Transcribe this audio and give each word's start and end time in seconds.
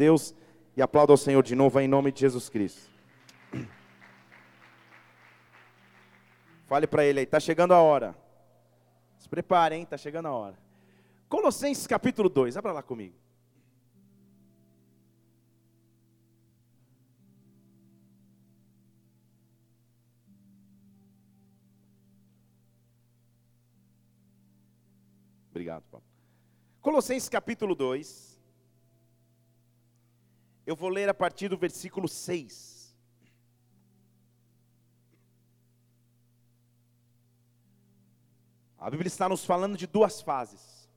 Deus 0.00 0.34
e 0.74 0.80
aplauda 0.80 1.12
ao 1.12 1.16
Senhor 1.18 1.42
de 1.42 1.54
novo 1.54 1.78
em 1.78 1.86
nome 1.86 2.10
de 2.10 2.20
Jesus 2.20 2.48
Cristo. 2.48 2.88
Fale 6.66 6.86
para 6.86 7.04
ele 7.04 7.18
aí, 7.18 7.24
está 7.24 7.38
chegando 7.38 7.74
a 7.74 7.82
hora. 7.82 8.16
Se 9.18 9.28
prepare, 9.28 9.76
hein? 9.76 9.82
Está 9.82 9.98
chegando 9.98 10.26
a 10.26 10.32
hora. 10.32 10.58
Colossenses 11.28 11.86
capítulo 11.86 12.30
2, 12.30 12.56
abra 12.56 12.72
lá 12.72 12.82
comigo. 12.82 13.14
Obrigado, 25.50 25.82
Paulo. 25.90 26.06
Colossenses 26.80 27.28
capítulo 27.28 27.74
2. 27.74 28.39
Eu 30.70 30.76
vou 30.76 30.88
ler 30.88 31.08
a 31.08 31.14
partir 31.14 31.48
do 31.48 31.56
versículo 31.56 32.06
6. 32.06 32.96
A 38.78 38.88
Bíblia 38.88 39.08
está 39.08 39.28
nos 39.28 39.44
falando 39.44 39.76
de 39.76 39.88
duas 39.88 40.20
fases. 40.22 40.88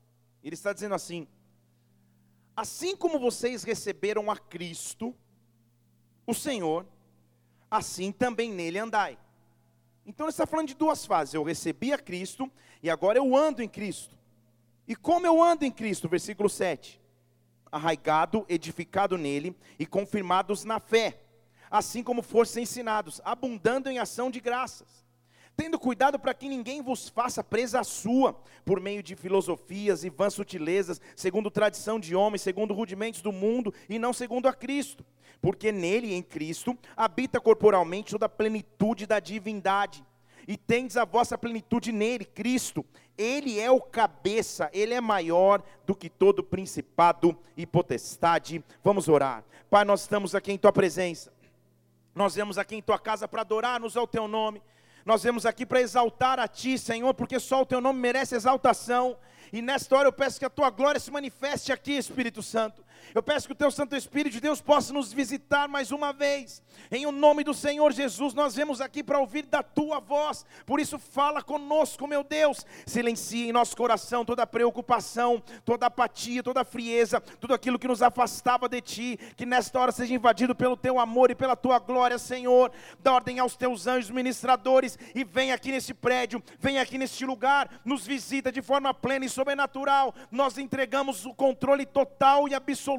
Ele 0.44 0.54
está 0.54 0.74
dizendo 0.74 0.94
assim: 0.94 1.28
Assim 2.56 2.96
como 2.96 3.18
vocês 3.18 3.64
receberam 3.64 4.30
a 4.30 4.38
Cristo, 4.38 5.12
o 6.28 6.36
Senhor, 6.36 6.86
assim 7.72 8.12
também 8.12 8.52
nele 8.52 8.78
andai. 8.78 9.18
Então 10.06 10.28
ele 10.28 10.34
está 10.34 10.46
falando 10.46 10.68
de 10.68 10.76
duas 10.76 11.04
fases. 11.04 11.34
Eu 11.34 11.42
recebi 11.42 11.92
a 11.92 11.98
Cristo 11.98 12.48
e 12.84 12.92
agora 12.92 13.18
eu 13.18 13.36
ando 13.36 13.64
em 13.64 13.68
Cristo. 13.68 14.16
E 14.88 14.96
como 14.96 15.26
eu 15.26 15.42
ando 15.42 15.66
em 15.66 15.72
Cristo, 15.72 16.08
versículo 16.08 16.48
7. 16.48 17.02
Arraigado, 17.74 18.46
edificado 18.48 19.18
nele 19.18 19.58
e 19.80 19.86
confirmados 19.86 20.64
na 20.64 20.80
fé, 20.80 21.22
assim 21.72 22.04
como 22.04 22.22
fossem 22.22 22.62
ensinados, 22.62 23.20
abundando 23.26 23.90
em 23.90 23.98
ação 23.98 24.30
de 24.30 24.40
graças. 24.40 25.04
Tendo 25.56 25.80
cuidado 25.80 26.20
para 26.20 26.36
que 26.36 26.48
ninguém 26.48 26.84
vos 26.84 27.10
faça 27.10 27.44
presa 27.44 27.84
sua, 27.84 28.40
por 28.64 28.80
meio 28.80 29.02
de 29.02 29.16
filosofias 29.16 30.04
e 30.04 30.10
vãs 30.10 30.36
sutilezas, 30.36 31.02
segundo 31.16 31.50
tradição 31.50 32.00
de 32.00 32.16
homens, 32.16 32.44
segundo 32.44 32.76
rudimentos 32.76 33.22
do 33.22 33.32
mundo, 33.32 33.74
e 33.90 33.98
não 33.98 34.14
segundo 34.14 34.48
a 34.48 34.54
Cristo. 34.54 35.04
Porque 35.42 35.72
nele, 35.72 36.14
em 36.14 36.22
Cristo, 36.22 36.78
habita 36.96 37.42
corporalmente 37.42 38.12
toda 38.12 38.28
a 38.28 38.30
plenitude 38.30 39.08
da 39.08 39.20
divindade 39.20 40.06
e 40.48 40.58
tendes 40.58 40.98
a 40.98 41.06
vossa 41.06 41.38
plenitude 41.38 41.92
nele, 41.92 42.26
Cristo. 42.26 42.86
Ele 43.18 43.60
é 43.60 43.70
o 43.70 43.80
cabeça, 43.80 44.70
ele 44.74 44.94
é 44.94 45.02
maior 45.02 45.62
do 45.86 45.96
que 45.96 46.10
todo 46.10 46.44
principado 46.44 47.38
e 47.56 47.66
potestade. 47.66 48.64
Vamos 48.84 49.08
orar. 49.08 49.44
Pai, 49.70 49.86
nós 49.86 50.02
estamos 50.02 50.34
aqui 50.36 50.52
em 50.52 50.58
tua 50.58 50.72
presença. 50.72 51.32
Nós 52.16 52.36
vemos 52.36 52.58
aqui 52.58 52.76
em 52.76 52.82
tua 52.82 53.00
casa 53.00 53.28
para 53.28 53.42
adorar-nos 53.42 53.98
ao 53.98 54.08
teu 54.08 54.28
nome. 54.28 54.62
Nós 55.06 55.24
vemos 55.24 55.46
aqui 55.46 55.66
para 55.66 55.82
exaltar 55.82 56.40
a 56.40 56.48
ti, 56.48 56.78
Senhor, 56.78 57.14
porque 57.14 57.40
só 57.40 57.62
o 57.62 57.66
teu 57.66 57.82
nome 57.82 58.00
merece 58.00 58.36
exaltação. 58.36 59.18
E 59.52 59.62
nesta 59.62 59.96
hora 59.96 60.08
eu 60.08 60.14
peço 60.14 60.40
que 60.40 60.46
a 60.46 60.50
tua 60.50 60.70
glória 60.70 61.00
se 61.00 61.12
manifeste 61.12 61.72
aqui, 61.72 61.94
Espírito 61.94 62.42
Santo. 62.42 62.84
Eu 63.14 63.22
peço 63.22 63.48
que 63.48 63.54
o 63.54 63.56
teu 63.56 63.72
Santo 63.72 63.96
Espírito 63.96 64.34
de 64.34 64.40
Deus 64.40 64.62
possa 64.62 64.94
nos 64.94 65.12
visitar 65.12 65.68
mais 65.68 65.92
uma 65.92 66.14
vez. 66.14 66.62
Em 66.92 67.06
o 67.06 67.12
nome 67.12 67.44
do 67.44 67.54
Senhor 67.54 67.92
Jesus, 67.92 68.34
nós 68.34 68.56
vemos 68.56 68.80
aqui 68.80 69.04
para 69.04 69.20
ouvir 69.20 69.46
da 69.46 69.62
tua 69.62 70.00
voz. 70.00 70.46
Por 70.66 70.80
isso, 70.80 70.98
fala 70.98 71.42
conosco, 71.42 72.08
meu 72.08 72.24
Deus. 72.24 72.66
Silencie 72.86 73.50
em 73.50 73.52
nosso 73.52 73.76
coração 73.76 74.24
toda 74.24 74.48
preocupação, 74.48 75.42
toda 75.66 75.88
apatia, 75.88 76.44
toda 76.44 76.64
frieza, 76.64 77.20
tudo 77.20 77.54
aquilo 77.54 77.80
que 77.80 77.88
nos 77.88 78.02
afastava 78.02 78.70
de 78.70 78.80
ti. 78.82 79.20
Que 79.36 79.46
nesta 79.46 79.80
hora 79.80 79.92
seja 79.92 80.14
invadido 80.14 80.56
pelo 80.56 80.78
teu 80.78 81.00
amor 81.00 81.32
e 81.32 81.36
pela 81.36 81.56
tua 81.56 81.80
glória, 81.80 82.18
Senhor. 82.18 82.72
Dá 83.00 83.14
ordem 83.14 83.40
aos 83.40 83.56
teus 83.56 83.88
anjos 83.88 84.12
ministradores 84.12 84.98
e 85.14 85.24
vem 85.24 85.52
aqui 85.52 85.72
nesse 85.72 85.94
prédio, 85.94 86.42
vem 86.60 86.80
aqui 86.80 86.98
neste 86.98 87.26
lugar, 87.26 87.82
nos 87.84 88.06
visita 88.06 88.52
de 88.52 88.62
forma 88.62 88.94
plena 88.94 89.26
e 89.26 89.30
sobrenatural. 89.30 90.14
Nós 90.32 90.58
entregamos 90.58 91.26
o 91.26 91.34
controle 91.34 91.86
total 91.86 92.48
e 92.48 92.54
absoluto 92.54 92.93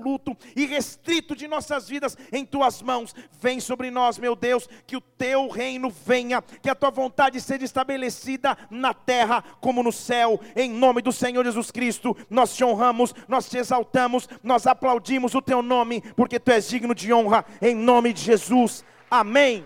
e 0.55 0.67
restrito 0.67 1.35
de 1.35 1.47
nossas 1.47 1.89
vidas 1.89 2.17
em 2.33 2.45
tuas 2.45 2.83
mãos. 2.83 3.15
Vem 3.41 3.61
sobre 3.61 3.91
nós, 3.91 4.19
meu 4.19 4.35
Deus, 4.35 4.69
que 4.87 4.97
o 4.97 5.01
teu 5.01 5.49
reino 5.49 5.91
venha, 5.91 6.43
que 6.43 6.71
a 6.71 6.75
tua 6.75 6.91
vontade 6.91 7.41
seja 7.41 7.65
estabelecida 7.65 8.57
na 8.71 8.93
terra 8.93 9.43
como 9.61 9.83
no 9.83 9.93
céu. 9.93 10.41
Em 10.57 10.71
nome 10.71 11.03
do 11.03 11.13
Senhor 11.13 11.45
Jesus 11.45 11.71
Cristo, 11.71 12.17
nós 12.29 12.55
te 12.55 12.65
honramos, 12.65 13.15
nós 13.29 13.49
te 13.49 13.59
exaltamos, 13.59 14.29
nós 14.43 14.67
aplaudimos 14.67 15.35
o 15.35 15.43
teu 15.43 15.63
nome, 15.63 16.01
porque 16.17 16.41
tu 16.41 16.51
és 16.51 16.69
digno 16.69 16.95
de 16.95 17.13
honra. 17.13 17.45
Em 17.61 17.75
nome 17.75 18.13
de 18.13 18.21
Jesus. 18.21 18.85
Amém. 19.11 19.65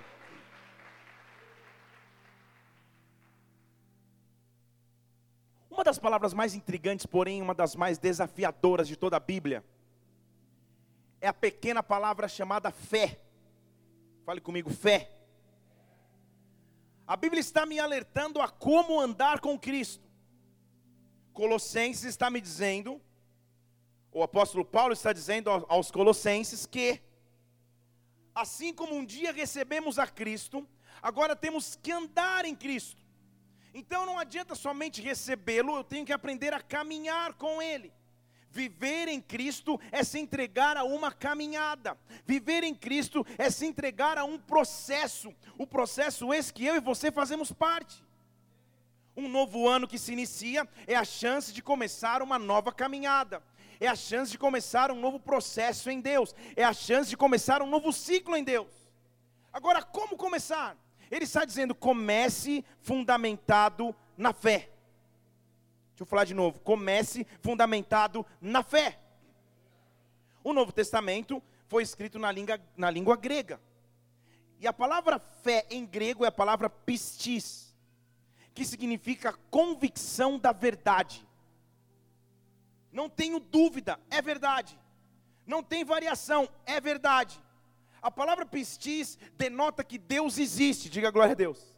Uma 5.78 5.84
das 5.84 5.96
palavras 5.96 6.34
mais 6.34 6.56
intrigantes, 6.56 7.06
porém 7.06 7.40
uma 7.40 7.54
das 7.54 7.76
mais 7.76 7.98
desafiadoras 7.98 8.88
de 8.88 8.96
toda 8.96 9.16
a 9.16 9.20
Bíblia, 9.20 9.62
é 11.20 11.28
a 11.28 11.32
pequena 11.32 11.82
palavra 11.82 12.28
chamada 12.28 12.70
fé. 12.70 13.20
Fale 14.24 14.40
comigo, 14.40 14.70
fé. 14.70 15.10
A 17.06 17.16
Bíblia 17.16 17.40
está 17.40 17.64
me 17.64 17.80
alertando 17.80 18.40
a 18.40 18.48
como 18.48 19.00
andar 19.00 19.40
com 19.40 19.58
Cristo. 19.58 20.06
Colossenses 21.32 22.04
está 22.04 22.28
me 22.28 22.40
dizendo, 22.40 23.00
o 24.12 24.22
apóstolo 24.22 24.64
Paulo 24.64 24.92
está 24.92 25.12
dizendo 25.12 25.48
aos 25.68 25.90
Colossenses 25.90 26.66
que, 26.66 27.00
assim 28.34 28.74
como 28.74 28.94
um 28.94 29.04
dia 29.04 29.32
recebemos 29.32 29.98
a 29.98 30.06
Cristo, 30.06 30.68
agora 31.00 31.34
temos 31.34 31.76
que 31.76 31.92
andar 31.92 32.44
em 32.44 32.54
Cristo. 32.54 33.02
Então 33.72 34.04
não 34.04 34.18
adianta 34.18 34.54
somente 34.54 35.00
recebê-lo, 35.00 35.76
eu 35.76 35.84
tenho 35.84 36.04
que 36.04 36.12
aprender 36.12 36.52
a 36.52 36.60
caminhar 36.60 37.34
com 37.34 37.62
Ele. 37.62 37.92
Viver 38.50 39.08
em 39.08 39.20
Cristo 39.20 39.78
é 39.92 40.02
se 40.02 40.18
entregar 40.18 40.76
a 40.76 40.84
uma 40.84 41.12
caminhada. 41.12 41.98
Viver 42.26 42.64
em 42.64 42.74
Cristo 42.74 43.26
é 43.36 43.50
se 43.50 43.66
entregar 43.66 44.16
a 44.18 44.24
um 44.24 44.38
processo. 44.38 45.34
O 45.56 45.66
processo 45.66 46.32
esse 46.32 46.52
que 46.52 46.64
eu 46.64 46.76
e 46.76 46.80
você 46.80 47.10
fazemos 47.12 47.52
parte. 47.52 48.02
Um 49.16 49.28
novo 49.28 49.68
ano 49.68 49.88
que 49.88 49.98
se 49.98 50.12
inicia 50.12 50.66
é 50.86 50.94
a 50.94 51.04
chance 51.04 51.52
de 51.52 51.62
começar 51.62 52.22
uma 52.22 52.38
nova 52.38 52.72
caminhada. 52.72 53.42
É 53.80 53.86
a 53.86 53.94
chance 53.94 54.30
de 54.30 54.38
começar 54.38 54.90
um 54.90 55.00
novo 55.00 55.20
processo 55.20 55.90
em 55.90 56.00
Deus. 56.00 56.34
É 56.56 56.64
a 56.64 56.72
chance 56.72 57.10
de 57.10 57.16
começar 57.16 57.62
um 57.62 57.66
novo 57.66 57.92
ciclo 57.92 58.36
em 58.36 58.42
Deus. 58.42 58.68
Agora, 59.52 59.82
como 59.82 60.16
começar? 60.16 60.76
Ele 61.10 61.24
está 61.24 61.44
dizendo: 61.44 61.74
comece 61.74 62.64
fundamentado 62.80 63.94
na 64.16 64.32
fé. 64.32 64.70
Deixa 65.98 66.04
eu 66.04 66.10
falar 66.10 66.26
de 66.26 66.34
novo. 66.34 66.60
Comece 66.60 67.26
fundamentado 67.40 68.24
na 68.40 68.62
fé. 68.62 69.00
O 70.44 70.52
Novo 70.52 70.70
Testamento 70.70 71.42
foi 71.66 71.82
escrito 71.82 72.20
na 72.20 72.30
língua, 72.30 72.60
na 72.76 72.88
língua 72.88 73.16
grega. 73.16 73.60
E 74.60 74.68
a 74.68 74.72
palavra 74.72 75.18
fé 75.18 75.66
em 75.68 75.84
grego 75.84 76.24
é 76.24 76.28
a 76.28 76.32
palavra 76.32 76.70
pistis, 76.70 77.74
que 78.54 78.64
significa 78.64 79.32
convicção 79.50 80.38
da 80.38 80.52
verdade. 80.52 81.26
Não 82.92 83.10
tenho 83.10 83.40
dúvida, 83.40 83.98
é 84.08 84.22
verdade. 84.22 84.78
Não 85.44 85.64
tem 85.64 85.84
variação, 85.84 86.48
é 86.64 86.80
verdade. 86.80 87.42
A 88.00 88.08
palavra 88.08 88.46
pistis 88.46 89.18
denota 89.36 89.82
que 89.82 89.98
Deus 89.98 90.38
existe, 90.38 90.88
diga 90.88 91.10
glória 91.10 91.32
a 91.32 91.36
Deus. 91.36 91.76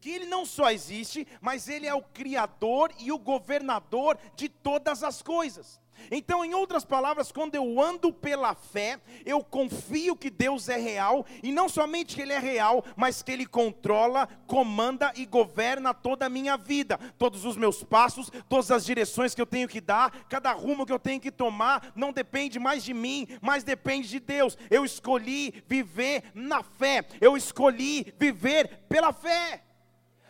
Que 0.00 0.10
Ele 0.10 0.26
não 0.26 0.46
só 0.46 0.70
existe, 0.70 1.26
mas 1.40 1.68
Ele 1.68 1.86
é 1.86 1.94
o 1.94 2.02
Criador 2.02 2.92
e 2.98 3.10
o 3.10 3.18
governador 3.18 4.18
de 4.36 4.48
todas 4.48 5.02
as 5.02 5.22
coisas. 5.22 5.80
Então, 6.10 6.44
em 6.44 6.54
outras 6.54 6.84
palavras, 6.84 7.32
quando 7.32 7.54
eu 7.54 7.80
ando 7.80 8.12
pela 8.12 8.54
fé, 8.54 9.00
eu 9.24 9.42
confio 9.42 10.16
que 10.16 10.30
Deus 10.30 10.68
é 10.68 10.76
real, 10.76 11.26
e 11.42 11.52
não 11.52 11.68
somente 11.68 12.14
que 12.14 12.22
Ele 12.22 12.32
é 12.32 12.38
real, 12.38 12.84
mas 12.96 13.22
que 13.22 13.32
Ele 13.32 13.46
controla, 13.46 14.28
comanda 14.46 15.12
e 15.16 15.26
governa 15.26 15.92
toda 15.92 16.26
a 16.26 16.30
minha 16.30 16.56
vida, 16.56 16.98
todos 17.18 17.44
os 17.44 17.56
meus 17.56 17.82
passos, 17.82 18.30
todas 18.48 18.70
as 18.70 18.84
direções 18.84 19.34
que 19.34 19.42
eu 19.42 19.46
tenho 19.46 19.68
que 19.68 19.80
dar, 19.80 20.10
cada 20.28 20.52
rumo 20.52 20.86
que 20.86 20.92
eu 20.92 20.98
tenho 20.98 21.20
que 21.20 21.30
tomar, 21.30 21.92
não 21.94 22.12
depende 22.12 22.58
mais 22.58 22.84
de 22.84 22.94
mim, 22.94 23.26
mas 23.40 23.64
depende 23.64 24.08
de 24.08 24.20
Deus. 24.20 24.56
Eu 24.70 24.84
escolhi 24.84 25.62
viver 25.66 26.24
na 26.34 26.62
fé, 26.62 27.06
eu 27.20 27.36
escolhi 27.36 28.14
viver 28.18 28.84
pela 28.88 29.12
fé. 29.12 29.67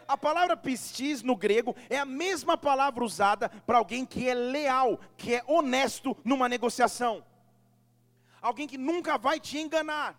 A 0.08 0.16
palavra 0.16 0.56
pistis 0.56 1.22
no 1.22 1.36
grego 1.36 1.76
é 1.90 1.98
a 1.98 2.04
mesma 2.06 2.56
palavra 2.56 3.04
usada 3.04 3.50
para 3.66 3.76
alguém 3.76 4.06
que 4.06 4.26
é 4.26 4.32
leal, 4.32 4.98
que 5.18 5.34
é 5.34 5.44
honesto 5.46 6.16
numa 6.24 6.48
negociação. 6.48 7.22
Alguém 8.40 8.66
que 8.66 8.78
nunca 8.78 9.18
vai 9.18 9.38
te 9.38 9.58
enganar. 9.58 10.18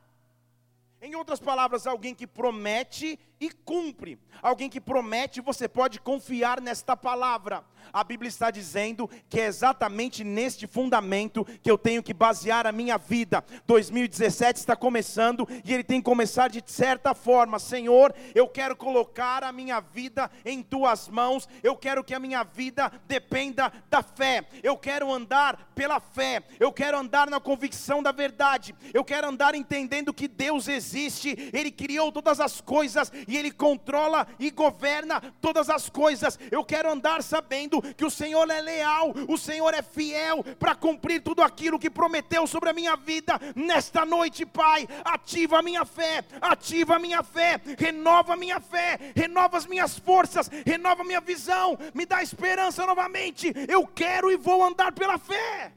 Em 1.02 1.16
outras 1.16 1.40
palavras, 1.40 1.88
alguém 1.88 2.14
que 2.14 2.28
promete 2.28 3.20
e 3.40 3.50
cumpre. 3.50 4.20
Alguém 4.42 4.70
que 4.70 4.82
promete, 4.82 5.42
você 5.42 5.68
pode 5.68 6.00
confiar 6.00 6.62
nesta 6.62 6.96
palavra. 6.96 7.64
A 7.92 8.04
Bíblia 8.04 8.30
está 8.30 8.52
dizendo 8.52 9.10
que 9.30 9.40
é 9.40 9.46
exatamente 9.46 10.24
neste 10.24 10.68
fundamento 10.68 11.46
que 11.62 11.70
eu 11.70 11.78
tenho 11.78 12.04
que 12.04 12.14
basear 12.14 12.68
a 12.68 12.72
minha 12.72 12.98
vida. 12.98 13.44
2017 13.66 14.60
está 14.60 14.76
começando 14.76 15.48
e 15.66 15.74
ele 15.74 15.84
tem 15.84 16.00
que 16.00 16.06
começar 16.06 16.50
de 16.50 16.64
certa 16.66 17.14
forma. 17.14 17.58
Senhor, 17.58 18.14
eu 18.36 18.48
quero 18.48 18.76
colocar 18.76 19.44
a 19.44 19.52
minha 19.52 19.80
vida 19.80 20.30
em 20.46 20.62
tuas 20.62 21.08
mãos. 21.08 21.48
Eu 21.64 21.76
quero 21.76 22.04
que 22.04 22.14
a 22.14 22.20
minha 22.20 22.44
vida 22.44 22.92
dependa 23.08 23.72
da 23.90 24.04
fé. 24.04 24.46
Eu 24.62 24.78
quero 24.78 25.12
andar 25.12 25.72
pela 25.74 26.00
fé. 26.00 26.44
Eu 26.60 26.72
quero 26.72 26.98
andar 26.98 27.30
na 27.30 27.40
convicção 27.40 28.04
da 28.04 28.12
verdade. 28.12 28.76
Eu 28.94 29.04
quero 29.04 29.28
andar 29.28 29.56
entendendo 29.56 30.14
que 30.14 30.28
Deus 30.28 30.68
existe. 30.68 31.50
Ele 31.52 31.72
criou 31.72 32.12
todas 32.12 32.40
as 32.40 32.62
coisas 32.62 33.12
e 33.30 33.38
ele 33.38 33.52
controla 33.52 34.28
e 34.40 34.50
governa 34.50 35.22
todas 35.40 35.70
as 35.70 35.88
coisas. 35.88 36.38
Eu 36.50 36.66
quero 36.66 36.92
andar 36.92 37.22
sabendo 37.22 37.80
que 37.94 38.04
o 38.04 38.10
Senhor 38.10 38.50
é 38.50 38.60
leal, 38.60 39.14
o 39.28 39.38
Senhor 39.38 39.72
é 39.76 39.84
fiel 39.84 40.44
para 40.58 40.74
cumprir 40.74 41.22
tudo 41.22 41.44
aquilo 41.44 41.78
que 41.78 41.92
prometeu 41.92 42.48
sobre 42.48 42.72
a 42.72 42.74
minha 42.74 42.96
vida. 42.96 43.40
Nesta 43.56 44.04
noite, 44.04 44.48
Pai, 44.48 44.88
ativa 45.06 45.60
a 45.60 45.62
minha 45.62 45.86
fé, 45.86 46.26
ativa 46.42 46.96
a 46.96 47.00
minha 47.00 47.22
fé, 47.22 47.62
renova 47.78 48.34
a 48.34 48.38
minha 48.38 48.60
fé, 48.60 48.98
renova 49.16 49.58
as 49.58 49.68
minhas 49.68 50.00
forças, 50.00 50.50
renova 50.66 51.04
a 51.04 51.06
minha 51.06 51.22
visão, 51.22 51.78
me 51.94 52.08
dá 52.08 52.24
esperança 52.24 52.84
novamente. 52.84 53.54
Eu 53.68 53.86
quero 53.86 54.32
e 54.32 54.38
vou 54.38 54.64
andar 54.64 54.92
pela 54.92 55.20
fé. 55.20 55.72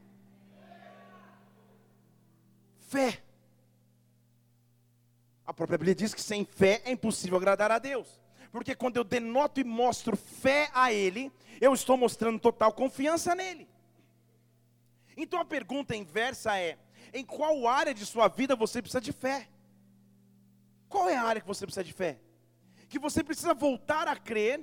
Fé. 2.89 3.23
A 5.47 5.53
própria 5.53 5.77
Bíblia 5.77 5.95
diz 5.95 6.15
que 6.15 6.23
sem 6.23 6.45
fé 6.45 6.83
é 6.85 6.93
impossível 6.93 7.37
agradar 7.37 7.71
a 7.71 7.79
Deus. 7.79 8.21
Porque 8.51 8.75
quando 8.75 8.97
eu 8.97 9.05
denoto 9.05 9.61
e 9.61 9.65
mostro 9.65 10.17
fé 10.17 10.71
a 10.73 10.93
Ele, 10.93 11.33
eu 11.61 11.73
estou 11.73 11.97
mostrando 11.97 12.39
total 12.39 12.73
confiança 12.73 13.35
nele. 13.35 13.69
Então 15.17 15.41
a 15.41 15.45
pergunta 15.45 15.97
inversa 15.97 16.57
é: 16.59 16.79
em 17.13 17.25
qual 17.25 17.67
área 17.67 17.93
de 17.93 18.07
sua 18.07 18.29
vida 18.29 18.55
você 18.55 18.81
precisa 18.81 19.01
de 19.01 19.13
fé? 19.13 19.49
Qual 20.89 21.09
é 21.09 21.17
a 21.17 21.23
área 21.23 21.41
que 21.41 21.47
você 21.47 21.65
precisa 21.65 21.83
de 21.83 21.93
fé? 21.93 22.19
Que 22.89 22.99
você 22.99 23.25
precisa 23.25 23.55
voltar 23.55 24.07
a 24.07 24.17
crer. 24.17 24.61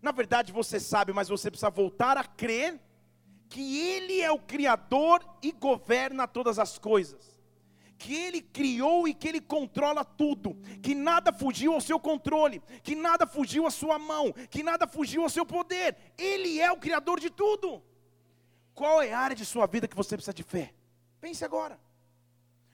Na 0.00 0.12
verdade, 0.12 0.52
você 0.52 0.78
sabe, 0.78 1.12
mas 1.12 1.28
você 1.28 1.50
precisa 1.50 1.70
voltar 1.70 2.16
a 2.16 2.24
crer 2.24 2.80
que 3.48 3.78
Ele 3.78 4.20
é 4.20 4.30
o 4.30 4.38
Criador 4.38 5.22
e 5.42 5.52
governa 5.52 6.28
todas 6.28 6.58
as 6.58 6.78
coisas 6.78 7.29
que 8.00 8.14
Ele 8.14 8.40
criou 8.40 9.06
e 9.06 9.12
que 9.12 9.28
Ele 9.28 9.42
controla 9.42 10.02
tudo, 10.04 10.54
que 10.82 10.94
nada 10.94 11.30
fugiu 11.32 11.74
ao 11.74 11.82
seu 11.82 12.00
controle, 12.00 12.62
que 12.82 12.94
nada 12.94 13.26
fugiu 13.26 13.66
à 13.66 13.70
sua 13.70 13.98
mão, 13.98 14.32
que 14.48 14.62
nada 14.62 14.86
fugiu 14.86 15.22
ao 15.22 15.28
seu 15.28 15.44
poder. 15.44 15.96
Ele 16.16 16.58
é 16.58 16.72
o 16.72 16.78
Criador 16.78 17.20
de 17.20 17.28
tudo. 17.28 17.82
Qual 18.74 19.02
é 19.02 19.12
a 19.12 19.18
área 19.18 19.36
de 19.36 19.44
sua 19.44 19.66
vida 19.66 19.86
que 19.86 19.94
você 19.94 20.16
precisa 20.16 20.32
de 20.32 20.42
fé? 20.42 20.72
Pense 21.20 21.44
agora. 21.44 21.78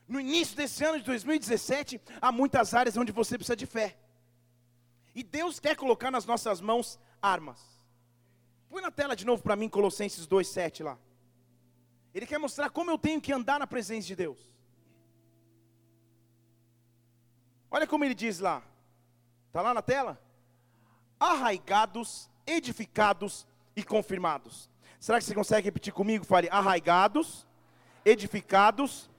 No 0.07 0.21
início 0.21 0.57
desse 0.57 0.85
ano 0.85 0.99
de 0.99 1.05
2017, 1.05 2.01
há 2.23 2.31
muitas 2.31 2.73
áreas 2.73 2.97
onde 2.97 3.11
você 3.11 3.37
precisa 3.37 3.57
de 3.57 3.67
fé. 3.67 3.99
E 5.13 5.25
Deus 5.25 5.59
quer 5.59 5.75
colocar 5.75 6.13
nas 6.13 6.25
nossas 6.25 6.61
mãos 6.61 7.01
armas. 7.21 7.61
Põe 8.71 8.81
na 8.81 8.93
tela 8.93 9.17
de 9.17 9.27
novo 9.27 9.43
para 9.43 9.57
mim 9.57 9.69
Colossenses 9.69 10.25
2:7 10.25 10.85
lá. 10.85 10.97
Ele 12.15 12.27
quer 12.27 12.39
mostrar 12.39 12.71
como 12.71 12.93
eu 12.93 12.97
tenho 12.97 13.21
que 13.21 13.33
andar 13.33 13.59
na 13.59 13.67
presença 13.67 14.07
de 14.07 14.15
Deus. 14.15 14.56
Olha 17.77 17.87
como 17.87 18.07
ele 18.07 18.15
diz 18.15 18.39
lá. 18.39 18.63
Está 19.49 19.61
lá 19.61 19.75
na 19.75 19.83
tela? 19.83 20.19
Arraigados, 21.21 22.31
edificados 22.47 23.47
e 23.77 23.85
confirmados. 23.85 24.71
Será 24.99 25.19
que 25.19 25.25
você 25.27 25.35
consegue 25.35 25.67
repetir 25.67 25.93
comigo? 25.93 26.25
Fale 26.25 26.49
arraigados, 26.51 27.47
edificados, 28.03 29.11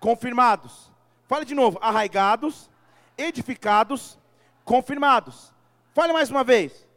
confirmados. 0.00 0.90
Fale 1.26 1.44
de 1.44 1.54
novo. 1.54 1.78
Arraigados, 1.82 2.70
edificados, 3.18 4.18
confirmados. 4.64 5.52
Fale 5.92 6.14
mais 6.14 6.30
uma 6.30 6.42
vez. 6.42 6.88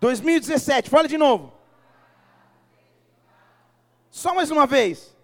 2017, 0.00 0.90
fale 0.90 1.06
de 1.06 1.16
novo. 1.16 1.52
Só 4.10 4.34
mais 4.34 4.50
uma 4.50 4.66
vez. 4.66 5.16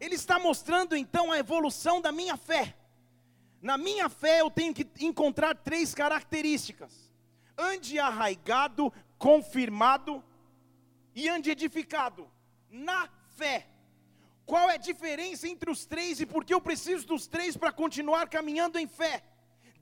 Ele 0.00 0.14
está 0.14 0.38
mostrando 0.38 0.96
então 0.96 1.30
a 1.30 1.38
evolução 1.38 2.00
da 2.00 2.10
minha 2.10 2.36
fé. 2.36 2.74
Na 3.60 3.76
minha 3.76 4.08
fé 4.08 4.40
eu 4.40 4.50
tenho 4.50 4.72
que 4.72 4.88
encontrar 5.04 5.54
três 5.54 5.94
características: 5.94 7.12
ande 7.56 7.98
arraigado, 7.98 8.90
confirmado 9.18 10.24
e 11.14 11.28
ande 11.28 11.50
edificado. 11.50 12.26
Na 12.70 13.10
fé. 13.36 13.66
Qual 14.46 14.70
é 14.70 14.74
a 14.74 14.78
diferença 14.78 15.46
entre 15.46 15.70
os 15.70 15.84
três 15.84 16.18
e 16.18 16.26
por 16.26 16.44
que 16.44 16.54
eu 16.54 16.60
preciso 16.60 17.06
dos 17.06 17.26
três 17.26 17.56
para 17.56 17.70
continuar 17.70 18.28
caminhando 18.28 18.78
em 18.78 18.88
fé? 18.88 19.22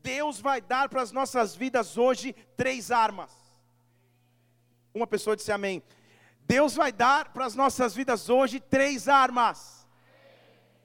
Deus 0.03 0.41
vai 0.41 0.61
dar 0.61 0.88
para 0.88 1.00
as 1.00 1.12
nossas 1.12 1.55
vidas 1.55 1.97
hoje 1.97 2.35
três 2.56 2.91
armas. 2.91 3.31
Uma 4.93 5.06
pessoa 5.06 5.37
disse 5.37 5.53
amém. 5.53 5.82
Deus 6.41 6.75
vai 6.75 6.91
dar 6.91 7.32
para 7.32 7.47
as 7.47 7.55
nossas 7.55 7.94
vidas 7.94 8.29
hoje 8.29 8.59
três 8.59 9.09
armas 9.09 9.78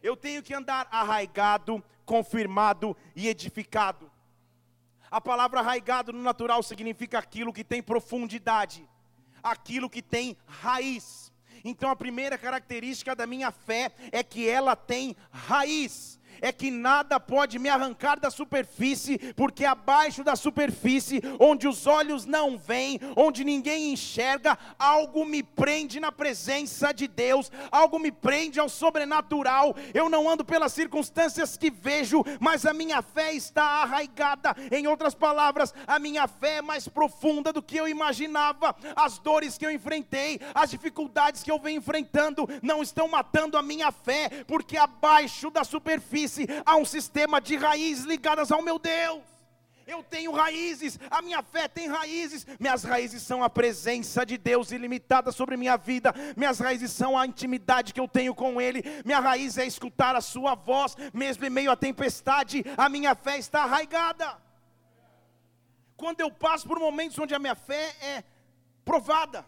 eu 0.03 0.17
tenho 0.17 0.44
que 0.44 0.53
andar 0.53 0.85
arraigado, 0.91 1.81
confirmado 2.05 2.95
e 3.15 3.29
edificado. 3.29 4.11
A 5.09 5.21
palavra 5.21 5.61
arraigado 5.61 6.11
no 6.11 6.21
natural 6.21 6.61
significa 6.61 7.17
aquilo 7.17 7.53
que 7.53 7.63
tem 7.63 7.81
profundidade, 7.81 8.88
aquilo 9.41 9.89
que 9.89 10.01
tem 10.01 10.38
raiz. 10.45 11.31
Então 11.63 11.89
a 11.89 11.95
primeira 11.95 12.38
característica 12.38 13.15
da 13.15 13.25
minha 13.25 13.50
fé 13.50 13.91
é 14.11 14.21
que 14.21 14.50
ela 14.50 14.75
tem 14.75 15.15
raiz 15.31 16.19
é 16.41 16.51
que 16.51 16.71
nada 16.71 17.19
pode 17.19 17.59
me 17.59 17.69
arrancar 17.69 18.19
da 18.19 18.30
superfície, 18.30 19.18
porque 19.33 19.65
abaixo 19.65 20.24
da 20.24 20.35
superfície, 20.35 21.21
onde 21.39 21.68
os 21.68 21.85
olhos 21.88 22.25
não 22.25 22.57
veem, 22.57 23.00
onde 23.15 23.44
ninguém 23.44 23.94
enxerga, 23.94 24.57
algo 24.77 25.25
me 25.25 25.44
prende 25.44 26.00
na 26.00 26.12
presença 26.12 26.94
de 26.94 27.07
Deus, 27.07 27.51
algo 27.71 28.00
me 28.00 28.12
prende 28.12 28.59
ao 28.59 28.69
sobrenatural. 28.69 29.75
Eu 29.94 30.09
não 30.09 30.30
ando 30.30 30.44
pelas 30.44 30.74
circunstâncias 30.74 31.57
que 31.57 31.69
vejo, 31.69 32.24
mas 32.39 32.65
a 32.65 32.74
minha 32.74 33.01
fé 33.01 33.33
está 33.33 33.63
arraigada. 33.83 34.56
Em 34.71 34.88
outras 34.88 35.13
palavras, 35.13 35.74
a 35.86 36.00
minha 36.00 36.27
fé 36.27 36.57
é 36.57 36.62
mais 36.62 36.88
profunda 36.88 37.51
do 37.51 37.62
que 37.62 37.77
eu 37.77 37.88
imaginava. 37.88 38.75
As 38.95 39.18
dores 39.19 39.57
que 39.57 39.65
eu 39.65 39.71
enfrentei, 39.71 40.39
as 40.53 40.69
dificuldades 40.69 41.44
que 41.44 41.51
eu 41.51 41.59
venho 41.59 41.77
enfrentando, 41.77 42.48
não 42.62 42.81
estão 42.81 43.08
matando 43.08 43.58
a 43.58 43.62
minha 43.62 43.91
fé, 43.91 44.29
porque 44.48 44.77
abaixo 44.77 45.50
da 45.50 45.63
superfície 45.63 46.23
disse: 46.24 46.48
há 46.65 46.75
um 46.75 46.86
sistema 46.86 47.39
de 47.39 47.56
raízes 47.56 48.06
ligadas 48.06 48.51
ao 48.51 48.62
meu 48.62 48.80
Deus. 48.80 49.22
Eu 49.86 50.01
tenho 50.01 50.32
raízes, 50.32 50.98
a 51.12 51.22
minha 51.22 51.44
fé 51.44 51.68
tem 51.68 51.89
raízes. 51.89 52.48
Minhas 52.58 52.84
raízes 52.84 53.22
são 53.22 53.44
a 53.44 53.50
presença 53.50 54.25
de 54.25 54.38
Deus 54.38 54.72
ilimitada 54.72 55.30
sobre 55.32 55.58
minha 55.58 55.75
vida. 55.75 56.13
Minhas 56.38 56.60
raízes 56.60 56.92
são 56.92 57.18
a 57.18 57.27
intimidade 57.27 57.94
que 57.94 58.00
eu 58.00 58.08
tenho 58.08 58.34
com 58.34 58.62
Ele. 58.62 58.82
Minha 59.03 59.20
raiz 59.20 59.58
é 59.58 59.65
escutar 59.65 60.15
a 60.15 60.22
Sua 60.22 60.56
voz, 60.56 60.96
mesmo 61.13 61.46
em 61.46 61.50
meio 61.50 61.70
à 61.70 61.75
tempestade. 61.75 62.63
A 62.77 62.88
minha 62.88 63.13
fé 63.13 63.38
está 63.38 63.63
arraigada. 63.63 64.42
Quando 65.98 66.22
eu 66.22 66.32
passo 66.32 66.65
por 66.65 66.80
momentos 66.80 67.20
onde 67.20 67.36
a 67.36 67.39
minha 67.39 67.56
fé 67.56 67.94
é 68.01 68.24
provada, 68.86 69.46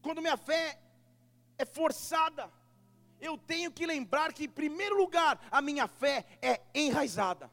quando 0.00 0.22
minha 0.22 0.36
fé 0.36 0.78
é 1.58 1.64
forçada, 1.64 2.50
eu 3.22 3.38
tenho 3.38 3.70
que 3.70 3.86
lembrar 3.86 4.32
que, 4.32 4.44
em 4.44 4.48
primeiro 4.48 4.96
lugar, 4.96 5.40
a 5.50 5.62
minha 5.62 5.86
fé 5.86 6.26
é 6.42 6.60
enraizada. 6.74 7.48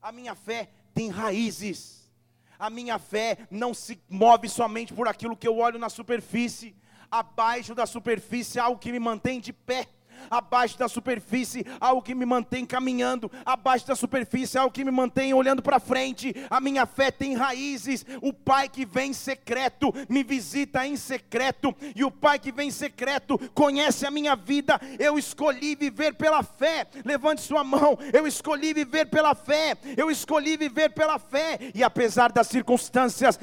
A 0.00 0.12
minha 0.12 0.34
fé 0.34 0.68
tem 0.92 1.08
raízes. 1.08 2.12
A 2.58 2.68
minha 2.68 2.98
fé 2.98 3.38
não 3.50 3.72
se 3.72 3.98
move 4.08 4.46
somente 4.48 4.92
por 4.92 5.08
aquilo 5.08 5.36
que 5.36 5.48
eu 5.48 5.56
olho 5.56 5.78
na 5.78 5.88
superfície. 5.88 6.76
Abaixo 7.10 7.74
da 7.74 7.86
superfície 7.86 8.60
há 8.60 8.64
algo 8.64 8.78
que 8.78 8.92
me 8.92 8.98
mantém 8.98 9.40
de 9.40 9.54
pé 9.54 9.88
abaixo 10.30 10.78
da 10.78 10.88
superfície, 10.88 11.64
algo 11.80 12.02
que 12.02 12.14
me 12.14 12.26
mantém 12.26 12.64
caminhando, 12.64 13.30
abaixo 13.44 13.86
da 13.86 13.94
superfície, 13.94 14.58
algo 14.58 14.72
que 14.72 14.84
me 14.84 14.90
mantém 14.90 15.34
olhando 15.34 15.62
para 15.62 15.80
frente. 15.80 16.34
A 16.50 16.60
minha 16.60 16.86
fé 16.86 17.10
tem 17.10 17.34
raízes. 17.34 18.04
O 18.22 18.32
Pai 18.32 18.68
que 18.68 18.84
vem 18.84 19.10
em 19.10 19.14
secreto 19.14 19.92
me 20.08 20.22
visita 20.22 20.86
em 20.86 20.96
secreto, 20.96 21.74
e 21.94 22.04
o 22.04 22.10
Pai 22.10 22.38
que 22.38 22.52
vem 22.52 22.68
em 22.68 22.72
secreto 22.72 23.38
conhece 23.54 24.06
a 24.06 24.10
minha 24.10 24.36
vida. 24.36 24.80
Eu 24.98 25.18
escolhi 25.18 25.74
viver 25.74 26.14
pela 26.14 26.42
fé. 26.42 26.86
Levante 27.04 27.40
sua 27.40 27.64
mão. 27.64 27.98
Eu 28.12 28.26
escolhi 28.26 28.72
viver 28.74 29.06
pela 29.06 29.34
fé. 29.34 29.76
Eu 29.96 30.10
escolhi 30.10 30.56
viver 30.56 30.90
pela 30.90 31.18
fé. 31.18 31.58
E 31.74 31.82
apesar 31.82 32.32
das 32.32 32.48
circunstâncias, 32.48 33.38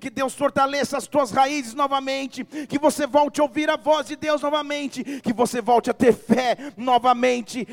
que 0.00 0.10
Deus 0.10 0.34
fortaleça 0.34 0.96
as 0.96 1.06
tuas 1.06 1.30
raízes 1.30 1.74
novamente, 1.74 2.44
que 2.44 2.78
você 2.78 3.06
volte 3.06 3.40
a 3.40 3.44
ouvir 3.44 3.70
a 3.70 3.76
voz 3.76 4.06
de 4.06 4.16
Deus 4.16 4.42
novamente 4.42 4.83
novamente, 4.84 5.20
que 5.20 5.32
você 5.32 5.60
volte 5.60 5.90
a 5.90 5.94
ter 5.94 6.12
fé 6.12 6.56
novamente. 6.76 7.66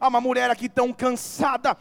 Há 0.00 0.08
uma 0.08 0.20
mulher 0.20 0.50
aqui 0.50 0.68
tão 0.68 0.92
cansada, 0.92 1.76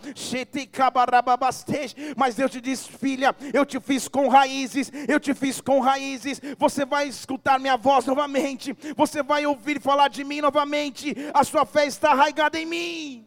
mas 2.15 2.35
Deus 2.35 2.51
te 2.51 2.61
diz, 2.61 2.87
filha, 2.87 3.35
eu 3.53 3.65
te 3.65 3.79
fiz 3.79 4.07
com 4.07 4.27
raízes, 4.27 4.91
eu 5.07 5.19
te 5.19 5.33
fiz 5.33 5.61
com 5.61 5.79
raízes. 5.79 6.41
Você 6.57 6.85
vai 6.85 7.07
escutar 7.07 7.59
minha 7.59 7.77
voz 7.77 8.05
novamente, 8.05 8.75
você 8.95 9.23
vai 9.23 9.45
ouvir 9.45 9.81
falar 9.81 10.09
de 10.09 10.23
mim 10.23 10.41
novamente. 10.41 11.15
A 11.33 11.43
sua 11.43 11.65
fé 11.65 11.85
está 11.85 12.11
arraigada 12.11 12.59
em 12.59 12.65
mim. 12.65 13.25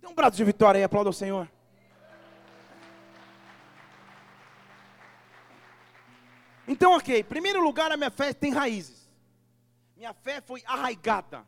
Dê 0.00 0.06
um 0.06 0.14
braço 0.14 0.36
de 0.36 0.44
vitória 0.44 0.78
aí, 0.78 0.84
aplauda 0.84 1.10
o 1.10 1.12
Senhor. 1.12 1.48
Então, 6.68 6.96
ok, 6.96 7.20
em 7.20 7.24
primeiro 7.24 7.62
lugar, 7.62 7.92
a 7.92 7.96
minha 7.96 8.10
fé 8.10 8.32
tem 8.32 8.52
raízes. 8.52 9.08
Minha 9.96 10.12
fé 10.12 10.40
foi 10.40 10.62
arraigada. 10.66 11.44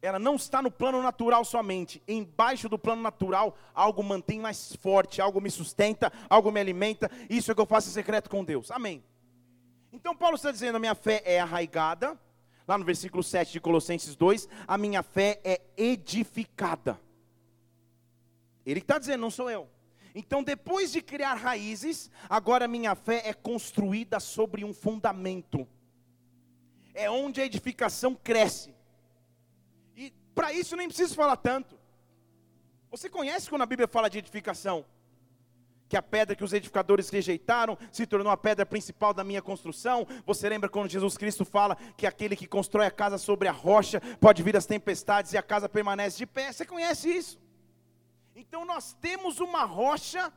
Ela 0.00 0.18
não 0.18 0.34
está 0.34 0.60
no 0.60 0.70
plano 0.70 1.00
natural 1.00 1.44
somente. 1.44 2.02
Embaixo 2.08 2.68
do 2.68 2.78
plano 2.78 3.00
natural, 3.00 3.56
algo 3.72 4.02
mantém 4.02 4.40
mais 4.40 4.74
forte, 4.76 5.20
algo 5.20 5.40
me 5.40 5.50
sustenta, 5.50 6.12
algo 6.28 6.50
me 6.50 6.60
alimenta. 6.60 7.10
Isso 7.30 7.52
é 7.52 7.54
que 7.54 7.60
eu 7.60 7.66
faço 7.66 7.88
em 7.88 7.92
secreto 7.92 8.28
com 8.28 8.44
Deus. 8.44 8.70
Amém. 8.70 9.02
Então, 9.92 10.16
Paulo 10.16 10.34
está 10.34 10.50
dizendo: 10.50 10.76
a 10.76 10.80
minha 10.80 10.94
fé 10.94 11.22
é 11.24 11.40
arraigada. 11.40 12.18
Lá 12.66 12.78
no 12.78 12.84
versículo 12.84 13.22
7 13.22 13.52
de 13.52 13.60
Colossenses 13.60 14.14
2, 14.14 14.48
a 14.66 14.78
minha 14.78 15.02
fé 15.02 15.40
é 15.44 15.60
edificada. 15.76 16.98
Ele 18.64 18.80
está 18.80 18.98
dizendo, 18.98 19.20
não 19.20 19.30
sou 19.30 19.50
eu. 19.50 19.68
Então, 20.14 20.42
depois 20.42 20.92
de 20.92 21.00
criar 21.00 21.34
raízes, 21.34 22.10
agora 22.28 22.68
minha 22.68 22.94
fé 22.94 23.22
é 23.24 23.32
construída 23.32 24.20
sobre 24.20 24.64
um 24.64 24.74
fundamento. 24.74 25.66
É 26.94 27.10
onde 27.10 27.40
a 27.40 27.46
edificação 27.46 28.14
cresce. 28.14 28.74
E 29.96 30.12
para 30.34 30.52
isso 30.52 30.76
nem 30.76 30.88
preciso 30.88 31.14
falar 31.14 31.36
tanto. 31.36 31.78
Você 32.90 33.08
conhece 33.08 33.48
quando 33.48 33.62
a 33.62 33.66
Bíblia 33.66 33.88
fala 33.88 34.10
de 34.10 34.18
edificação? 34.18 34.84
Que 35.88 35.96
a 35.96 36.02
pedra 36.02 36.36
que 36.36 36.44
os 36.44 36.52
edificadores 36.52 37.08
rejeitaram 37.08 37.78
se 37.90 38.06
tornou 38.06 38.30
a 38.30 38.36
pedra 38.36 38.66
principal 38.66 39.14
da 39.14 39.24
minha 39.24 39.40
construção. 39.40 40.06
Você 40.26 40.46
lembra 40.46 40.68
quando 40.68 40.90
Jesus 40.90 41.16
Cristo 41.16 41.44
fala 41.44 41.76
que 41.96 42.06
aquele 42.06 42.36
que 42.36 42.46
constrói 42.46 42.86
a 42.86 42.90
casa 42.90 43.16
sobre 43.16 43.48
a 43.48 43.52
rocha 43.52 44.00
pode 44.20 44.42
vir 44.42 44.56
as 44.56 44.66
tempestades 44.66 45.32
e 45.32 45.38
a 45.38 45.42
casa 45.42 45.70
permanece 45.70 46.18
de 46.18 46.26
pé? 46.26 46.52
Você 46.52 46.66
conhece 46.66 47.08
isso? 47.08 47.41
Então 48.34 48.64
nós 48.64 48.92
temos 48.94 49.40
uma 49.40 49.64
rocha 49.64 50.32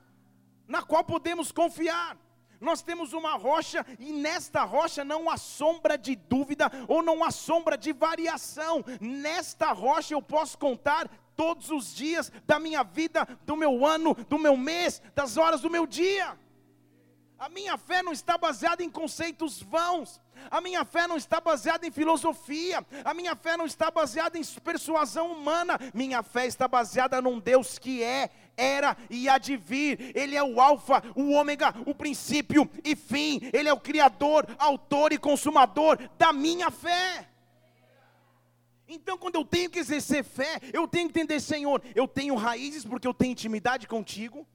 na 0.67 0.81
qual 0.81 1.03
podemos 1.03 1.51
confiar. 1.51 2.17
Nós 2.59 2.81
temos 2.81 3.13
uma 3.13 3.35
rocha 3.35 3.85
e 3.99 4.11
nesta 4.11 4.63
rocha 4.63 5.03
não 5.03 5.29
há 5.29 5.37
sombra 5.37 5.97
de 5.97 6.15
dúvida 6.15 6.71
ou 6.87 7.03
não 7.03 7.23
há 7.23 7.31
sombra 7.31 7.77
de 7.77 7.91
variação. 7.91 8.83
Nesta 8.99 9.71
rocha 9.71 10.13
eu 10.13 10.21
posso 10.21 10.57
contar 10.57 11.09
todos 11.35 11.69
os 11.69 11.93
dias 11.93 12.31
da 12.45 12.59
minha 12.59 12.83
vida, 12.83 13.27
do 13.45 13.55
meu 13.55 13.85
ano, 13.85 14.15
do 14.29 14.39
meu 14.39 14.55
mês, 14.55 15.01
das 15.13 15.37
horas 15.37 15.61
do 15.61 15.69
meu 15.69 15.85
dia. 15.85 16.37
A 17.37 17.49
minha 17.49 17.77
fé 17.77 18.01
não 18.01 18.13
está 18.13 18.37
baseada 18.37 18.83
em 18.83 18.89
conceitos 18.89 19.61
vãos. 19.61 20.21
A 20.49 20.61
minha 20.61 20.83
fé 20.85 21.07
não 21.07 21.17
está 21.17 21.39
baseada 21.41 21.85
em 21.85 21.91
filosofia. 21.91 22.85
A 23.03 23.13
minha 23.13 23.35
fé 23.35 23.57
não 23.57 23.65
está 23.65 23.89
baseada 23.89 24.37
em 24.37 24.43
persuasão 24.63 25.31
humana. 25.31 25.79
Minha 25.93 26.23
fé 26.23 26.45
está 26.45 26.67
baseada 26.67 27.21
num 27.21 27.39
Deus 27.39 27.77
que 27.77 28.03
é, 28.03 28.29
era 28.57 28.95
e 29.09 29.27
há 29.27 29.37
de 29.37 29.57
vir. 29.57 30.11
Ele 30.15 30.35
é 30.35 30.43
o 30.43 30.59
Alfa, 30.59 31.03
o 31.15 31.31
Ômega, 31.31 31.73
o 31.85 31.93
princípio 31.93 32.69
e 32.83 32.95
fim. 32.95 33.39
Ele 33.53 33.69
é 33.69 33.73
o 33.73 33.79
Criador, 33.79 34.45
autor 34.57 35.13
e 35.13 35.17
consumador 35.17 35.97
da 36.17 36.31
minha 36.31 36.71
fé. 36.71 37.27
Então, 38.87 39.17
quando 39.17 39.35
eu 39.35 39.45
tenho 39.45 39.69
que 39.69 39.79
exercer 39.79 40.23
fé, 40.23 40.59
eu 40.71 40.87
tenho 40.87 41.09
que 41.09 41.19
entender, 41.19 41.39
Senhor, 41.39 41.81
eu 41.95 42.07
tenho 42.07 42.35
raízes 42.35 42.85
porque 42.85 43.07
eu 43.07 43.13
tenho 43.13 43.31
intimidade 43.31 43.87
contigo. 43.87 44.47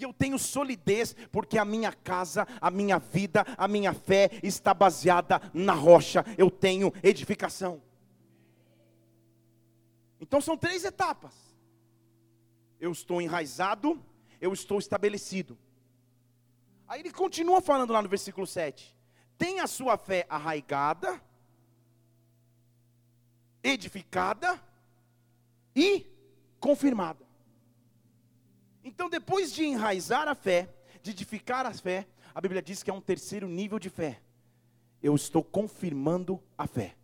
E 0.00 0.02
eu 0.02 0.14
tenho 0.14 0.38
solidez, 0.38 1.14
porque 1.30 1.58
a 1.58 1.64
minha 1.64 1.92
casa, 1.92 2.48
a 2.58 2.70
minha 2.70 2.98
vida, 2.98 3.44
a 3.58 3.68
minha 3.68 3.92
fé 3.92 4.30
está 4.42 4.72
baseada 4.72 5.38
na 5.52 5.74
rocha. 5.74 6.24
Eu 6.38 6.50
tenho 6.50 6.90
edificação. 7.02 7.82
Então 10.18 10.40
são 10.40 10.56
três 10.56 10.86
etapas. 10.86 11.34
Eu 12.80 12.92
estou 12.92 13.20
enraizado, 13.20 14.02
eu 14.40 14.54
estou 14.54 14.78
estabelecido. 14.78 15.58
Aí 16.88 17.00
ele 17.00 17.12
continua 17.12 17.60
falando 17.60 17.92
lá 17.92 18.00
no 18.00 18.08
versículo 18.08 18.46
7. 18.46 18.96
Tem 19.36 19.60
a 19.60 19.66
sua 19.66 19.98
fé 19.98 20.24
arraigada, 20.30 21.20
edificada 23.62 24.58
e 25.76 26.06
confirmada. 26.58 27.29
Então, 28.82 29.08
depois 29.08 29.52
de 29.52 29.64
enraizar 29.64 30.28
a 30.28 30.34
fé, 30.34 30.68
de 31.02 31.10
edificar 31.10 31.66
a 31.66 31.72
fé, 31.72 32.06
a 32.34 32.40
Bíblia 32.40 32.62
diz 32.62 32.82
que 32.82 32.90
é 32.90 32.94
um 32.94 33.00
terceiro 33.00 33.48
nível 33.48 33.78
de 33.78 33.90
fé. 33.90 34.20
Eu 35.02 35.14
estou 35.14 35.42
confirmando 35.42 36.42
a 36.56 36.66
fé. 36.66 36.96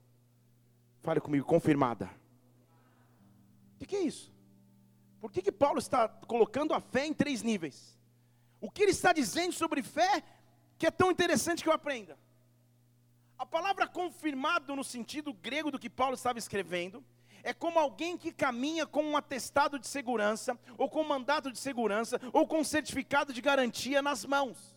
Fale 1.03 1.21
comigo, 1.21 1.47
confirmada. 1.47 2.11
O 3.81 3.85
que 3.85 3.97
é 3.97 4.01
isso? 4.01 4.35
Por 5.21 5.31
que, 5.31 5.43
que 5.43 5.53
Paulo 5.53 5.79
está 5.79 6.09
colocando 6.09 6.73
a 6.75 6.81
fé 6.81 7.07
em 7.07 7.13
três 7.13 7.43
níveis? 7.43 7.99
O 8.61 8.71
que 8.71 8.83
ele 8.83 8.91
está 8.91 9.13
dizendo 9.13 9.53
sobre 9.53 9.83
fé 9.83 10.23
que 10.79 10.87
é 10.87 10.91
tão 10.91 11.11
interessante 11.11 11.63
que 11.63 11.69
eu 11.69 11.73
aprenda? 11.73 12.19
A 13.39 13.45
palavra 13.45 13.87
confirmado, 13.87 14.75
no 14.75 14.83
sentido 14.83 15.33
grego 15.33 15.71
do 15.71 15.79
que 15.79 15.91
Paulo 15.91 16.15
estava 16.15 16.39
escrevendo, 16.39 17.05
é 17.47 17.55
como 17.55 17.79
alguém 17.79 18.19
que 18.19 18.33
caminha 18.33 18.85
com 18.85 19.05
um 19.05 19.17
atestado 19.17 19.79
de 19.79 19.87
segurança, 19.87 20.59
ou 20.77 20.91
com 20.91 21.03
um 21.03 21.07
mandato 21.07 21.53
de 21.53 21.61
segurança, 21.61 22.21
ou 22.33 22.45
com 22.45 22.59
um 22.59 22.65
certificado 22.65 23.33
de 23.33 23.41
garantia 23.41 24.03
nas 24.03 24.25
mãos. 24.25 24.76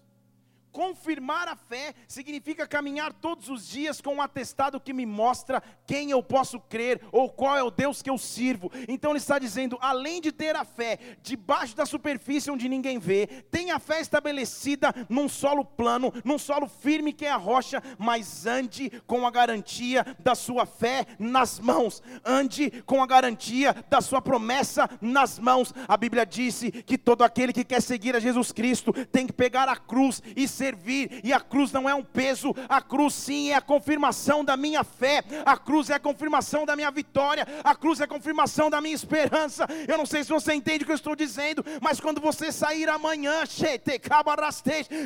Confirmar 0.71 1.47
a 1.47 1.55
fé 1.55 1.95
significa 2.07 2.67
caminhar 2.67 3.11
todos 3.11 3.49
os 3.49 3.67
dias 3.67 3.99
com 3.99 4.15
um 4.15 4.21
atestado 4.21 4.79
que 4.79 4.93
me 4.93 5.05
mostra 5.05 5.63
quem 5.85 6.11
eu 6.11 6.21
posso 6.21 6.59
crer 6.59 7.01
ou 7.11 7.29
qual 7.29 7.57
é 7.57 7.63
o 7.63 7.71
Deus 7.71 8.01
que 8.01 8.09
eu 8.09 8.17
sirvo. 8.17 8.71
Então 8.87 9.11
ele 9.11 9.17
está 9.17 9.39
dizendo: 9.39 9.77
além 9.81 10.21
de 10.21 10.31
ter 10.31 10.55
a 10.55 10.63
fé 10.63 10.99
debaixo 11.21 11.75
da 11.75 11.85
superfície 11.85 12.51
onde 12.51 12.69
ninguém 12.69 12.99
vê, 12.99 13.27
tenha 13.49 13.75
a 13.75 13.79
fé 13.79 13.99
estabelecida 13.99 14.93
num 15.09 15.27
solo 15.27 15.65
plano, 15.65 16.13
num 16.23 16.37
solo 16.37 16.67
firme 16.67 17.13
que 17.13 17.25
é 17.25 17.31
a 17.31 17.37
rocha, 17.37 17.81
mas 17.97 18.45
ande 18.45 18.91
com 19.07 19.25
a 19.25 19.31
garantia 19.31 20.05
da 20.19 20.35
sua 20.35 20.65
fé 20.65 21.05
nas 21.17 21.59
mãos, 21.59 22.03
ande 22.23 22.69
com 22.85 23.01
a 23.01 23.07
garantia 23.07 23.75
da 23.89 24.01
sua 24.01 24.21
promessa 24.21 24.89
nas 25.01 25.39
mãos. 25.39 25.73
A 25.87 25.97
Bíblia 25.97 26.25
disse 26.25 26.71
que 26.71 26.97
todo 26.97 27.23
aquele 27.23 27.53
que 27.53 27.63
quer 27.63 27.81
seguir 27.81 28.15
a 28.15 28.19
Jesus 28.19 28.51
Cristo 28.51 28.93
tem 29.11 29.25
que 29.25 29.33
pegar 29.33 29.67
a 29.67 29.75
cruz 29.75 30.21
e 30.35 30.47
servir, 30.59 31.21
e 31.23 31.31
a 31.31 31.39
cruz 31.39 31.71
não 31.71 31.87
é 31.89 31.95
um 31.95 32.03
peso, 32.03 32.53
a 32.67 32.81
cruz 32.81 33.13
sim 33.13 33.51
é 33.51 33.55
a 33.55 33.61
confirmação 33.61 34.43
da 34.43 34.57
minha 34.57 34.83
fé, 34.83 35.23
a 35.45 35.57
cruz 35.57 35.89
é 35.89 35.93
a 35.93 35.99
confirmação 35.99 36.65
da 36.65 36.75
minha 36.75 36.91
vitória, 36.91 37.47
a 37.63 37.73
cruz 37.73 38.01
é 38.01 38.03
a 38.03 38.07
confirmação 38.07 38.69
da 38.69 38.81
minha 38.81 38.93
esperança. 38.93 39.65
Eu 39.87 39.97
não 39.97 40.05
sei 40.05 40.23
se 40.23 40.29
você 40.29 40.53
entende 40.53 40.83
o 40.83 40.85
que 40.85 40.91
eu 40.91 40.95
estou 40.95 41.15
dizendo, 41.15 41.63
mas 41.81 42.01
quando 42.01 42.19
você 42.19 42.51
sair 42.51 42.89
amanhã, 42.89 43.43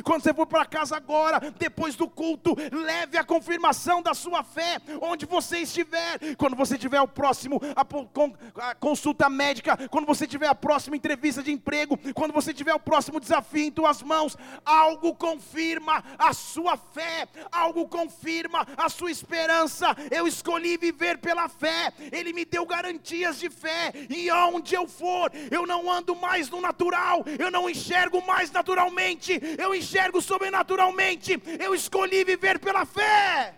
quando 0.02 0.22
você 0.22 0.34
for 0.34 0.46
para 0.46 0.66
casa 0.66 0.96
agora, 0.96 1.38
depois 1.56 1.94
do 1.94 2.08
culto, 2.08 2.56
leve 2.72 3.16
a 3.16 3.24
confirmação 3.24 4.02
da 4.02 4.12
sua 4.12 4.42
fé 4.42 4.80
onde 5.00 5.24
você 5.24 5.58
estiver, 5.58 6.18
quando 6.36 6.56
você 6.56 6.76
tiver 6.76 7.00
o 7.00 7.06
próximo 7.06 7.60
a, 7.76 8.74
consulta 8.74 9.28
médica, 9.28 9.88
quando 9.88 10.06
você 10.06 10.26
tiver 10.26 10.48
a 10.48 10.54
próxima 10.54 10.96
entrevista 10.96 11.42
de 11.42 11.52
emprego, 11.52 11.96
quando 12.12 12.32
você 12.32 12.52
tiver 12.52 12.74
o 12.74 12.80
próximo 12.80 13.20
desafio 13.20 13.66
em 13.66 13.70
tuas 13.70 14.02
mãos, 14.02 14.36
algo 14.64 15.14
com 15.14 15.38
confirma 15.44 16.02
a 16.18 16.32
sua 16.32 16.76
fé, 16.76 17.28
algo 17.52 17.86
confirma 17.86 18.66
a 18.76 18.88
sua 18.88 19.10
esperança. 19.10 19.94
Eu 20.10 20.26
escolhi 20.26 20.76
viver 20.76 21.18
pela 21.18 21.48
fé, 21.48 21.92
Ele 22.10 22.32
me 22.32 22.44
deu 22.44 22.64
garantias 22.64 23.38
de 23.38 23.50
fé, 23.50 23.92
e 24.08 24.30
aonde 24.30 24.74
eu 24.74 24.88
for, 24.88 25.30
eu 25.50 25.66
não 25.66 25.90
ando 25.90 26.16
mais 26.16 26.48
no 26.48 26.60
natural, 26.60 27.24
eu 27.38 27.50
não 27.50 27.68
enxergo 27.68 28.24
mais 28.26 28.50
naturalmente, 28.50 29.38
eu 29.58 29.74
enxergo 29.74 30.20
sobrenaturalmente. 30.20 31.40
Eu 31.60 31.74
escolhi 31.74 32.24
viver 32.24 32.58
pela 32.58 32.86
fé. 32.86 33.54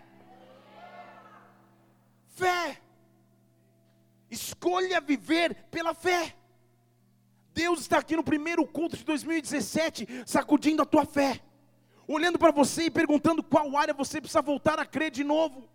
Fé. 2.35 2.81
Escolha 4.29 4.99
viver 4.99 5.55
pela 5.71 5.93
fé. 5.93 6.35
Deus 7.53 7.79
está 7.79 7.97
aqui 7.97 8.15
no 8.15 8.23
primeiro 8.23 8.65
culto 8.67 8.95
de 8.97 9.03
2017, 9.03 10.23
sacudindo 10.25 10.83
a 10.83 10.85
tua 10.85 11.05
fé 11.05 11.41
olhando 12.07 12.39
para 12.39 12.51
você 12.51 12.83
e 12.83 12.91
perguntando 12.91 13.43
qual 13.43 13.75
área 13.75 13.93
você 13.93 14.21
precisa 14.21 14.41
voltar 14.41 14.79
a 14.79 14.85
crer 14.85 15.11
de 15.11 15.23
novo. 15.23 15.69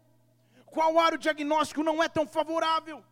Qual 0.67 0.99
área 0.99 1.17
o 1.17 1.19
diagnóstico 1.19 1.83
não 1.83 2.03
é 2.03 2.09
tão 2.09 2.27
favorável? 2.27 3.05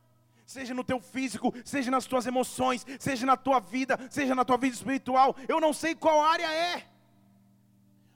Seja 0.47 0.73
no 0.75 0.83
teu 0.83 1.01
físico, 1.01 1.55
seja 1.65 1.91
nas 1.91 2.07
tuas 2.07 2.27
emoções, 2.27 2.85
seja 2.99 3.27
na 3.27 3.37
tua 3.37 3.61
vida, 3.61 3.99
seja 4.11 4.35
na 4.35 4.45
tua 4.45 4.57
vida 4.57 4.75
espiritual. 4.75 5.37
Eu 5.47 5.61
não 5.61 5.73
sei 5.73 5.95
qual 5.95 6.21
área 6.23 6.51
é. 6.53 6.87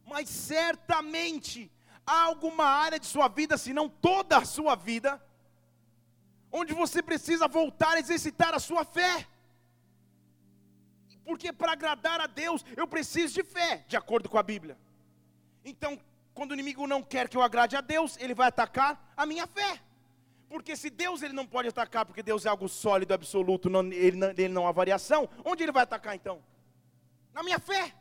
mas 0.06 0.28
certamente 0.28 1.70
há 2.06 2.22
alguma 2.22 2.64
área 2.64 2.98
de 2.98 3.06
sua 3.06 3.28
vida, 3.28 3.56
se 3.56 3.72
não 3.72 3.88
toda 3.88 4.38
a 4.38 4.44
sua 4.44 4.74
vida, 4.74 5.22
onde 6.52 6.74
você 6.74 7.02
precisa 7.02 7.48
voltar 7.48 7.92
a 7.96 8.00
exercitar 8.00 8.54
a 8.54 8.58
sua 8.58 8.84
fé. 8.84 9.26
Porque 11.24 11.52
para 11.52 11.72
agradar 11.72 12.20
a 12.20 12.26
Deus, 12.26 12.64
eu 12.76 12.86
preciso 12.86 13.34
de 13.34 13.42
fé, 13.42 13.84
de 13.88 13.96
acordo 13.96 14.28
com 14.28 14.38
a 14.38 14.42
Bíblia. 14.42 14.78
Então, 15.64 15.98
quando 16.34 16.50
o 16.50 16.54
inimigo 16.54 16.86
não 16.86 17.02
quer 17.02 17.28
que 17.28 17.36
eu 17.36 17.42
agrade 17.42 17.76
a 17.76 17.80
Deus, 17.80 18.16
ele 18.18 18.34
vai 18.34 18.48
atacar 18.48 19.12
a 19.16 19.24
minha 19.24 19.46
fé. 19.46 19.80
Porque 20.48 20.76
se 20.76 20.90
Deus 20.90 21.22
ele 21.22 21.32
não 21.32 21.46
pode 21.46 21.68
atacar, 21.68 22.04
porque 22.04 22.22
Deus 22.22 22.44
é 22.44 22.48
algo 22.48 22.68
sólido, 22.68 23.14
absoluto, 23.14 23.70
não, 23.70 23.80
ele, 23.92 24.16
não, 24.16 24.30
ele 24.30 24.48
não 24.48 24.66
há 24.68 24.72
variação, 24.72 25.28
onde 25.44 25.62
ele 25.62 25.72
vai 25.72 25.82
atacar 25.84 26.14
então? 26.14 26.42
Na 27.32 27.42
minha 27.42 27.58
fé. 27.58 27.94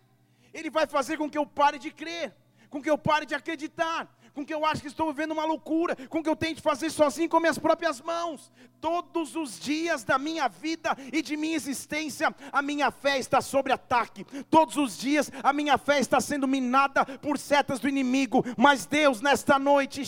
Ele 0.54 0.70
vai 0.70 0.86
fazer 0.86 1.18
com 1.18 1.30
que 1.30 1.38
eu 1.38 1.46
pare 1.46 1.80
de 1.80 1.90
crer, 1.90 2.36
com 2.70 2.82
que 2.82 2.90
eu 2.90 2.98
pare 2.98 3.26
de 3.26 3.34
acreditar, 3.34 4.14
com 4.34 4.46
que 4.46 4.54
eu 4.54 4.66
acho 4.66 4.82
que 4.82 4.88
estou 4.88 5.12
vivendo 5.12 5.32
uma 5.32 5.46
loucura, 5.46 5.96
com 6.08 6.24
que 6.24 6.30
eu 6.30 6.36
tente 6.36 6.62
fazer 6.62 6.90
sozinho 6.90 7.30
com 7.30 7.40
minhas 7.40 7.60
próprias 7.60 8.02
mãos. 8.02 8.52
Todos 8.82 9.36
os 9.36 9.60
dias 9.60 10.04
da 10.04 10.18
minha 10.18 10.48
vida 10.48 10.98
e 11.12 11.22
de 11.22 11.38
minha 11.38 11.56
existência, 11.56 12.36
a 12.52 12.62
minha 12.62 12.92
fé 12.92 13.18
está 13.18 13.40
sobre 13.40 13.72
ataque. 13.72 14.26
Todos 14.50 14.76
os 14.76 14.98
dias 14.98 15.32
a 15.42 15.54
minha 15.54 15.78
fé 15.78 16.00
está 16.00 16.20
sendo 16.20 16.48
minada 16.48 17.06
por 17.06 17.38
setas 17.38 17.80
do 17.80 17.88
inimigo. 17.88 18.44
Mas 18.58 18.86
Deus, 18.86 19.22
nesta 19.22 19.58
noite, 19.60 20.02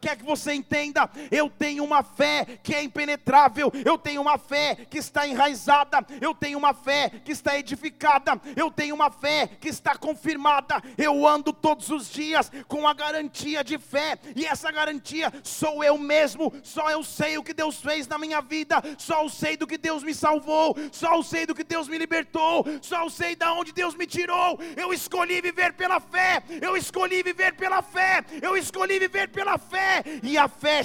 quer 0.00 0.16
que 0.16 0.24
você 0.24 0.54
entenda: 0.54 1.10
eu 1.30 1.50
tenho 1.50 1.84
uma 1.84 2.02
fé 2.02 2.46
que 2.62 2.74
é 2.74 2.82
impenetrável, 2.82 3.70
eu 3.84 3.98
tenho 3.98 4.22
uma 4.22 4.38
fé 4.38 4.86
que 4.88 4.98
está 4.98 5.26
enraizada, 5.26 6.06
eu 6.20 6.34
tenho 6.34 6.58
uma 6.58 6.72
fé 6.72 7.10
que 7.24 7.32
está 7.32 7.58
edificada, 7.58 8.40
eu 8.54 8.70
tenho 8.70 8.94
uma 8.94 9.10
fé 9.10 9.48
que 9.60 9.68
está 9.68 9.96
confirmada. 9.96 10.82
Eu 10.96 11.26
ando 11.26 11.52
todos 11.52 11.90
os 11.90 12.08
dias 12.08 12.35
com 12.68 12.86
a 12.86 12.94
garantia 12.94 13.62
de 13.62 13.78
fé, 13.78 14.18
e 14.34 14.44
essa 14.46 14.70
garantia 14.70 15.32
sou 15.42 15.82
eu 15.82 15.98
mesmo, 15.98 16.52
só 16.62 16.90
eu 16.90 17.02
sei 17.02 17.38
o 17.38 17.42
que 17.42 17.54
Deus 17.54 17.76
fez 17.76 18.06
na 18.06 18.18
minha 18.18 18.40
vida, 18.40 18.82
só 18.98 19.22
eu 19.22 19.28
sei 19.28 19.56
do 19.56 19.66
que 19.66 19.78
Deus 19.78 20.02
me 20.02 20.14
salvou, 20.14 20.76
só 20.92 21.14
eu 21.14 21.22
sei 21.22 21.46
do 21.46 21.54
que 21.54 21.64
Deus 21.64 21.88
me 21.88 21.98
libertou, 21.98 22.64
só 22.80 23.02
eu 23.02 23.10
sei 23.10 23.34
da 23.36 23.52
onde 23.52 23.72
Deus 23.72 23.94
me 23.94 24.06
tirou. 24.06 24.58
Eu 24.76 24.92
escolhi 24.92 25.40
viver 25.40 25.72
pela 25.74 26.00
fé, 26.00 26.42
eu 26.60 26.76
escolhi 26.76 27.22
viver 27.22 27.54
pela 27.54 27.82
fé, 27.82 28.24
eu 28.40 28.56
escolhi 28.56 28.98
viver 28.98 29.28
pela 29.28 29.58
fé, 29.58 30.02
e 30.22 30.36
a 30.36 30.48
fé 30.48 30.82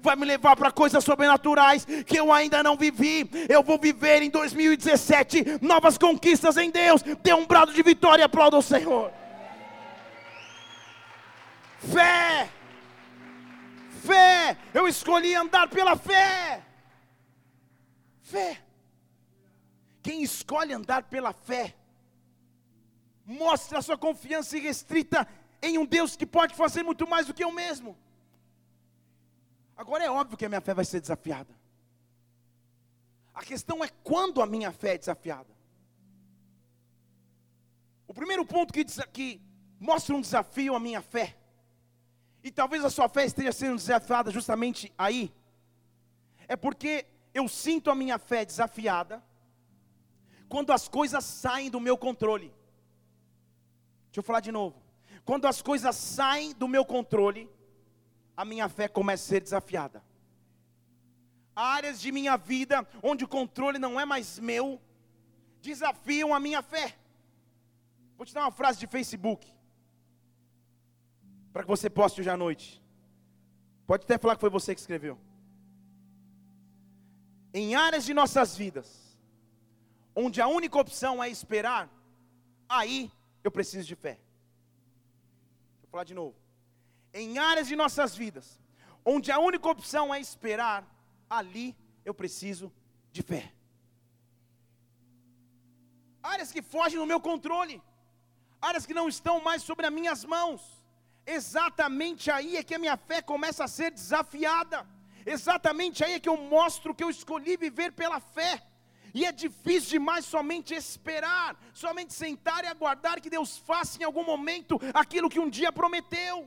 vai 0.00 0.16
me 0.16 0.24
levar 0.24 0.56
para 0.56 0.70
coisas 0.70 1.04
sobrenaturais 1.04 1.84
que 2.06 2.18
eu 2.18 2.32
ainda 2.32 2.62
não 2.62 2.76
vivi. 2.76 3.28
Eu 3.48 3.62
vou 3.62 3.78
viver 3.78 4.22
em 4.22 4.30
2017 4.30 5.58
novas 5.60 5.98
conquistas 5.98 6.56
em 6.56 6.70
Deus. 6.70 7.02
Dê 7.22 7.32
um 7.32 7.46
brado 7.46 7.72
de 7.72 7.82
vitória, 7.82 8.24
aplauda 8.24 8.56
o 8.56 8.62
Senhor. 8.62 9.10
Fé. 11.78 12.50
Fé. 14.02 14.56
Eu 14.72 14.88
escolhi 14.88 15.34
andar 15.34 15.68
pela 15.68 15.96
fé. 15.96 16.64
Fé. 18.22 18.62
Quem 20.02 20.22
escolhe 20.22 20.72
andar 20.72 21.02
pela 21.04 21.32
fé, 21.32 21.76
mostra 23.24 23.78
a 23.78 23.82
sua 23.82 23.98
confiança 23.98 24.56
irrestrita 24.56 25.26
em 25.60 25.78
um 25.78 25.84
Deus 25.84 26.16
que 26.16 26.24
pode 26.24 26.54
fazer 26.54 26.82
muito 26.84 27.08
mais 27.08 27.26
do 27.26 27.34
que 27.34 27.42
eu 27.42 27.50
mesmo. 27.50 27.96
Agora 29.76 30.04
é 30.04 30.10
óbvio 30.10 30.36
que 30.36 30.44
a 30.44 30.48
minha 30.48 30.60
fé 30.60 30.72
vai 30.72 30.84
ser 30.84 31.00
desafiada. 31.00 31.52
A 33.34 33.42
questão 33.42 33.84
é 33.84 33.88
quando 34.02 34.40
a 34.40 34.46
minha 34.46 34.72
fé 34.72 34.94
é 34.94 34.98
desafiada. 34.98 35.54
O 38.06 38.14
primeiro 38.14 38.46
ponto 38.46 38.72
que, 38.72 38.84
que 39.12 39.42
mostra 39.78 40.14
um 40.14 40.20
desafio 40.20 40.74
à 40.74 40.80
minha 40.80 41.02
fé 41.02 41.36
e 42.46 42.50
talvez 42.52 42.84
a 42.84 42.90
sua 42.90 43.08
fé 43.08 43.24
esteja 43.24 43.50
sendo 43.50 43.74
desafiada 43.74 44.30
justamente 44.30 44.92
aí, 44.96 45.34
é 46.46 46.54
porque 46.54 47.04
eu 47.34 47.48
sinto 47.48 47.90
a 47.90 47.94
minha 47.94 48.20
fé 48.20 48.44
desafiada 48.44 49.20
quando 50.48 50.72
as 50.72 50.86
coisas 50.86 51.24
saem 51.24 51.68
do 51.68 51.80
meu 51.80 51.98
controle. 51.98 52.54
Deixa 54.04 54.20
eu 54.20 54.22
falar 54.22 54.38
de 54.38 54.52
novo. 54.52 54.80
Quando 55.24 55.46
as 55.48 55.60
coisas 55.60 55.96
saem 55.96 56.54
do 56.54 56.68
meu 56.68 56.84
controle, 56.84 57.50
a 58.36 58.44
minha 58.44 58.68
fé 58.68 58.86
começa 58.86 59.24
a 59.24 59.26
ser 59.26 59.40
desafiada. 59.40 60.00
Há 61.56 61.74
áreas 61.74 62.00
de 62.00 62.12
minha 62.12 62.36
vida 62.36 62.86
onde 63.02 63.24
o 63.24 63.28
controle 63.28 63.76
não 63.76 63.98
é 63.98 64.04
mais 64.04 64.38
meu, 64.38 64.80
desafiam 65.60 66.32
a 66.32 66.38
minha 66.38 66.62
fé. 66.62 66.96
Vou 68.16 68.24
te 68.24 68.32
dar 68.32 68.42
uma 68.42 68.52
frase 68.52 68.78
de 68.78 68.86
Facebook 68.86 69.55
para 71.56 71.62
que 71.62 71.70
você 71.70 71.88
poste 71.88 72.20
hoje 72.20 72.28
à 72.28 72.36
noite. 72.36 72.82
Pode 73.86 74.04
até 74.04 74.18
falar 74.18 74.34
que 74.34 74.42
foi 74.42 74.50
você 74.50 74.74
que 74.74 74.80
escreveu. 74.82 75.18
Em 77.54 77.74
áreas 77.74 78.04
de 78.04 78.12
nossas 78.12 78.54
vidas, 78.54 79.18
onde 80.14 80.38
a 80.42 80.48
única 80.48 80.78
opção 80.78 81.24
é 81.24 81.30
esperar, 81.30 81.88
aí 82.68 83.10
eu 83.42 83.50
preciso 83.50 83.86
de 83.86 83.94
fé. 83.94 84.20
Vou 85.80 85.88
falar 85.92 86.04
de 86.04 86.12
novo. 86.12 86.36
Em 87.14 87.38
áreas 87.38 87.68
de 87.68 87.74
nossas 87.74 88.14
vidas, 88.14 88.60
onde 89.02 89.32
a 89.32 89.38
única 89.38 89.66
opção 89.66 90.14
é 90.14 90.20
esperar, 90.20 90.84
ali 91.30 91.74
eu 92.04 92.12
preciso 92.12 92.70
de 93.10 93.22
fé. 93.22 93.50
Áreas 96.22 96.52
que 96.52 96.60
fogem 96.60 96.98
do 96.98 97.06
meu 97.06 97.18
controle, 97.18 97.82
áreas 98.60 98.84
que 98.84 98.92
não 98.92 99.08
estão 99.08 99.42
mais 99.42 99.62
sobre 99.62 99.86
as 99.86 99.92
minhas 100.00 100.22
mãos 100.22 100.76
exatamente 101.26 102.30
aí 102.30 102.56
é 102.56 102.62
que 102.62 102.74
a 102.74 102.78
minha 102.78 102.96
fé 102.96 103.20
começa 103.20 103.64
a 103.64 103.68
ser 103.68 103.90
desafiada. 103.90 104.86
Exatamente 105.24 106.04
aí 106.04 106.14
é 106.14 106.20
que 106.20 106.28
eu 106.28 106.36
mostro 106.36 106.94
que 106.94 107.02
eu 107.02 107.10
escolhi 107.10 107.56
viver 107.56 107.92
pela 107.92 108.20
fé. 108.20 108.62
E 109.12 109.24
é 109.24 109.32
difícil 109.32 109.98
demais 109.98 110.24
somente 110.24 110.74
esperar, 110.74 111.56
somente 111.72 112.12
sentar 112.12 112.64
e 112.64 112.68
aguardar 112.68 113.20
que 113.20 113.30
Deus 113.30 113.56
faça 113.56 114.00
em 114.00 114.04
algum 114.04 114.22
momento 114.22 114.78
aquilo 114.92 115.30
que 115.30 115.40
um 115.40 115.48
dia 115.48 115.72
prometeu. 115.72 116.46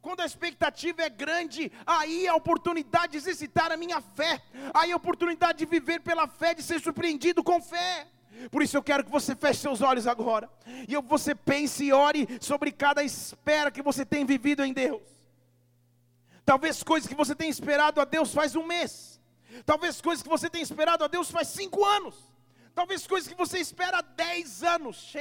Quando 0.00 0.20
a 0.20 0.26
expectativa 0.26 1.02
é 1.02 1.08
grande, 1.08 1.70
aí 1.86 2.26
é 2.26 2.30
a 2.30 2.34
oportunidade 2.34 3.12
de 3.12 3.18
exercitar 3.18 3.70
a 3.70 3.76
minha 3.76 4.00
fé, 4.00 4.42
aí 4.74 4.90
é 4.90 4.92
a 4.94 4.96
oportunidade 4.96 5.58
de 5.58 5.66
viver 5.66 6.00
pela 6.00 6.26
fé, 6.26 6.54
de 6.54 6.62
ser 6.62 6.80
surpreendido 6.80 7.44
com 7.44 7.62
fé. 7.62 8.08
Por 8.50 8.62
isso 8.62 8.76
eu 8.76 8.82
quero 8.82 9.04
que 9.04 9.10
você 9.10 9.34
feche 9.36 9.60
seus 9.60 9.80
olhos 9.80 10.06
agora. 10.06 10.50
E 10.88 10.96
você 11.02 11.34
pense 11.34 11.84
e 11.84 11.92
ore 11.92 12.28
sobre 12.40 12.72
cada 12.72 13.02
espera 13.02 13.70
que 13.70 13.82
você 13.82 14.04
tem 14.04 14.24
vivido 14.24 14.64
em 14.64 14.72
Deus. 14.72 15.02
Talvez 16.44 16.82
coisas 16.82 17.08
que 17.08 17.14
você 17.14 17.34
tem 17.34 17.48
esperado 17.48 18.00
a 18.00 18.04
Deus 18.04 18.32
faz 18.32 18.56
um 18.56 18.66
mês. 18.66 19.20
Talvez 19.64 20.00
coisas 20.00 20.22
que 20.22 20.28
você 20.28 20.50
tem 20.50 20.62
esperado 20.62 21.04
a 21.04 21.06
Deus 21.06 21.30
faz 21.30 21.48
cinco 21.48 21.84
anos. 21.84 22.31
Talvez 22.74 23.06
coisas 23.06 23.28
que 23.28 23.36
você 23.36 23.58
espera 23.58 23.98
há 23.98 24.02
10 24.02 24.62
anos. 24.62 25.12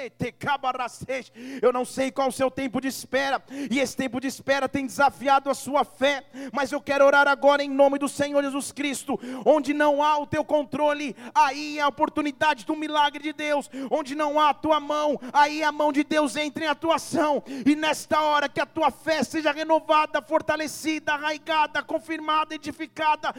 Eu 1.62 1.74
não 1.74 1.84
sei 1.84 2.12
qual 2.12 2.30
o 2.30 2.32
seu 2.32 2.50
tempo 2.50 2.80
de 2.80 2.88
espera. 2.88 3.44
E 3.70 3.80
esse 3.80 3.96
tempo 3.96 4.20
de 4.22 4.28
espera 4.28 4.70
tem 4.70 4.86
desafiado 4.86 5.50
a 5.50 5.54
sua 5.54 5.84
fé. 5.84 6.24
Mas 6.54 6.72
eu 6.72 6.82
quero 6.82 7.06
orar 7.06 7.28
agora 7.28 7.64
em 7.64 7.70
nome 7.70 8.00
do 8.00 8.08
Senhor 8.08 8.42
Jesus 8.42 8.72
Cristo. 8.72 9.20
Onde 9.46 9.74
não 9.74 10.02
há 10.02 10.18
o 10.18 10.26
teu 10.26 10.46
controle, 10.46 11.16
aí 11.36 11.78
é 11.80 11.82
a 11.82 11.88
oportunidade 11.88 12.66
do 12.66 12.76
milagre 12.76 13.24
de 13.24 13.34
Deus. 13.34 13.70
Onde 13.90 14.16
não 14.16 14.40
há 14.40 14.50
a 14.50 14.54
tua 14.54 14.80
mão, 14.80 15.20
aí 15.34 15.62
a 15.64 15.72
mão 15.72 15.92
de 15.92 16.04
Deus 16.04 16.36
entra 16.36 16.64
em 16.64 16.68
atuação. 16.68 17.44
E 17.66 17.76
nesta 17.76 18.22
hora 18.22 18.48
que 18.48 18.62
a 18.62 18.66
tua 18.66 18.92
fé 18.92 19.24
seja 19.24 19.52
renovada, 19.52 20.22
fortalecida, 20.22 21.14
arraigada, 21.14 21.84
confirmada, 21.84 22.56
edificada 22.56 23.34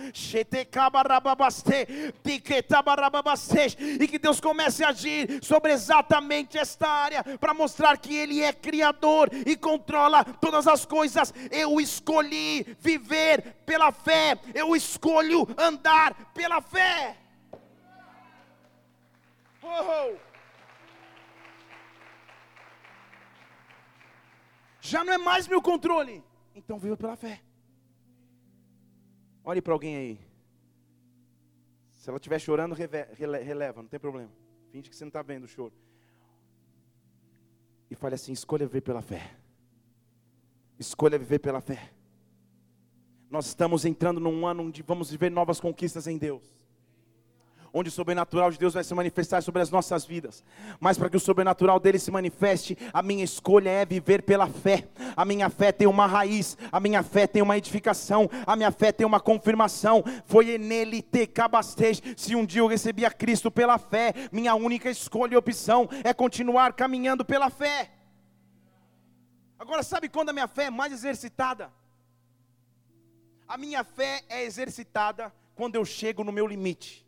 e 4.03 4.09
que 4.09 4.19
Deus 4.19 4.41
comece 4.41 4.83
a 4.83 4.89
agir 4.89 5.43
sobre 5.45 5.73
exatamente 5.73 6.59
esta 6.59 6.89
área, 6.89 7.23
para 7.39 7.55
mostrar 7.55 7.97
que 7.99 8.15
Ele 8.15 8.43
é 8.43 8.53
Criador 8.53 9.31
e 9.47 9.57
controla 9.57 10.25
todas 10.25 10.67
as 10.67 10.85
coisas. 10.85 11.33
Eu 11.51 11.81
escolhi 11.81 12.77
viver 12.81 13.57
pela 13.65 13.93
fé, 13.93 14.39
eu 14.55 14.75
escolho 14.75 15.47
andar 15.57 16.33
pela 16.33 16.61
fé. 16.61 17.17
Oh. 19.63 20.17
Já 24.81 25.05
não 25.05 25.13
é 25.13 25.19
mais 25.19 25.47
meu 25.47 25.63
controle, 25.63 26.25
então 26.57 26.79
viva 26.79 26.97
pela 26.97 27.17
fé. 27.17 27.41
Olhe 29.45 29.63
para 29.63 29.73
alguém 29.73 29.97
aí. 29.97 30.32
Se 32.03 32.11
ela 32.11 32.17
estiver 32.17 32.41
chorando, 32.41 32.75
releva, 32.75 33.81
não 33.81 33.89
tem 33.89 34.01
problema. 34.01 34.29
Finge 34.73 34.91
que 34.91 34.97
você 34.97 35.05
não 35.05 35.09
está 35.09 35.23
vendo 35.23 35.45
o 35.45 35.49
choro. 35.49 35.73
E 37.89 37.95
fale 37.95 38.17
assim: 38.17 38.33
escolha 38.33 38.67
viver 38.67 38.81
pela 38.81 39.01
fé. 39.01 39.37
Escolha 40.81 41.17
viver 41.17 41.39
pela 41.39 41.61
fé. 41.61 41.93
Nós 43.31 43.47
estamos 43.47 43.85
entrando 43.85 44.19
num 44.19 44.45
ano 44.45 44.65
onde 44.65 44.83
vamos 44.83 45.13
viver 45.13 45.31
novas 45.31 45.61
conquistas 45.61 46.09
em 46.09 46.19
Deus. 46.19 46.62
Onde 47.73 47.89
o 47.89 47.93
sobrenatural 47.93 48.51
de 48.51 48.59
Deus 48.59 48.75
vai 48.75 48.85
se 48.85 48.95
manifestar 48.95 49.43
sobre 49.43 49.63
as 49.63 49.71
nossas 49.71 50.05
vidas. 50.05 50.45
Mas 50.79 50.99
para 50.99 51.09
que 51.09 51.17
o 51.17 51.21
sobrenatural 51.21 51.81
dele 51.81 51.99
se 51.99 52.11
manifeste, 52.11 52.77
a 52.93 53.03
minha 53.03 53.25
escolha 53.25 53.71
é 53.71 53.87
viver 53.87 54.23
pela 54.23 54.47
fé. 54.47 54.89
A 55.17 55.25
minha 55.25 55.49
fé 55.49 55.73
tem 55.73 55.87
uma 55.87 56.07
raiz, 56.07 56.57
a 56.71 56.79
minha 56.79 57.03
fé 57.03 57.27
tem 57.27 57.43
uma 57.43 57.57
edificação, 57.57 58.29
a 58.47 58.55
minha 58.55 58.71
fé 58.71 58.93
tem 58.93 59.07
uma 59.07 59.21
confirmação. 59.21 60.05
Foi 60.27 60.59
nele 60.59 61.01
te. 61.01 61.31
Se 62.17 62.37
um 62.37 62.45
dia 62.45 62.61
eu 62.61 62.67
recebi 62.67 63.07
a 63.07 63.11
Cristo 63.11 63.51
pela 63.51 63.79
fé, 63.79 64.13
minha 64.31 64.55
única 64.55 64.91
escolha 64.91 65.35
e 65.35 65.37
opção 65.37 65.89
é 66.05 66.13
continuar 66.13 66.73
caminhando 66.75 67.25
pela 67.25 67.49
fé. 67.49 67.91
Agora, 69.59 69.83
sabe 69.83 70.09
quando 70.09 70.31
a 70.31 70.33
minha 70.33 70.49
fé 70.49 70.65
é 70.65 70.71
mais 70.71 70.93
exercitada? 70.93 71.71
A 73.47 73.57
minha 73.57 73.85
fé 73.85 74.23
é 74.29 74.45
exercitada 74.45 75.33
quando 75.55 75.77
eu 75.77 75.85
chego 75.85 76.25
no 76.25 76.33
meu 76.33 76.47
limite. 76.47 77.02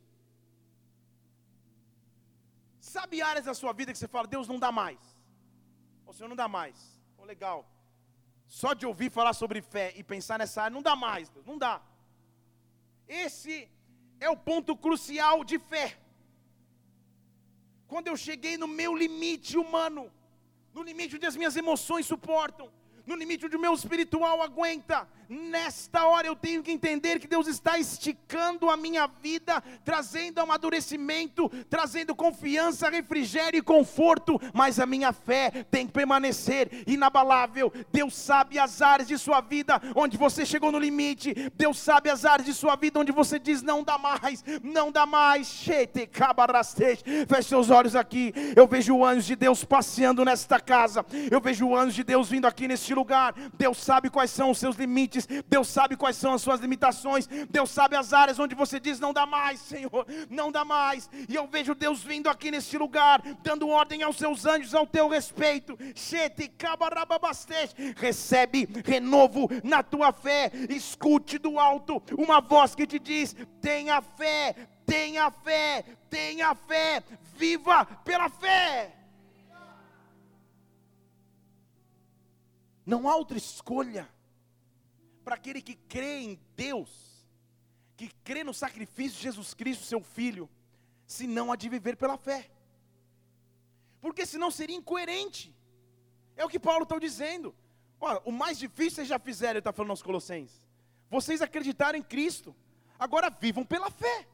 Sabe 2.94 3.20
áreas 3.30 3.46
da 3.50 3.54
sua 3.61 3.72
vida 3.78 3.92
que 3.92 3.98
você 3.98 4.11
fala, 4.14 4.33
Deus 4.35 4.46
não 4.50 4.59
dá 4.64 4.70
mais. 4.80 5.00
O 6.07 6.12
Senhor 6.12 6.28
não 6.33 6.40
dá 6.42 6.46
mais. 6.59 6.76
Oh, 7.18 7.24
legal. 7.33 7.59
Só 8.61 8.70
de 8.78 8.85
ouvir 8.90 9.11
falar 9.18 9.33
sobre 9.40 9.61
fé 9.74 9.87
e 10.00 10.02
pensar 10.12 10.37
nessa 10.38 10.59
área, 10.62 10.76
não 10.76 10.85
dá 10.88 10.94
mais, 11.07 11.28
Deus, 11.35 11.46
não 11.50 11.59
dá. 11.64 11.74
Esse 13.24 13.54
é 14.26 14.30
o 14.35 14.37
ponto 14.48 14.76
crucial 14.85 15.42
de 15.50 15.59
fé. 15.70 15.87
Quando 17.92 18.07
eu 18.11 18.16
cheguei 18.26 18.54
no 18.62 18.68
meu 18.80 18.92
limite 19.04 19.54
humano, 19.62 20.04
no 20.76 20.85
limite 20.90 21.16
onde 21.16 21.30
as 21.30 21.38
minhas 21.40 21.57
emoções 21.62 22.07
suportam, 22.12 22.68
no 23.11 23.16
limite 23.22 23.46
onde 23.46 23.57
o 23.57 23.64
meu 23.66 23.74
espiritual 23.80 24.40
aguenta. 24.48 25.00
Nesta 25.35 26.07
hora 26.07 26.29
eu 26.29 26.37
tenho 26.37 26.62
que 26.62 26.70
entender 26.70 27.18
que 27.18 27.27
Deus 27.27 27.49
está 27.49 27.77
esticando 27.77 28.70
a 28.70 28.77
minha 28.77 29.09
vida, 29.09 29.61
trazendo 29.85 30.38
amadurecimento, 30.38 31.49
trazendo 31.68 32.14
confiança, 32.14 32.88
refrigério 32.88 33.59
e 33.59 33.62
conforto, 33.62 34.40
mas 34.53 34.79
a 34.79 34.87
minha 34.87 35.12
fé 35.12 35.66
tem 35.73 35.88
que 35.88 35.92
permanecer 35.92 36.85
inabalável. 36.87 37.73
Deus 37.90 38.14
sabe 38.14 38.61
as 38.61 38.81
áreas 38.81 39.09
de 39.09 39.18
sua 39.18 39.40
vida 39.40 39.83
onde 39.97 40.16
você 40.16 40.47
chegou 40.47 40.70
no 40.70 40.79
limite, 40.79 41.35
Deus 41.57 41.79
sabe 41.81 42.11
as 42.11 42.25
áreas 42.25 42.47
de 42.47 42.55
sua 42.55 42.77
vida 42.77 43.01
onde 43.01 43.11
você 43.11 43.37
diz 43.37 43.61
não 43.61 43.83
dá 43.83 43.99
mais, 43.99 44.44
não 44.62 44.92
dá 44.92 45.05
mais. 45.05 45.64
Feche 45.64 47.49
seus 47.49 47.70
olhos 47.70 47.97
aqui. 47.97 48.33
Eu 48.55 48.68
vejo 48.68 48.94
o 48.94 49.05
anjo 49.05 49.27
de 49.27 49.35
Deus 49.35 49.64
passeando 49.64 50.25
nesta 50.25 50.61
casa, 50.61 51.05
eu 51.29 51.40
vejo 51.40 51.66
o 51.66 51.77
anjo 51.77 51.97
de 51.97 52.05
Deus 52.05 52.29
vindo 52.29 52.47
aqui 52.47 52.68
neste 52.68 52.94
lugar. 52.94 53.35
Deus 53.55 53.79
sabe 53.79 54.11
quais 54.11 54.31
são 54.31 54.51
os 54.51 54.59
seus 54.59 54.77
limites, 54.77 55.23
Deus 55.46 55.68
sabe 55.68 55.96
quais 55.96 56.16
são 56.16 56.32
as 56.32 56.42
suas 56.42 56.60
limitações, 56.60 57.26
Deus 57.50 57.70
sabe 57.70 57.96
as 57.96 58.12
áreas 58.12 58.38
onde 58.38 58.54
você 58.54 58.78
diz 58.80 59.00
não 59.00 59.12
dá 59.12 59.26
mais, 59.26 59.60
Senhor, 59.60 60.06
não 60.30 60.50
dá 60.50 60.64
mais. 60.64 61.08
E 61.28 61.34
eu 61.34 61.46
vejo 61.46 61.74
Deus 61.74 62.02
vindo 62.02 62.28
aqui 62.28 62.50
neste 62.50 62.76
lugar, 62.78 63.22
dando 63.42 63.68
ordem 63.68 64.02
aos 64.02 64.16
seus 64.16 64.46
anjos 64.46 64.74
ao 64.74 64.87
teu 64.87 65.08
respeito. 65.08 65.78
Recebe 67.96 68.68
renovo 68.84 69.48
na 69.62 69.82
tua 69.82 70.12
fé. 70.12 70.50
Escute 70.68 71.38
do 71.38 71.58
alto 71.58 72.02
uma 72.16 72.40
voz 72.40 72.74
que 72.74 72.87
te 72.87 72.98
diz: 72.98 73.34
tenha 73.60 74.00
fé, 74.00 74.54
tenha 74.87 75.30
fé, 75.30 75.84
tenha 76.08 76.54
fé, 76.54 77.02
viva 77.37 77.84
pela 78.04 78.28
fé. 78.28 78.92
Não 82.87 83.08
há 83.08 83.16
outra 83.16 83.38
escolha 83.38 84.08
para 85.24 85.34
aquele 85.37 85.62
que 85.62 85.74
crê 85.74 86.18
em 86.20 86.40
Deus, 86.54 87.26
que 87.96 88.08
crê 88.22 88.44
no 88.44 88.52
sacrifício 88.52 89.16
de 89.16 89.22
Jesus 89.22 89.54
Cristo, 89.54 89.84
seu 89.84 90.00
Filho, 90.00 90.48
senão 91.06 91.50
a 91.50 91.56
de 91.56 91.68
viver 91.68 91.96
pela 91.96 92.16
fé. 92.16 92.50
Porque 94.00 94.26
senão 94.26 94.50
seria 94.50 94.76
incoerente. 94.76 95.54
É 96.37 96.44
o 96.44 96.48
que 96.48 96.58
Paulo 96.58 96.82
está 96.82 96.98
dizendo. 96.98 97.54
Olha, 98.00 98.20
o 98.24 98.32
mais 98.32 98.58
difícil 98.58 98.96
vocês 98.96 99.08
já 99.08 99.18
fizeram, 99.18 99.52
ele 99.52 99.58
está 99.60 99.72
falando 99.72 99.90
aos 99.90 100.02
Colossenses. 100.02 100.66
Vocês 101.08 101.40
acreditaram 101.40 101.98
em 101.98 102.02
Cristo. 102.02 102.54
Agora 102.98 103.30
vivam 103.30 103.64
pela 103.64 103.90
fé. 103.90 104.28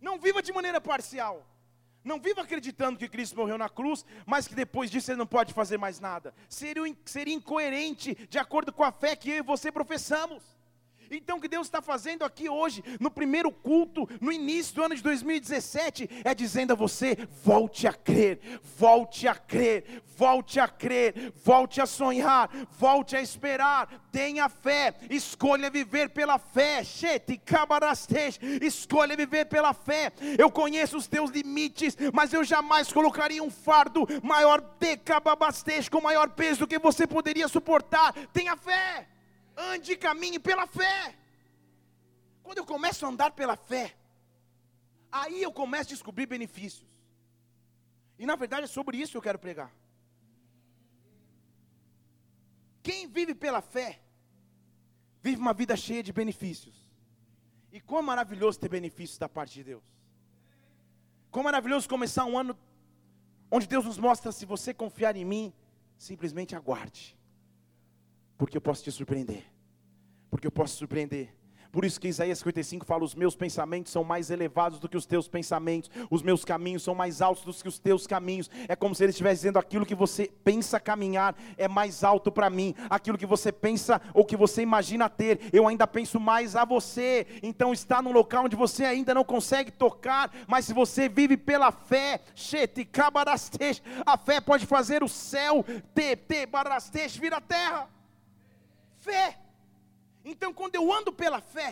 Não 0.00 0.18
viva 0.18 0.40
de 0.42 0.52
maneira 0.52 0.80
parcial. 0.80 1.44
Não 2.08 2.18
viva 2.18 2.40
acreditando 2.40 2.98
que 2.98 3.06
Cristo 3.06 3.36
morreu 3.36 3.58
na 3.58 3.68
cruz, 3.68 4.02
mas 4.24 4.48
que 4.48 4.54
depois 4.54 4.90
disso 4.90 5.10
ele 5.10 5.18
não 5.18 5.26
pode 5.26 5.52
fazer 5.52 5.76
mais 5.76 6.00
nada. 6.00 6.32
Seria, 6.48 6.82
seria 7.04 7.34
incoerente 7.34 8.14
de 8.30 8.38
acordo 8.38 8.72
com 8.72 8.82
a 8.82 8.90
fé 8.90 9.14
que 9.14 9.28
eu 9.28 9.36
e 9.36 9.42
você 9.42 9.70
professamos. 9.70 10.57
Então, 11.10 11.38
o 11.38 11.40
que 11.40 11.48
Deus 11.48 11.66
está 11.66 11.80
fazendo 11.80 12.24
aqui 12.24 12.48
hoje, 12.48 12.82
no 13.00 13.10
primeiro 13.10 13.50
culto, 13.50 14.08
no 14.20 14.30
início 14.30 14.74
do 14.74 14.84
ano 14.84 14.94
de 14.94 15.02
2017, 15.02 16.08
é 16.24 16.34
dizendo 16.34 16.72
a 16.72 16.76
você: 16.76 17.16
volte 17.44 17.86
a 17.86 17.92
crer, 17.92 18.40
volte 18.76 19.26
a 19.26 19.34
crer, 19.34 20.02
volte 20.16 20.60
a 20.60 20.68
crer, 20.68 21.32
volte 21.44 21.80
a 21.80 21.86
sonhar, 21.86 22.50
volte 22.78 23.16
a 23.16 23.22
esperar, 23.22 24.08
tenha 24.10 24.48
fé, 24.48 24.94
escolha 25.10 25.70
viver 25.70 26.10
pela 26.10 26.38
fé, 26.38 26.82
escolha 28.60 29.16
viver 29.16 29.46
pela 29.46 29.72
fé. 29.72 30.12
Eu 30.38 30.50
conheço 30.50 30.96
os 30.96 31.06
teus 31.06 31.30
limites, 31.30 31.96
mas 32.12 32.32
eu 32.32 32.44
jamais 32.44 32.92
colocaria 32.92 33.42
um 33.42 33.50
fardo 33.50 34.06
maior, 34.22 34.62
com 35.90 36.00
maior 36.00 36.30
peso 36.30 36.60
do 36.60 36.66
que 36.66 36.78
você 36.78 37.06
poderia 37.06 37.48
suportar. 37.48 38.12
Tenha 38.32 38.56
fé 38.56 39.06
ande 39.58 39.92
e 39.92 39.96
caminhe 39.96 40.38
pela 40.38 40.66
fé. 40.66 41.16
Quando 42.42 42.58
eu 42.58 42.66
começo 42.66 43.04
a 43.04 43.08
andar 43.08 43.32
pela 43.32 43.56
fé, 43.56 43.96
aí 45.10 45.42
eu 45.42 45.52
começo 45.52 45.90
a 45.90 45.94
descobrir 45.94 46.26
benefícios. 46.26 46.88
E 48.18 48.24
na 48.24 48.36
verdade 48.36 48.64
é 48.64 48.68
sobre 48.68 48.96
isso 48.96 49.12
que 49.12 49.18
eu 49.18 49.22
quero 49.22 49.38
pregar. 49.38 49.72
Quem 52.82 53.06
vive 53.06 53.34
pela 53.34 53.60
fé, 53.60 54.00
vive 55.20 55.40
uma 55.40 55.52
vida 55.52 55.76
cheia 55.76 56.02
de 56.02 56.12
benefícios. 56.12 56.86
E 57.70 57.82
é 57.86 58.02
maravilhoso 58.02 58.58
ter 58.58 58.68
benefícios 58.68 59.18
da 59.18 59.28
parte 59.28 59.54
de 59.54 59.64
Deus. 59.64 59.84
É 61.30 61.42
maravilhoso 61.42 61.88
começar 61.88 62.24
um 62.24 62.38
ano 62.38 62.58
onde 63.50 63.66
Deus 63.66 63.84
nos 63.84 63.98
mostra: 63.98 64.32
se 64.32 64.46
você 64.46 64.72
confiar 64.72 65.14
em 65.16 65.24
mim, 65.24 65.52
simplesmente 65.96 66.56
aguarde 66.56 67.17
porque 68.38 68.56
eu 68.56 68.60
posso 68.60 68.84
te 68.84 68.92
surpreender. 68.92 69.44
Porque 70.30 70.46
eu 70.46 70.52
posso 70.52 70.76
surpreender. 70.76 71.34
Por 71.70 71.84
isso 71.84 72.00
que 72.00 72.08
Isaías 72.08 72.38
55 72.38 72.86
fala: 72.86 73.04
os 73.04 73.14
meus 73.14 73.36
pensamentos 73.36 73.92
são 73.92 74.02
mais 74.02 74.30
elevados 74.30 74.78
do 74.78 74.88
que 74.88 74.96
os 74.96 75.04
teus 75.04 75.28
pensamentos, 75.28 75.90
os 76.10 76.22
meus 76.22 76.44
caminhos 76.44 76.82
são 76.82 76.94
mais 76.94 77.20
altos 77.20 77.44
do 77.44 77.52
que 77.52 77.68
os 77.68 77.78
teus 77.78 78.06
caminhos. 78.06 78.50
É 78.66 78.74
como 78.74 78.94
se 78.94 79.04
ele 79.04 79.10
estivesse 79.10 79.42
dizendo: 79.42 79.58
aquilo 79.58 79.84
que 79.84 79.94
você 79.94 80.30
pensa 80.42 80.80
caminhar 80.80 81.36
é 81.58 81.68
mais 81.68 82.02
alto 82.02 82.32
para 82.32 82.48
mim, 82.48 82.74
aquilo 82.88 83.18
que 83.18 83.26
você 83.26 83.52
pensa 83.52 84.00
ou 84.14 84.24
que 84.24 84.36
você 84.36 84.62
imagina 84.62 85.10
ter, 85.10 85.40
eu 85.52 85.68
ainda 85.68 85.86
penso 85.86 86.18
mais 86.18 86.56
a 86.56 86.64
você. 86.64 87.26
Então 87.42 87.72
está 87.72 88.00
num 88.00 88.12
local 88.12 88.46
onde 88.46 88.56
você 88.56 88.84
ainda 88.84 89.12
não 89.12 89.24
consegue 89.24 89.70
tocar, 89.70 90.32
mas 90.46 90.64
se 90.64 90.72
você 90.72 91.08
vive 91.08 91.36
pela 91.36 91.70
fé, 91.70 92.22
a 94.06 94.16
fé 94.16 94.40
pode 94.40 94.64
fazer 94.64 95.02
o 95.02 95.08
céu, 95.08 95.64
te, 95.94 96.16
te, 96.16 96.48
vir 97.20 97.34
a 97.34 97.40
terra 97.40 97.97
fé. 99.08 99.38
Então, 100.24 100.50
quando 100.52 100.74
eu 100.74 100.92
ando 100.98 101.12
pela 101.22 101.40
fé, 101.40 101.70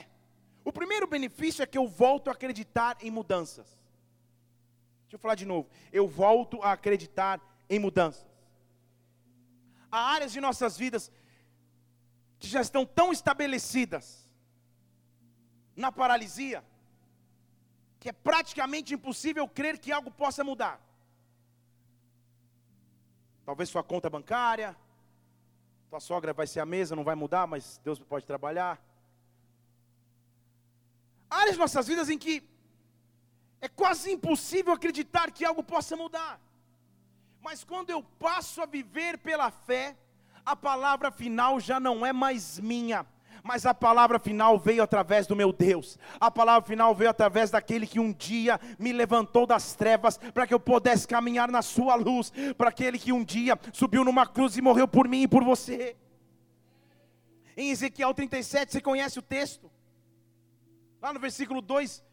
o 0.68 0.72
primeiro 0.72 1.06
benefício 1.14 1.62
é 1.62 1.66
que 1.72 1.78
eu 1.82 1.86
volto 1.86 2.28
a 2.28 2.32
acreditar 2.32 2.96
em 3.06 3.10
mudanças. 3.18 3.68
Deixa 5.02 5.16
eu 5.16 5.18
falar 5.24 5.36
de 5.42 5.46
novo. 5.52 5.68
Eu 5.92 6.06
volto 6.08 6.56
a 6.62 6.72
acreditar 6.72 7.40
em 7.68 7.78
mudanças. 7.78 8.26
Há 9.90 10.00
áreas 10.14 10.32
de 10.32 10.40
nossas 10.40 10.76
vidas 10.76 11.12
que 12.38 12.48
já 12.48 12.60
estão 12.60 12.84
tão 12.98 13.12
estabelecidas 13.12 14.04
na 15.84 15.92
paralisia, 15.92 16.64
que 18.00 18.08
é 18.08 18.12
praticamente 18.12 18.94
impossível 18.94 19.46
crer 19.58 19.78
que 19.78 19.92
algo 19.92 20.10
possa 20.10 20.42
mudar. 20.42 20.80
Talvez 23.44 23.68
sua 23.68 23.84
conta 23.92 24.10
bancária, 24.10 24.76
tua 25.88 26.00
sogra 26.00 26.32
vai 26.32 26.46
ser 26.46 26.60
a 26.60 26.66
mesa, 26.66 26.96
não 26.96 27.04
vai 27.04 27.14
mudar, 27.14 27.46
mas 27.46 27.80
Deus 27.84 27.98
pode 28.00 28.26
trabalhar. 28.26 28.80
Áreas 31.30 31.56
nossas 31.56 31.86
vidas 31.86 32.08
em 32.08 32.18
que 32.18 32.42
é 33.60 33.68
quase 33.68 34.10
impossível 34.12 34.72
acreditar 34.72 35.30
que 35.30 35.44
algo 35.44 35.62
possa 35.62 35.96
mudar. 35.96 36.40
Mas 37.40 37.62
quando 37.62 37.90
eu 37.90 38.02
passo 38.02 38.60
a 38.60 38.66
viver 38.66 39.18
pela 39.18 39.50
fé, 39.50 39.96
a 40.44 40.54
palavra 40.54 41.10
final 41.10 41.58
já 41.60 41.78
não 41.78 42.04
é 42.04 42.12
mais 42.12 42.58
minha, 42.58 43.06
mas 43.42 43.66
a 43.66 43.74
palavra 43.74 44.18
final 44.18 44.58
veio 44.58 44.82
através 44.82 45.26
do 45.26 45.36
meu 45.36 45.52
Deus. 45.52 45.98
A 46.20 46.30
palavra 46.30 46.66
final 46.66 46.94
veio 46.94 47.10
através 47.10 47.50
daquele 47.50 47.86
que 47.86 48.00
um 48.00 48.12
dia 48.12 48.60
me 48.78 48.92
levantou 48.92 49.46
das 49.46 49.74
trevas 49.74 50.18
para 50.18 50.46
que 50.46 50.54
eu 50.54 50.60
pudesse 50.60 51.06
caminhar 51.06 51.50
na 51.50 51.62
sua 51.62 51.94
luz, 51.94 52.32
para 52.56 52.68
aquele 52.68 52.98
que 52.98 53.12
um 53.12 53.24
dia 53.24 53.58
subiu 53.72 54.04
numa 54.04 54.26
cruz 54.26 54.56
e 54.56 54.62
morreu 54.62 54.88
por 54.88 55.08
mim 55.08 55.22
e 55.22 55.28
por 55.28 55.44
você. 55.44 55.96
Em 57.56 57.70
Ezequiel 57.70 58.12
37, 58.12 58.72
você 58.72 58.80
conhece 58.80 59.18
o 59.18 59.22
texto? 59.22 59.70
Lá 61.00 61.12
no 61.12 61.20
versículo 61.20 61.62
2, 61.62 62.04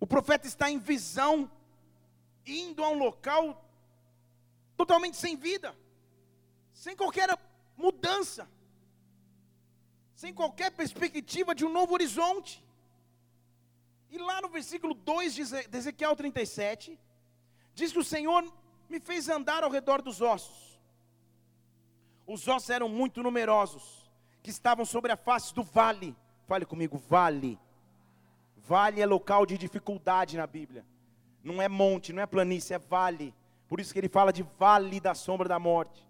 O 0.00 0.06
profeta 0.06 0.46
está 0.46 0.70
em 0.70 0.78
visão, 0.78 1.50
indo 2.46 2.82
a 2.82 2.88
um 2.88 2.98
local 2.98 3.70
totalmente 4.74 5.18
sem 5.18 5.36
vida, 5.36 5.76
sem 6.72 6.96
qualquer 6.96 7.38
mudança, 7.76 8.48
sem 10.20 10.34
qualquer 10.34 10.70
perspectiva 10.72 11.54
de 11.54 11.64
um 11.64 11.72
novo 11.72 11.94
horizonte. 11.94 12.62
E 14.10 14.18
lá 14.18 14.42
no 14.42 14.50
versículo 14.50 14.92
2 14.92 15.34
de 15.34 15.42
Ezequiel 15.78 16.14
37, 16.14 16.98
diz 17.74 17.90
que 17.90 17.98
o 17.98 18.04
Senhor 18.04 18.44
me 18.86 19.00
fez 19.00 19.30
andar 19.30 19.64
ao 19.64 19.70
redor 19.70 20.02
dos 20.02 20.20
ossos. 20.20 20.78
Os 22.26 22.46
ossos 22.46 22.68
eram 22.68 22.86
muito 22.86 23.22
numerosos, 23.22 24.10
que 24.42 24.50
estavam 24.50 24.84
sobre 24.84 25.10
a 25.10 25.16
face 25.16 25.54
do 25.54 25.62
vale. 25.62 26.14
Fale 26.46 26.66
comigo, 26.66 26.98
vale. 26.98 27.58
Vale 28.58 29.00
é 29.00 29.06
local 29.06 29.46
de 29.46 29.56
dificuldade 29.56 30.36
na 30.36 30.46
Bíblia. 30.46 30.84
Não 31.42 31.62
é 31.62 31.68
monte, 31.68 32.12
não 32.12 32.22
é 32.22 32.26
planície, 32.26 32.74
é 32.74 32.78
vale. 32.78 33.34
Por 33.66 33.80
isso 33.80 33.90
que 33.90 33.98
ele 33.98 34.08
fala 34.10 34.34
de 34.34 34.42
vale 34.58 35.00
da 35.00 35.14
sombra 35.14 35.48
da 35.48 35.58
morte. 35.58 36.09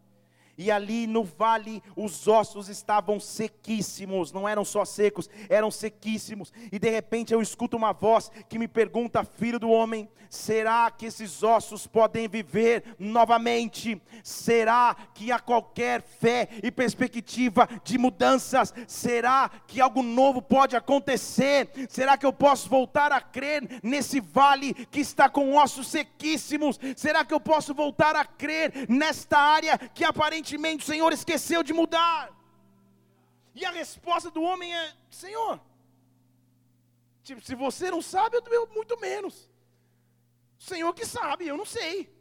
E 0.60 0.70
ali 0.70 1.06
no 1.06 1.24
vale 1.24 1.82
os 1.96 2.28
ossos 2.28 2.68
estavam 2.68 3.18
sequíssimos, 3.18 4.30
não 4.30 4.46
eram 4.46 4.62
só 4.62 4.84
secos, 4.84 5.26
eram 5.48 5.70
sequíssimos. 5.70 6.52
E 6.70 6.78
de 6.78 6.90
repente 6.90 7.32
eu 7.32 7.40
escuto 7.40 7.78
uma 7.78 7.94
voz 7.94 8.30
que 8.46 8.58
me 8.58 8.68
pergunta: 8.68 9.24
Filho 9.24 9.58
do 9.58 9.70
homem, 9.70 10.06
será 10.28 10.90
que 10.90 11.06
esses 11.06 11.42
ossos 11.42 11.86
podem 11.86 12.28
viver 12.28 12.84
novamente? 12.98 14.02
Será 14.22 14.94
que 15.14 15.32
há 15.32 15.38
qualquer 15.38 16.02
fé 16.02 16.50
e 16.62 16.70
perspectiva 16.70 17.66
de 17.82 17.96
mudanças? 17.96 18.74
Será 18.86 19.50
que 19.66 19.80
algo 19.80 20.02
novo 20.02 20.42
pode 20.42 20.76
acontecer? 20.76 21.70
Será 21.88 22.18
que 22.18 22.26
eu 22.26 22.34
posso 22.34 22.68
voltar 22.68 23.12
a 23.12 23.20
crer 23.22 23.80
nesse 23.82 24.20
vale 24.20 24.74
que 24.74 25.00
está 25.00 25.26
com 25.26 25.56
ossos 25.56 25.88
sequíssimos? 25.88 26.78
Será 26.96 27.24
que 27.24 27.32
eu 27.32 27.40
posso 27.40 27.72
voltar 27.72 28.14
a 28.14 28.26
crer 28.26 28.84
nesta 28.90 29.38
área 29.38 29.78
que 29.78 30.04
aparentemente 30.04 30.49
o 30.56 30.82
Senhor 30.82 31.12
esqueceu 31.12 31.62
de 31.62 31.72
mudar. 31.72 32.30
E 33.54 33.64
a 33.64 33.70
resposta 33.70 34.30
do 34.30 34.42
homem 34.42 34.74
é: 34.74 34.94
Senhor, 35.10 35.60
tipo, 37.22 37.40
se 37.40 37.54
você 37.54 37.90
não 37.90 38.02
sabe, 38.02 38.36
eu 38.36 38.66
muito 38.74 38.98
menos. 38.98 39.50
O 40.58 40.62
Senhor 40.62 40.92
que 40.94 41.06
sabe, 41.06 41.46
eu 41.46 41.56
não 41.56 41.64
sei. 41.64 42.12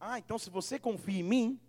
Ah, 0.00 0.18
então 0.18 0.38
se 0.38 0.50
você 0.50 0.78
confia 0.78 1.20
em 1.20 1.22
mim, 1.22 1.60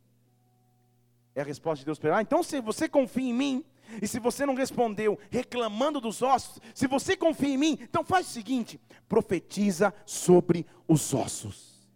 é 1.33 1.41
a 1.41 1.45
resposta 1.45 1.79
de 1.79 1.85
Deus 1.85 1.99
para. 1.99 2.17
Ah, 2.17 2.21
então 2.21 2.41
se 2.43 2.59
você 2.59 2.87
confia 2.89 3.29
em 3.29 3.33
mim, 3.33 3.65
e 4.01 4.07
se 4.07 4.19
você 4.19 4.45
não 4.45 4.55
respondeu 4.55 5.19
reclamando 5.29 6.01
dos 6.01 6.21
ossos, 6.21 6.59
se 6.73 6.87
você 6.87 7.15
confia 7.15 7.49
em 7.49 7.57
mim, 7.57 7.77
então 7.81 8.03
faz 8.03 8.27
o 8.27 8.31
seguinte: 8.31 8.79
profetiza 9.07 9.93
sobre 10.05 10.65
os 10.87 11.13
ossos. 11.13 11.87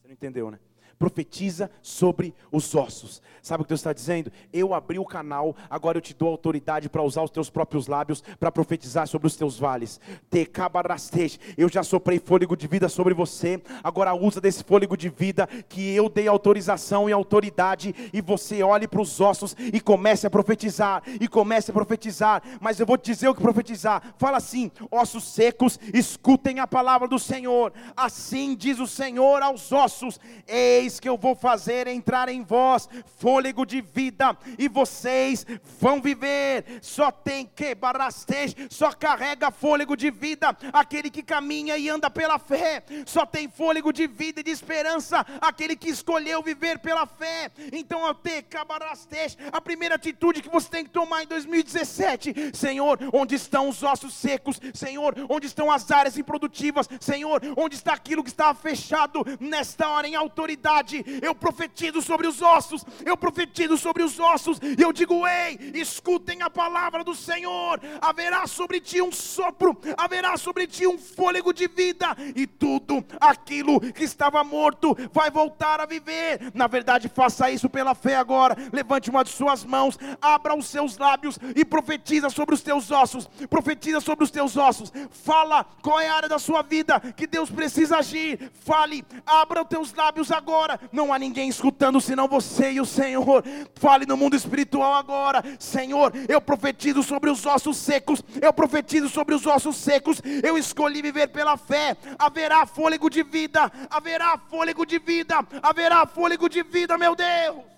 Você 0.00 0.08
não 0.08 0.12
entendeu, 0.12 0.50
né? 0.50 0.58
Profetiza 1.00 1.70
sobre 1.80 2.34
os 2.52 2.74
ossos. 2.74 3.22
Sabe 3.42 3.62
o 3.62 3.64
que 3.64 3.70
Deus 3.70 3.80
está 3.80 3.94
dizendo? 3.94 4.30
Eu 4.52 4.74
abri 4.74 4.98
o 4.98 5.04
canal, 5.04 5.56
agora 5.70 5.96
eu 5.96 6.02
te 6.02 6.12
dou 6.12 6.28
autoridade 6.28 6.90
para 6.90 7.02
usar 7.02 7.22
os 7.22 7.30
teus 7.30 7.48
próprios 7.48 7.86
lábios 7.86 8.22
para 8.38 8.52
profetizar 8.52 9.08
sobre 9.08 9.26
os 9.26 9.34
teus 9.34 9.58
vales. 9.58 9.98
Eu 11.56 11.70
já 11.70 11.82
soprei 11.82 12.18
fôlego 12.18 12.54
de 12.54 12.66
vida 12.66 12.86
sobre 12.86 13.14
você, 13.14 13.62
agora 13.82 14.12
usa 14.12 14.42
desse 14.42 14.62
fôlego 14.62 14.94
de 14.94 15.08
vida 15.08 15.46
que 15.70 15.90
eu 15.94 16.10
dei 16.10 16.28
autorização 16.28 17.08
e 17.08 17.12
autoridade, 17.12 17.94
e 18.12 18.20
você 18.20 18.62
olhe 18.62 18.86
para 18.86 19.00
os 19.00 19.22
ossos 19.22 19.56
e 19.58 19.80
comece 19.80 20.26
a 20.26 20.30
profetizar, 20.30 21.02
e 21.18 21.26
comece 21.26 21.70
a 21.70 21.74
profetizar. 21.74 22.42
Mas 22.60 22.78
eu 22.78 22.84
vou 22.84 22.98
te 22.98 23.10
dizer 23.10 23.28
o 23.28 23.34
que 23.34 23.40
profetizar. 23.40 24.14
Fala 24.18 24.36
assim: 24.36 24.70
ossos 24.90 25.24
secos, 25.24 25.80
escutem 25.94 26.60
a 26.60 26.66
palavra 26.66 27.08
do 27.08 27.18
Senhor. 27.18 27.72
Assim 27.96 28.54
diz 28.54 28.78
o 28.78 28.86
Senhor 28.86 29.40
aos 29.40 29.72
ossos: 29.72 30.20
Eis 30.46 30.89
eis 30.90 30.98
que 30.98 31.08
eu 31.08 31.16
vou 31.16 31.36
fazer 31.36 31.86
entrar 31.86 32.28
em 32.28 32.42
vós 32.42 32.88
fôlego 33.18 33.64
de 33.64 33.80
vida, 33.80 34.36
e 34.58 34.68
vocês 34.68 35.46
vão 35.78 36.00
viver. 36.00 36.80
Só 36.82 37.10
tem 37.12 37.46
que 37.46 37.74
barasteja, 37.74 38.56
só 38.68 38.90
carrega 38.92 39.50
fôlego 39.50 39.96
de 39.96 40.10
vida 40.10 40.56
aquele 40.72 41.10
que 41.10 41.22
caminha 41.22 41.76
e 41.78 41.88
anda 41.88 42.10
pela 42.10 42.38
fé. 42.38 42.82
Só 43.06 43.24
tem 43.24 43.48
fôlego 43.48 43.92
de 43.92 44.06
vida 44.06 44.40
e 44.40 44.42
de 44.42 44.50
esperança 44.50 45.24
aquele 45.40 45.76
que 45.76 45.88
escolheu 45.88 46.42
viver 46.42 46.78
pela 46.80 47.06
fé. 47.06 47.50
Então, 47.72 48.06
eu 48.06 48.14
tenho 48.14 48.42
cabarasteja, 48.44 49.36
a 49.52 49.60
primeira 49.60 49.94
atitude 49.94 50.42
que 50.42 50.48
você 50.48 50.68
tem 50.68 50.84
que 50.84 50.90
tomar 50.90 51.22
em 51.22 51.26
2017, 51.26 52.50
Senhor, 52.52 52.98
onde 53.12 53.34
estão 53.34 53.68
os 53.68 53.82
ossos 53.82 54.14
secos? 54.14 54.60
Senhor, 54.74 55.14
onde 55.28 55.46
estão 55.46 55.70
as 55.70 55.90
áreas 55.90 56.18
improdutivas? 56.18 56.88
Senhor, 57.00 57.40
onde 57.56 57.76
está 57.76 57.92
aquilo 57.92 58.24
que 58.24 58.30
estava 58.30 58.58
fechado 58.58 59.24
nesta 59.38 59.88
hora 59.88 60.08
em 60.08 60.14
autoridade? 60.14 60.79
Eu 61.22 61.34
profetizo 61.34 62.00
sobre 62.00 62.26
os 62.26 62.40
ossos, 62.42 62.84
eu 63.04 63.16
profetizo 63.16 63.76
sobre 63.76 64.02
os 64.02 64.18
ossos, 64.18 64.58
e 64.62 64.80
eu 64.80 64.92
digo: 64.92 65.26
ei, 65.26 65.72
escutem 65.74 66.42
a 66.42 66.50
palavra 66.50 67.04
do 67.04 67.14
Senhor, 67.14 67.80
haverá 68.00 68.46
sobre 68.46 68.80
ti 68.80 69.00
um 69.00 69.12
sopro, 69.12 69.78
haverá 69.96 70.36
sobre 70.36 70.66
ti 70.66 70.86
um 70.86 70.98
fôlego 70.98 71.52
de 71.52 71.68
vida, 71.68 72.16
e 72.34 72.46
tudo 72.46 73.04
aquilo 73.20 73.80
que 73.80 74.04
estava 74.04 74.42
morto 74.44 74.96
vai 75.12 75.30
voltar 75.30 75.80
a 75.80 75.86
viver. 75.86 76.50
Na 76.54 76.66
verdade, 76.66 77.08
faça 77.08 77.50
isso 77.50 77.68
pela 77.68 77.94
fé 77.94 78.16
agora. 78.16 78.56
Levante 78.72 79.10
uma 79.10 79.24
de 79.24 79.30
suas 79.30 79.64
mãos, 79.64 79.98
abra 80.20 80.54
os 80.54 80.66
seus 80.66 80.96
lábios 80.98 81.38
e 81.54 81.64
profetiza 81.64 82.30
sobre 82.30 82.54
os 82.54 82.62
teus 82.62 82.90
ossos. 82.90 83.26
Profetiza 83.48 84.00
sobre 84.00 84.24
os 84.24 84.30
teus 84.30 84.56
ossos. 84.56 84.92
Fala 85.10 85.64
qual 85.82 86.00
é 86.00 86.08
a 86.08 86.14
área 86.14 86.28
da 86.28 86.38
sua 86.38 86.62
vida 86.62 87.00
que 87.16 87.26
Deus 87.26 87.50
precisa 87.50 87.98
agir. 87.98 88.50
Fale, 88.64 89.04
abra 89.26 89.62
os 89.62 89.68
teus 89.68 89.94
lábios 89.94 90.30
agora 90.30 90.69
agora. 90.70 90.80
Não 90.92 91.12
há 91.12 91.18
ninguém 91.18 91.48
escutando 91.48 92.00
senão 92.00 92.28
você 92.28 92.72
e 92.72 92.80
o 92.80 92.86
Senhor. 92.86 93.42
Fale 93.74 94.06
no 94.06 94.16
mundo 94.16 94.36
espiritual 94.36 94.94
agora. 94.94 95.42
Senhor, 95.58 96.12
eu 96.28 96.40
profetizo 96.40 97.02
sobre 97.02 97.30
os 97.30 97.44
ossos 97.46 97.76
secos. 97.76 98.22
Eu 98.40 98.52
profetizo 98.52 99.08
sobre 99.08 99.34
os 99.34 99.46
ossos 99.46 99.76
secos. 99.76 100.20
Eu 100.42 100.56
escolhi 100.56 101.02
viver 101.02 101.28
pela 101.28 101.56
fé. 101.56 101.96
Haverá 102.18 102.66
fôlego 102.66 103.10
de 103.10 103.22
vida. 103.22 103.70
Haverá 103.90 104.38
fôlego 104.38 104.86
de 104.86 104.98
vida. 104.98 105.36
Haverá 105.62 106.06
fôlego 106.06 106.48
de 106.48 106.62
vida, 106.62 106.96
meu 106.96 107.14
Deus. 107.16 107.70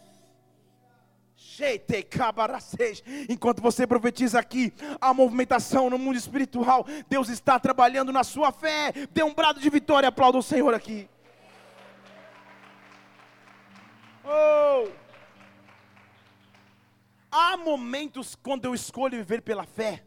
Enquanto 3.29 3.61
você 3.61 3.87
profetiza 3.87 4.39
aqui 4.39 4.73
a 5.01 5.13
movimentação 5.13 5.91
no 5.91 5.99
mundo 5.99 6.17
espiritual, 6.17 6.87
Deus 7.09 7.29
está 7.29 7.59
trabalhando 7.59 8.11
na 8.11 8.25
sua 8.25 8.51
fé. 8.51 8.93
Dê 9.13 9.23
um 9.23 9.35
brado 9.35 9.61
de 9.61 9.69
vitória, 9.69 10.09
aplauda 10.09 10.39
o 10.39 10.43
Senhor 10.43 10.73
aqui. 10.73 11.09
Oh! 14.25 14.91
Há 17.31 17.57
momentos 17.57 18.35
quando 18.35 18.67
eu 18.67 18.75
escolho 18.75 19.17
viver 19.17 19.43
pela 19.43 19.65
fé, 19.65 20.05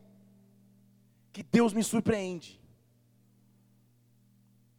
que 1.34 1.42
Deus 1.44 1.74
me 1.74 1.84
surpreende. 1.84 2.62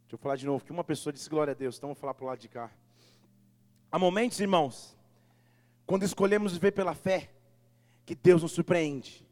Deixa 0.03 0.14
eu 0.14 0.18
falar 0.18 0.37
de 0.37 0.46
novo, 0.46 0.64
que 0.64 0.70
uma 0.70 0.85
pessoa 0.85 1.12
disse 1.12 1.29
glória 1.29 1.51
a 1.51 1.55
Deus, 1.55 1.77
então 1.77 1.88
vou 1.88 1.96
falar 1.96 2.14
para 2.14 2.25
o 2.25 2.29
lado 2.29 2.38
de 2.38 2.49
cá. 2.49 2.70
Há 3.90 3.99
momentos, 3.99 4.38
irmãos, 4.38 4.96
quando 5.85 6.05
escolhemos 6.05 6.53
viver 6.53 6.72
pela 6.72 6.94
fé, 6.94 7.31
que 8.05 8.14
Deus 8.14 8.42
nos 8.42 8.53
surpreende. 8.53 9.27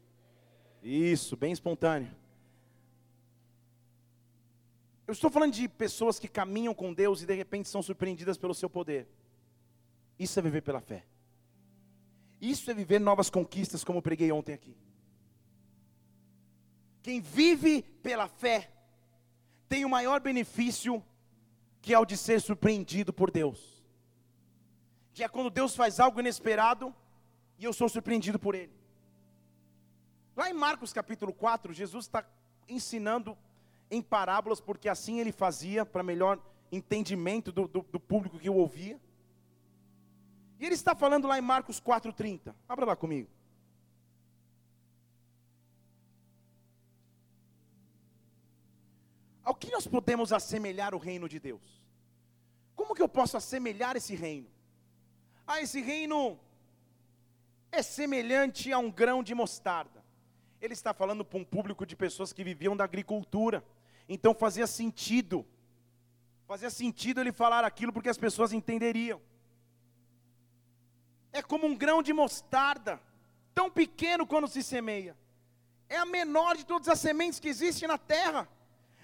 Isso, 0.83 1.37
bem 1.37 1.51
espontâneo. 1.51 2.13
Eu 5.07 5.13
estou 5.13 5.29
falando 5.29 5.53
de 5.53 5.67
pessoas 5.67 6.19
que 6.19 6.27
caminham 6.27 6.73
com 6.73 6.93
Deus 6.93 7.21
e 7.21 7.25
de 7.25 7.33
repente 7.33 7.69
são 7.69 7.81
surpreendidas 7.81 8.37
pelo 8.37 8.53
seu 8.53 8.69
poder. 8.69 9.07
Isso 10.17 10.39
é 10.39 10.41
viver 10.41 10.61
pela 10.61 10.81
fé. 10.81 11.05
Isso 12.39 12.69
é 12.69 12.73
viver 12.73 12.99
novas 12.99 13.29
conquistas, 13.29 13.83
como 13.83 13.99
eu 13.99 14.03
preguei 14.03 14.31
ontem 14.31 14.53
aqui. 14.53 14.75
Quem 17.01 17.21
vive 17.21 17.81
pela 18.01 18.27
fé 18.27 18.71
tem 19.67 19.85
o 19.85 19.89
maior 19.89 20.19
benefício 20.19 21.03
que 21.81 21.93
é 21.93 21.99
o 21.99 22.05
de 22.05 22.17
ser 22.17 22.41
surpreendido 22.41 23.13
por 23.13 23.29
Deus. 23.29 23.83
Que 25.13 25.23
é 25.23 25.27
quando 25.27 25.49
Deus 25.49 25.75
faz 25.75 25.99
algo 25.99 26.19
inesperado 26.19 26.93
e 27.59 27.65
eu 27.65 27.71
sou 27.71 27.87
surpreendido 27.87 28.39
por 28.39 28.55
Ele. 28.55 28.73
Lá 30.35 30.49
em 30.49 30.53
Marcos 30.53 30.91
capítulo 30.91 31.31
4, 31.31 31.73
Jesus 31.73 32.05
está 32.05 32.25
ensinando 32.67 33.37
em 33.89 34.01
parábolas, 34.01 34.59
porque 34.59 34.89
assim 34.89 35.19
ele 35.19 35.31
fazia, 35.31 35.85
para 35.85 36.03
melhor 36.03 36.39
entendimento 36.71 37.51
do, 37.51 37.67
do, 37.67 37.81
do 37.83 37.99
público 37.99 38.39
que 38.39 38.49
o 38.49 38.55
ouvia. 38.55 38.99
E 40.59 40.65
ele 40.65 40.75
está 40.75 40.95
falando 40.95 41.27
lá 41.27 41.37
em 41.37 41.41
Marcos 41.41 41.79
4,30. 41.79 42.53
Abra 42.67 42.85
lá 42.85 42.95
comigo. 42.95 43.29
Ao 49.43 49.53
que 49.53 49.71
nós 49.71 49.85
podemos 49.85 50.33
assemelhar 50.33 50.95
o 50.95 50.97
reino 50.97 51.29
de 51.29 51.39
Deus? 51.39 51.81
Como 52.75 52.95
que 52.95 53.01
eu 53.01 53.07
posso 53.07 53.37
assemelhar 53.37 53.95
esse 53.95 54.15
reino? 54.15 54.47
Ah, 55.45 55.61
esse 55.61 55.81
reino 55.81 56.39
é 57.71 57.83
semelhante 57.83 58.71
a 58.71 58.79
um 58.79 58.89
grão 58.89 59.21
de 59.21 59.35
mostarda. 59.35 60.03
Ele 60.59 60.73
está 60.73 60.93
falando 60.93 61.23
para 61.23 61.37
um 61.37 61.43
público 61.43 61.85
de 61.85 61.95
pessoas 61.95 62.33
que 62.33 62.43
viviam 62.43 62.75
da 62.75 62.83
agricultura. 62.83 63.63
Então 64.09 64.33
fazia 64.33 64.65
sentido. 64.65 65.45
Fazia 66.47 66.69
sentido 66.69 67.21
ele 67.21 67.31
falar 67.31 67.63
aquilo 67.63 67.93
porque 67.93 68.09
as 68.09 68.17
pessoas 68.17 68.51
entenderiam. 68.51 69.21
É 71.35 71.41
como 71.41 71.67
um 71.67 71.75
grão 71.75 72.01
de 72.01 72.13
mostarda, 72.13 72.97
tão 73.53 73.69
pequeno 73.69 74.25
quando 74.25 74.47
se 74.47 74.63
semeia. 74.63 75.17
É 75.89 75.97
a 75.97 76.05
menor 76.05 76.55
de 76.55 76.65
todas 76.65 76.87
as 76.87 76.97
sementes 76.97 77.41
que 77.41 77.49
existem 77.49 77.89
na 77.89 77.97
terra. 77.97 78.47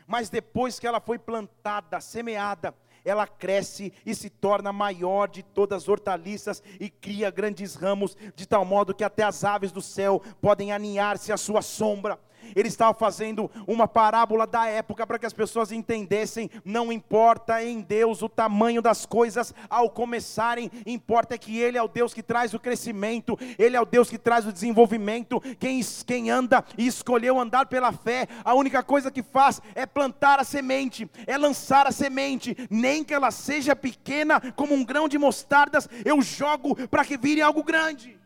Mas 0.08 0.30
depois 0.30 0.80
que 0.80 0.88
ela 0.88 1.02
foi 1.02 1.20
plantada, 1.20 2.00
semeada, 2.00 2.74
ela 3.04 3.28
cresce 3.28 3.92
e 4.06 4.16
se 4.16 4.30
torna 4.30 4.72
maior 4.72 5.28
de 5.28 5.44
todas 5.44 5.84
as 5.84 5.90
hortaliças 5.90 6.64
e 6.80 6.90
cria 6.90 7.30
grandes 7.30 7.76
ramos, 7.76 8.16
de 8.34 8.48
tal 8.48 8.64
modo 8.64 8.96
que 8.96 9.04
até 9.04 9.24
as 9.24 9.44
aves 9.44 9.74
do 9.74 9.82
céu 9.82 10.22
podem 10.40 10.72
aninhar-se 10.72 11.34
à 11.34 11.38
sua 11.38 11.62
sombra 11.62 12.18
ele 12.56 12.68
estava 12.68 12.94
fazendo 12.94 13.50
uma 13.68 13.88
parábola 13.88 14.46
da 14.46 14.68
época 14.68 15.06
para 15.06 15.20
que 15.20 15.26
as 15.26 15.34
pessoas 15.34 15.72
entendessem: 15.72 16.50
não 16.64 16.92
importa 16.92 17.64
em 17.64 17.82
Deus 17.82 18.22
o 18.22 18.30
tamanho 18.30 18.82
das 18.82 19.06
coisas 19.06 19.54
ao 19.70 19.90
começarem, 19.90 20.72
importa 20.86 21.36
é 21.36 21.38
que 21.38 21.58
Ele 21.58 21.78
é 21.78 21.84
o 21.84 21.88
Deus 21.88 22.14
que 22.14 22.24
traz 22.24 22.54
o 22.54 22.60
crescimento, 22.60 23.38
Ele 23.58 23.76
é 23.76 23.82
o 23.82 23.86
Deus 23.86 24.10
que 24.10 24.18
traz 24.18 24.46
o 24.46 24.54
desenvolvimento. 24.54 25.42
Quem, 25.60 25.82
quem 26.06 26.30
anda 26.30 26.64
e 26.78 26.88
escolheu 26.88 27.40
andar 27.40 27.66
pela 27.66 27.92
fé, 27.92 28.28
a 28.44 28.54
única 28.54 28.84
coisa 28.84 29.12
que 29.12 29.24
faz 29.24 29.62
é 29.76 29.86
plantar 29.86 30.40
a 30.40 30.44
semente, 30.44 31.10
é 31.26 31.38
lançar 31.38 31.88
a 31.88 31.92
semente, 31.92 32.56
nem 32.70 33.04
que 33.04 33.14
ela 33.14 33.32
seja 33.32 33.76
pequena 33.76 34.40
como 34.56 34.74
um 34.74 34.84
grão 34.84 35.08
de 35.08 35.18
mostardas, 35.18 35.88
eu 36.06 36.22
jogo 36.22 36.76
para 36.88 37.06
que 37.06 37.18
vire 37.18 37.42
algo 37.42 37.64
grande. 37.64 38.20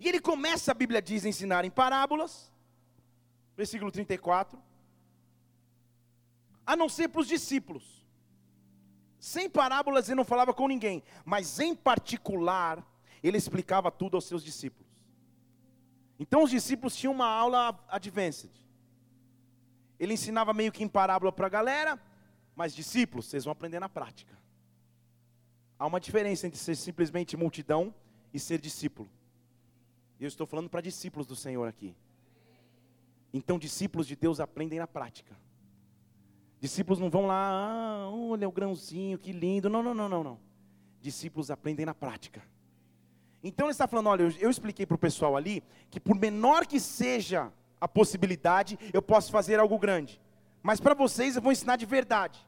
E 0.00 0.08
ele 0.08 0.20
começa, 0.20 0.70
a 0.70 0.74
Bíblia 0.74 1.02
diz, 1.02 1.24
a 1.24 1.28
ensinar 1.28 1.64
em 1.64 1.70
parábolas, 1.70 2.50
versículo 3.60 3.90
34. 3.90 4.58
A 6.64 6.74
não 6.74 6.88
ser 6.88 7.08
para 7.08 7.20
os 7.20 7.28
discípulos. 7.28 8.06
Sem 9.18 9.50
parábolas 9.50 10.08
ele 10.08 10.16
não 10.16 10.24
falava 10.24 10.54
com 10.54 10.66
ninguém, 10.66 11.02
mas 11.26 11.60
em 11.60 11.74
particular 11.74 12.82
ele 13.22 13.36
explicava 13.36 13.90
tudo 13.90 14.16
aos 14.16 14.24
seus 14.24 14.42
discípulos. 14.42 14.88
Então 16.18 16.42
os 16.42 16.50
discípulos 16.50 16.96
tinham 16.96 17.12
uma 17.12 17.26
aula 17.26 17.78
advanced. 17.88 18.50
Ele 19.98 20.14
ensinava 20.14 20.54
meio 20.54 20.72
que 20.72 20.82
em 20.82 20.88
parábola 20.88 21.30
para 21.30 21.46
a 21.46 21.50
galera, 21.50 22.00
mas 22.56 22.74
discípulos, 22.74 23.26
vocês 23.26 23.44
vão 23.44 23.52
aprender 23.52 23.78
na 23.78 23.90
prática. 23.90 24.38
Há 25.78 25.86
uma 25.86 26.00
diferença 26.00 26.46
entre 26.46 26.58
ser 26.58 26.76
simplesmente 26.76 27.36
multidão 27.36 27.94
e 28.32 28.38
ser 28.38 28.58
discípulo. 28.58 29.10
Eu 30.18 30.28
estou 30.28 30.46
falando 30.46 30.70
para 30.70 30.80
discípulos 30.80 31.26
do 31.26 31.36
Senhor 31.36 31.68
aqui. 31.68 31.94
Então, 33.32 33.58
discípulos 33.58 34.06
de 34.06 34.16
Deus 34.16 34.40
aprendem 34.40 34.78
na 34.78 34.86
prática. 34.86 35.36
Discípulos 36.60 36.98
não 36.98 37.08
vão 37.08 37.26
lá, 37.26 37.50
ah, 37.50 38.10
olha 38.10 38.48
o 38.48 38.52
grãozinho, 38.52 39.18
que 39.18 39.32
lindo. 39.32 39.70
Não, 39.70 39.82
não, 39.82 39.94
não, 39.94 40.08
não, 40.08 40.22
não. 40.22 40.40
Discípulos 41.00 41.50
aprendem 41.50 41.86
na 41.86 41.94
prática. 41.94 42.42
Então 43.42 43.66
ele 43.66 43.72
está 43.72 43.86
falando, 43.86 44.08
olha, 44.08 44.22
eu, 44.24 44.30
eu 44.38 44.50
expliquei 44.50 44.84
para 44.84 44.94
o 44.94 44.98
pessoal 44.98 45.36
ali 45.36 45.62
que 45.90 45.98
por 45.98 46.14
menor 46.14 46.66
que 46.66 46.78
seja 46.78 47.50
a 47.80 47.88
possibilidade, 47.88 48.78
eu 48.92 49.00
posso 49.00 49.32
fazer 49.32 49.58
algo 49.58 49.78
grande. 49.78 50.20
Mas 50.62 50.80
para 50.80 50.92
vocês 50.92 51.36
eu 51.36 51.42
vou 51.42 51.50
ensinar 51.50 51.76
de 51.76 51.86
verdade. 51.86 52.46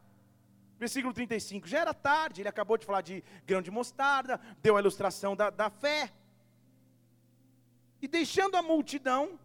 Versículo 0.78 1.14
35, 1.14 1.66
já 1.66 1.78
era 1.80 1.94
tarde, 1.94 2.42
ele 2.42 2.48
acabou 2.48 2.76
de 2.76 2.84
falar 2.84 3.00
de 3.00 3.24
grão 3.46 3.62
de 3.62 3.70
mostarda, 3.70 4.38
deu 4.60 4.76
a 4.76 4.80
ilustração 4.80 5.34
da, 5.34 5.48
da 5.48 5.70
fé. 5.70 6.12
E 8.02 8.08
deixando 8.08 8.56
a 8.56 8.62
multidão, 8.62 9.38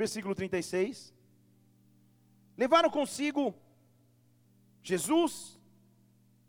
versículo 0.00 0.34
36. 0.34 1.14
Levaram 2.56 2.90
consigo 2.90 3.54
Jesus, 4.82 5.60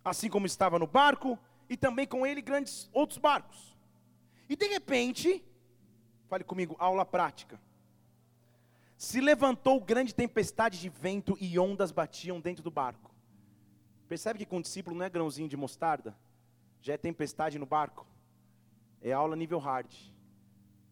assim 0.06 0.30
como 0.30 0.46
estava 0.46 0.80
no 0.80 0.88
barco, 0.88 1.38
e 1.70 1.76
também 1.76 2.08
com 2.08 2.26
ele 2.26 2.42
grandes 2.42 2.90
outros 2.94 3.18
barcos. 3.18 3.76
E 4.48 4.56
de 4.56 4.68
repente, 4.68 5.44
fale 6.30 6.46
comigo, 6.46 6.78
aula 6.80 7.06
prática. 7.06 7.60
Se 8.98 9.20
levantou 9.20 9.82
grande 9.82 10.16
tempestade 10.16 10.80
de 10.80 10.88
vento 10.88 11.38
e 11.40 11.60
ondas 11.60 11.92
batiam 11.92 12.40
dentro 12.40 12.64
do 12.64 12.72
barco. 12.72 13.14
Percebe 14.08 14.40
que 14.40 14.46
com 14.46 14.60
o 14.60 14.62
discípulo 14.62 14.96
não 14.96 15.06
é 15.06 15.10
grãozinho 15.10 15.50
de 15.50 15.58
mostarda? 15.58 16.16
Já 16.82 16.94
é 16.94 16.98
tempestade 16.98 17.60
no 17.60 17.66
barco. 17.66 18.08
É 19.02 19.12
aula 19.12 19.36
nível 19.36 19.60
hard. 19.60 19.92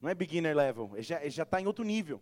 Não 0.02 0.10
é 0.10 0.16
beginner 0.16 0.56
level. 0.56 0.92
Ele 0.94 1.30
já 1.30 1.44
está 1.44 1.62
em 1.62 1.68
outro 1.68 1.86
nível. 1.86 2.22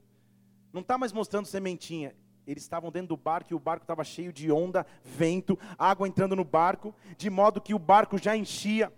Não 0.72 0.82
está 0.82 0.98
mais 0.98 1.12
mostrando 1.12 1.46
sementinha. 1.46 2.16
Eles 2.46 2.64
estavam 2.64 2.90
dentro 2.90 3.10
do 3.10 3.18
barco 3.18 3.52
e 3.52 3.56
o 3.56 3.60
barco 3.60 3.84
estava 3.84 4.06
cheio 4.06 4.32
de 4.32 4.50
onda, 4.52 4.86
vento, 5.04 5.60
água 5.78 6.08
entrando 6.08 6.36
no 6.36 6.46
barco, 6.46 6.96
de 7.18 7.30
modo 7.30 7.60
que 7.60 7.74
o 7.74 7.80
barco 7.80 8.18
já 8.18 8.38
enchia. 8.38 8.92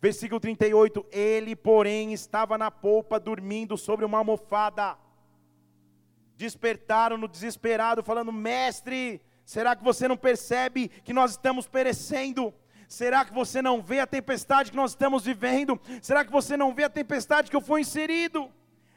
Versículo 0.00 0.38
38: 0.38 1.04
Ele, 1.10 1.56
porém, 1.56 2.12
estava 2.12 2.56
na 2.56 2.70
polpa, 2.70 3.18
dormindo 3.18 3.76
sobre 3.76 4.04
uma 4.04 4.18
almofada. 4.18 4.96
Despertaram 6.36 7.16
no 7.16 7.26
desesperado, 7.26 8.04
falando: 8.04 8.32
Mestre, 8.32 9.20
será 9.44 9.74
que 9.74 9.82
você 9.82 10.06
não 10.06 10.16
percebe 10.16 10.88
que 10.88 11.12
nós 11.12 11.32
estamos 11.32 11.66
perecendo? 11.66 12.54
Será 12.88 13.24
que 13.24 13.32
você 13.32 13.62
não 13.62 13.80
vê 13.80 14.00
a 14.00 14.06
tempestade 14.06 14.70
que 14.70 14.76
nós 14.76 14.92
estamos 14.92 15.24
vivendo? 15.24 15.80
Será 16.02 16.24
que 16.24 16.30
você 16.30 16.56
não 16.56 16.74
vê 16.74 16.84
a 16.84 16.90
tempestade 16.90 17.50
que 17.50 17.56
eu 17.56 17.60
fui 17.60 17.80
inserido? 17.80 18.52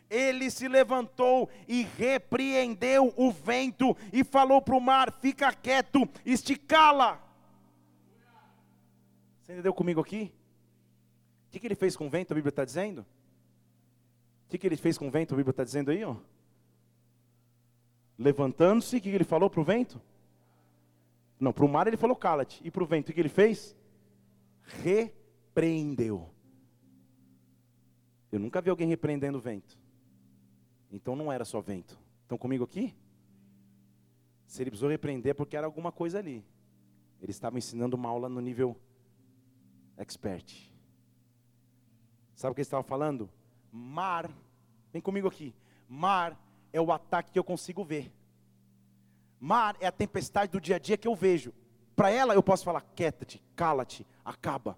Ele 0.10 0.50
se 0.50 0.68
levantou 0.68 1.50
e 1.68 1.84
repreendeu 1.84 3.14
o 3.16 3.32
vento 3.32 3.96
e 4.12 4.24
falou 4.24 4.62
para 4.62 4.76
o 4.76 4.82
mar: 4.82 5.12
fica 5.12 5.52
quieto, 5.54 6.08
esticala. 6.26 7.22
Você 9.42 9.54
entendeu 9.54 9.74
comigo 9.74 10.02
aqui? 10.02 10.34
O 11.48 11.52
que, 11.52 11.60
que 11.60 11.68
ele 11.68 11.76
fez 11.76 11.96
com 11.96 12.08
o 12.08 12.10
vento, 12.10 12.32
a 12.32 12.36
Bíblia 12.36 12.50
está 12.50 12.66
dizendo? 12.66 13.06
O 14.46 14.50
que, 14.50 14.58
que 14.58 14.68
ele 14.68 14.78
fez 14.78 14.98
com 14.98 15.08
o 15.08 15.12
vento, 15.12 15.34
a 15.34 15.38
Bíblia 15.38 15.52
está 15.52 15.64
dizendo 15.64 15.92
aí? 15.92 16.04
Ó? 16.04 16.16
Levantando-se, 18.18 18.98
o 18.98 19.02
que, 19.02 19.10
que 19.10 19.16
ele 19.16 19.24
falou 19.24 19.50
para 19.50 19.62
o 19.62 19.64
vento? 19.64 20.02
Não, 21.40 21.52
para 21.52 21.66
o 21.66 21.70
mar 21.70 21.88
ele 21.88 21.98
falou 21.98 22.16
cala-te. 22.16 22.62
E 22.66 22.72
para 22.72 22.84
o 22.84 22.86
vento, 22.86 23.10
o 23.10 23.14
que 23.14 23.20
ele 23.20 23.30
fez? 23.30 23.76
Repreendeu. 24.84 26.30
Eu 28.32 28.40
nunca 28.40 28.62
vi 28.62 28.70
alguém 28.70 28.88
repreendendo 28.88 29.38
o 29.38 29.42
vento. 29.42 29.78
Então 30.96 31.14
não 31.14 31.30
era 31.30 31.44
só 31.44 31.60
vento. 31.60 32.00
Estão 32.22 32.38
comigo 32.38 32.64
aqui? 32.64 32.96
Se 34.48 34.64
ele 34.64 34.70
precisou 34.70 34.90
repreender 34.90 35.32
é 35.32 35.34
porque 35.34 35.58
era 35.58 35.68
alguma 35.68 35.92
coisa 35.92 36.20
ali. 36.20 36.42
Ele 37.22 37.32
estava 37.32 37.58
ensinando 37.58 37.98
uma 37.98 38.08
aula 38.08 38.30
no 38.30 38.40
nível 38.40 38.78
expert. 39.98 40.72
Sabe 42.34 42.54
o 42.54 42.56
que 42.56 42.62
ele 42.62 42.66
estava 42.66 42.82
falando? 42.82 43.30
Mar, 43.74 44.32
vem 44.94 45.02
comigo 45.02 45.28
aqui. 45.28 45.54
Mar 45.86 46.40
é 46.72 46.80
o 46.80 46.94
ataque 46.94 47.34
que 47.34 47.40
eu 47.40 47.44
consigo 47.44 47.84
ver. 47.84 48.10
Mar 49.38 49.76
é 49.82 49.88
a 49.88 49.92
tempestade 49.92 50.54
do 50.54 50.62
dia 50.62 50.78
a 50.78 50.80
dia 50.80 50.96
que 50.96 51.10
eu 51.10 51.16
vejo. 51.16 51.54
Para 51.94 52.10
ela 52.10 52.34
eu 52.34 52.42
posso 52.42 52.64
falar, 52.64 52.80
quieta-te, 52.96 53.44
cala-te, 53.54 54.08
acaba. 54.24 54.78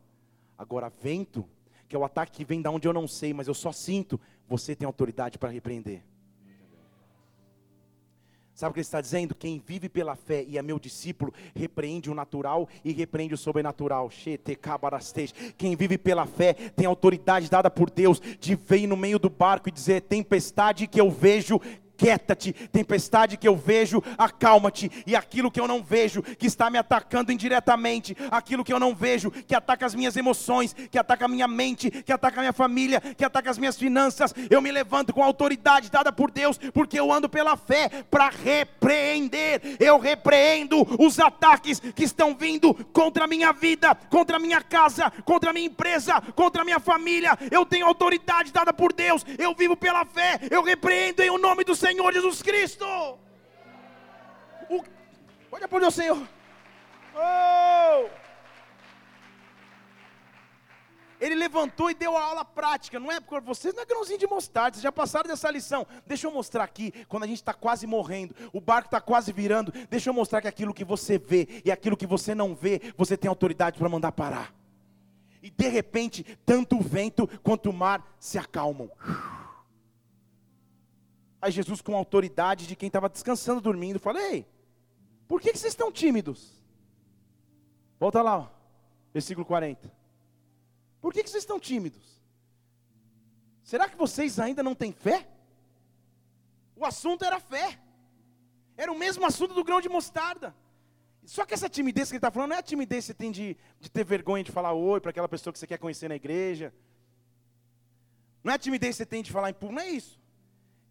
Agora, 0.58 0.89
vento, 0.89 1.47
que 1.88 1.95
é 1.95 1.99
o 1.99 2.03
ataque 2.03 2.38
que 2.38 2.45
vem 2.45 2.60
da 2.60 2.71
onde 2.71 2.88
eu 2.88 2.93
não 2.93 3.08
sei, 3.08 3.34
mas 3.34 3.47
eu 3.47 3.53
só 3.53 3.71
sinto, 3.71 4.19
você 4.48 4.76
tem 4.76 4.86
autoridade 4.86 5.38
para 5.38 5.50
repreender. 5.50 6.02
Sabe 8.58 8.72
o 8.72 8.74
que 8.74 8.80
ele 8.80 8.86
está 8.86 9.00
dizendo? 9.00 9.36
Quem 9.36 9.62
vive 9.64 9.88
pela 9.88 10.16
fé 10.16 10.44
e 10.48 10.58
é 10.58 10.64
meu 10.64 10.80
discípulo, 10.80 11.32
repreende 11.56 12.10
o 12.10 12.16
natural 12.16 12.68
e 12.84 12.92
repreende 12.92 13.36
o 13.36 13.38
sobrenatural. 13.38 14.10
Quem 15.56 15.76
vive 15.76 15.96
pela 15.96 16.26
fé 16.26 16.54
tem 16.54 16.88
autoridade 16.88 17.52
dada 17.52 17.70
por 17.70 17.92
Deus 17.92 18.20
de 18.20 18.56
vir 18.56 18.88
no 18.88 18.98
meio 18.98 19.20
do 19.20 19.30
barco 19.30 19.70
e 19.70 19.72
dizer: 19.72 20.02
tempestade 20.02 20.88
que 20.88 21.00
eu 21.00 21.12
vejo, 21.12 21.62
aquieta-te, 21.98 22.54
tempestade 22.54 23.38
que 23.38 23.48
eu 23.48 23.56
vejo, 23.56 24.04
acalma-te, 24.18 24.92
e 25.08 25.16
aquilo 25.16 25.50
que 25.50 25.60
eu 25.60 25.68
não 25.68 25.82
vejo, 25.82 26.22
que 26.22 26.46
está 26.46 26.70
me 26.70 26.78
atacando 26.78 27.32
indiretamente, 27.32 28.16
aquilo 28.30 28.64
que 28.64 28.72
eu 28.72 28.80
não 28.80 28.94
vejo, 28.94 29.32
que 29.32 29.56
ataca 29.56 29.84
as 29.88 29.96
minhas 29.96 30.16
emoções, 30.16 30.74
que 30.92 31.00
ataca 31.00 31.26
a 31.26 31.28
minha 31.28 31.48
mente, 31.48 31.90
que 31.90 32.14
ataca 32.14 32.39
a 32.39 32.43
minha 32.43 32.54
família, 32.54 33.02
que 33.02 33.26
ataca 33.26 33.50
as 33.50 33.58
minhas 33.58 33.76
finanças, 33.76 34.32
eu 34.48 34.62
me 34.62 34.72
levanto 34.72 35.12
com 35.12 35.24
a 35.24 35.26
autoridade 35.26 35.89
dada 35.89 36.12
por 36.12 36.30
Deus, 36.30 36.60
porque 36.72 37.00
eu 37.00 37.12
ando 37.12 37.28
pela 37.28 37.58
fé 37.58 37.89
para 38.12 38.30
repreender, 38.30 39.78
eu 39.80 39.98
repreendo 39.98 40.86
os 41.00 41.20
ataques 41.20 41.80
que 41.80 42.04
estão 42.04 42.36
vindo 42.36 42.76
contra 42.93 43.24
a 43.24 43.28
minha 43.28 43.52
vida, 43.52 43.95
contra 44.10 44.38
a 44.38 44.39
minha 44.39 44.62
casa, 44.62 45.12
contra 45.26 45.50
a 45.50 45.54
minha 45.54 45.66
empresa, 45.66 46.22
contra 46.36 46.62
a 46.62 46.66
minha 46.66 46.80
família, 46.80 47.36
eu 47.50 47.66
tenho 47.66 47.88
autoridade 47.88 48.52
dada 48.52 48.72
por 48.72 48.93
Deus, 48.93 49.26
eu 49.39 49.56
vivo 49.56 49.76
pela 49.76 50.06
fé, 50.06 50.39
eu 50.52 50.62
repreendo 50.62 51.24
em 51.24 51.32
o 51.32 51.39
nome 51.39 51.64
do 51.64 51.74
Senhor. 51.74 51.87
Senhor 51.88 52.14
Jesus 52.14 52.42
Cristo. 52.42 52.86
O... 54.70 54.84
Pode 55.50 55.64
aplaudir 55.64 55.88
o 55.88 55.92
Senhor. 55.92 56.28
Oh! 57.16 58.10
Ele 61.20 61.34
levantou 61.34 61.90
e 61.90 61.94
deu 61.94 62.16
a 62.18 62.22
aula 62.22 62.44
prática. 62.44 63.00
Não 63.00 63.10
é 63.10 63.22
porque 63.22 63.40
vocês 63.40 63.74
não 63.74 63.84
é 63.84 63.86
grãozinho 63.86 64.20
de 64.20 64.28
mostarda, 64.28 64.76
vocês 64.76 64.84
já 64.84 64.92
passaram 64.92 65.30
dessa 65.30 65.50
lição. 65.50 65.88
Deixa 66.06 66.28
eu 66.28 66.32
mostrar 66.32 66.66
aqui, 66.66 66.92
quando 67.08 67.24
a 67.24 67.28
gente 67.28 67.38
está 67.38 67.54
quase 67.54 67.88
morrendo, 67.88 68.36
o 68.52 68.60
barco 68.60 68.90
está 68.90 69.00
quase 69.00 69.32
virando. 69.32 69.72
Deixa 69.90 70.10
eu 70.10 70.14
mostrar 70.14 70.42
que 70.42 70.48
aquilo 70.48 70.74
que 70.74 70.84
você 70.84 71.18
vê 71.18 71.62
e 71.64 71.72
aquilo 71.72 71.96
que 71.96 72.06
você 72.06 72.36
não 72.36 72.54
vê, 72.54 72.82
você 72.98 73.16
tem 73.16 73.30
autoridade 73.30 73.80
para 73.80 73.88
mandar 73.88 74.12
parar. 74.12 74.54
E 75.42 75.50
de 75.50 75.68
repente, 75.70 76.38
tanto 76.46 76.78
o 76.78 76.82
vento 76.82 77.28
quanto 77.42 77.70
o 77.70 77.74
mar 77.74 78.06
se 78.20 78.38
acalmam. 78.38 78.92
Aí 81.42 81.52
Jesus, 81.52 81.82
com 81.82 81.96
autoridade 81.96 82.66
de 82.68 82.76
quem 82.76 82.88
estava 82.88 83.10
descansando, 83.10 83.62
dormindo, 83.62 84.00
falou: 84.00 84.22
Ei, 84.22 84.46
por 85.28 85.42
que, 85.42 85.52
que 85.52 85.58
vocês 85.58 85.74
estão 85.74 85.92
tímidos? 85.92 86.54
Volta 88.00 88.22
lá, 88.22 88.38
ó, 88.40 88.48
versículo 89.14 89.46
40. 89.46 89.92
Por 91.02 91.14
que, 91.14 91.24
que 91.24 91.30
vocês 91.30 91.44
estão 91.44 91.60
tímidos? 91.60 92.22
Será 93.64 93.90
que 93.90 93.98
vocês 93.98 94.40
ainda 94.40 94.64
não 94.64 94.74
têm 94.74 94.92
fé? 94.92 95.28
O 96.76 96.86
assunto 96.86 97.26
era 97.26 97.40
fé. 97.40 97.80
Era 98.76 98.92
o 98.92 98.98
mesmo 98.98 99.26
assunto 99.26 99.54
do 99.54 99.64
grão 99.64 99.82
de 99.82 99.90
mostarda. 99.90 100.56
Só 101.26 101.46
que 101.46 101.54
essa 101.54 101.68
timidez 101.68 102.08
que 102.08 102.14
ele 102.14 102.20
está 102.20 102.32
falando 102.32 102.52
não 102.52 102.56
é 102.56 102.60
a 102.60 102.64
timidez 102.64 103.04
que 103.04 103.08
você 103.08 103.14
tem 103.14 103.32
de, 103.32 103.58
de 103.80 103.92
ter 103.92 104.06
vergonha 104.06 104.44
de 104.44 104.52
falar 104.52 104.72
oi 104.74 105.02
para 105.02 105.10
aquela 105.10 105.28
pessoa 105.28 105.52
que 105.52 105.60
você 105.60 105.68
quer 105.68 105.78
conhecer 105.78 106.08
na 106.08 106.16
igreja. 106.16 106.74
Não 108.44 108.54
é 108.54 108.56
a 108.56 108.60
timidez 108.60 108.96
que 108.96 108.98
você 109.00 109.06
tem 109.06 109.22
de 109.22 109.32
falar 109.32 109.50
em 109.50 109.54
público, 109.54 109.74
não 109.76 109.82
é 109.82 109.90
isso. 109.90 110.18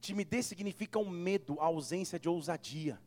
Timidez 0.01 0.47
significa 0.47 0.99
um 0.99 1.09
medo, 1.09 1.61
a 1.61 1.65
ausência 1.65 2.19
de 2.19 2.29
ousadia. 2.29 2.99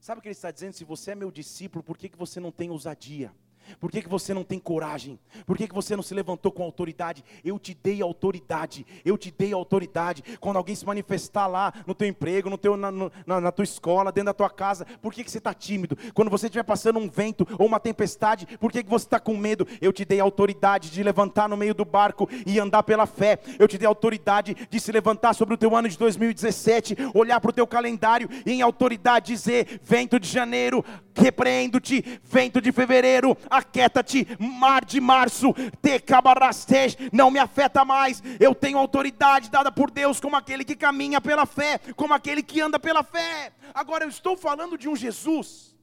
Sabe 0.00 0.18
o 0.18 0.22
que 0.22 0.28
ele 0.28 0.32
está 0.32 0.50
dizendo? 0.50 0.72
Se 0.74 0.84
você 0.84 1.12
é 1.12 1.14
meu 1.14 1.30
discípulo, 1.30 1.82
por 1.82 1.98
que, 1.98 2.08
que 2.08 2.16
você 2.16 2.38
não 2.38 2.52
tem 2.52 2.70
ousadia? 2.70 3.34
Por 3.80 3.90
que, 3.90 4.02
que 4.02 4.08
você 4.08 4.32
não 4.32 4.44
tem 4.44 4.58
coragem? 4.58 5.18
Por 5.44 5.56
que, 5.56 5.68
que 5.68 5.74
você 5.74 5.94
não 5.96 6.02
se 6.02 6.14
levantou 6.14 6.50
com 6.52 6.62
autoridade? 6.62 7.24
Eu 7.44 7.58
te 7.58 7.74
dei 7.74 8.02
autoridade, 8.02 8.86
eu 9.04 9.16
te 9.16 9.30
dei 9.30 9.52
autoridade. 9.52 10.22
Quando 10.40 10.56
alguém 10.56 10.74
se 10.74 10.86
manifestar 10.86 11.46
lá 11.46 11.72
no 11.86 11.94
teu 11.94 12.08
emprego, 12.08 12.50
no 12.50 12.58
teu, 12.58 12.76
na, 12.76 12.90
na, 12.90 13.40
na 13.40 13.52
tua 13.52 13.64
escola, 13.64 14.12
dentro 14.12 14.26
da 14.26 14.34
tua 14.34 14.50
casa, 14.50 14.86
por 15.00 15.12
que, 15.12 15.24
que 15.24 15.30
você 15.30 15.38
está 15.38 15.54
tímido? 15.54 15.96
Quando 16.14 16.30
você 16.30 16.46
estiver 16.46 16.64
passando 16.64 16.98
um 16.98 17.08
vento 17.08 17.46
ou 17.58 17.66
uma 17.66 17.80
tempestade, 17.80 18.46
por 18.58 18.72
que, 18.72 18.82
que 18.82 18.90
você 18.90 19.06
está 19.06 19.20
com 19.20 19.36
medo? 19.36 19.66
Eu 19.80 19.92
te 19.92 20.04
dei 20.04 20.20
autoridade 20.20 20.90
de 20.90 21.02
levantar 21.02 21.48
no 21.48 21.56
meio 21.56 21.74
do 21.74 21.84
barco 21.84 22.28
e 22.46 22.58
andar 22.58 22.82
pela 22.82 23.06
fé. 23.06 23.38
Eu 23.58 23.68
te 23.68 23.78
dei 23.78 23.86
autoridade 23.86 24.56
de 24.68 24.80
se 24.80 24.92
levantar 24.92 25.34
sobre 25.34 25.54
o 25.54 25.58
teu 25.58 25.74
ano 25.74 25.88
de 25.88 25.98
2017, 25.98 26.96
olhar 27.14 27.40
para 27.40 27.50
o 27.50 27.54
teu 27.54 27.66
calendário 27.66 28.28
e 28.44 28.52
em 28.52 28.62
autoridade 28.62 29.26
dizer: 29.26 29.80
vento 29.82 30.18
de 30.18 30.28
janeiro, 30.28 30.84
repreendo-te, 31.16 32.20
vento 32.22 32.60
de 32.60 32.70
fevereiro, 32.70 33.36
aquieta-te, 33.48 34.26
mar 34.38 34.84
de 34.84 35.00
março, 35.00 35.54
te 35.80 35.98
cabarastej, 35.98 36.96
não 37.12 37.30
me 37.30 37.38
afeta 37.38 37.84
mais, 37.84 38.22
eu 38.38 38.54
tenho 38.54 38.78
autoridade 38.78 39.50
dada 39.50 39.72
por 39.72 39.90
Deus 39.90 40.20
como 40.20 40.36
aquele 40.36 40.64
que 40.64 40.76
caminha 40.76 41.20
pela 41.20 41.46
fé, 41.46 41.78
como 41.96 42.14
aquele 42.14 42.42
que 42.42 42.60
anda 42.60 42.78
pela 42.78 43.02
fé. 43.02 43.52
Agora 43.74 44.04
eu 44.04 44.08
estou 44.08 44.36
falando 44.36 44.76
de 44.76 44.88
um 44.88 44.94
Jesus 44.94 45.74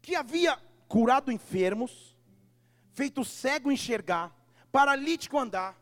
que 0.00 0.16
havia 0.16 0.58
curado 0.88 1.30
enfermos, 1.30 2.16
feito 2.92 3.24
cego 3.24 3.70
enxergar, 3.70 4.32
paralítico 4.70 5.38
andar, 5.38 5.76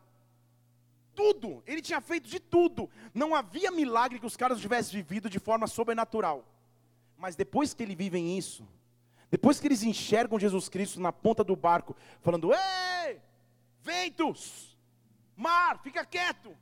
tudo, 1.13 1.61
ele 1.67 1.81
tinha 1.81 2.01
feito 2.01 2.27
de 2.27 2.39
tudo. 2.39 2.89
Não 3.13 3.35
havia 3.35 3.71
milagre 3.71 4.19
que 4.19 4.25
os 4.25 4.37
caras 4.37 4.59
tivessem 4.59 5.01
vivido 5.01 5.29
de 5.29 5.39
forma 5.39 5.67
sobrenatural. 5.67 6.50
Mas 7.21 7.35
depois 7.35 7.71
que 7.71 7.83
eles 7.83 7.95
vivem 7.95 8.35
isso, 8.35 8.67
depois 9.29 9.59
que 9.59 9.67
eles 9.67 9.83
enxergam 9.83 10.39
Jesus 10.39 10.67
Cristo 10.67 10.99
na 10.99 11.13
ponta 11.13 11.43
do 11.43 11.55
barco, 11.55 11.95
falando: 12.19 12.49
Ei, 12.51 13.21
ventos, 13.83 14.75
mar, 15.37 15.79
fica 15.83 16.03
quieto. 16.03 16.57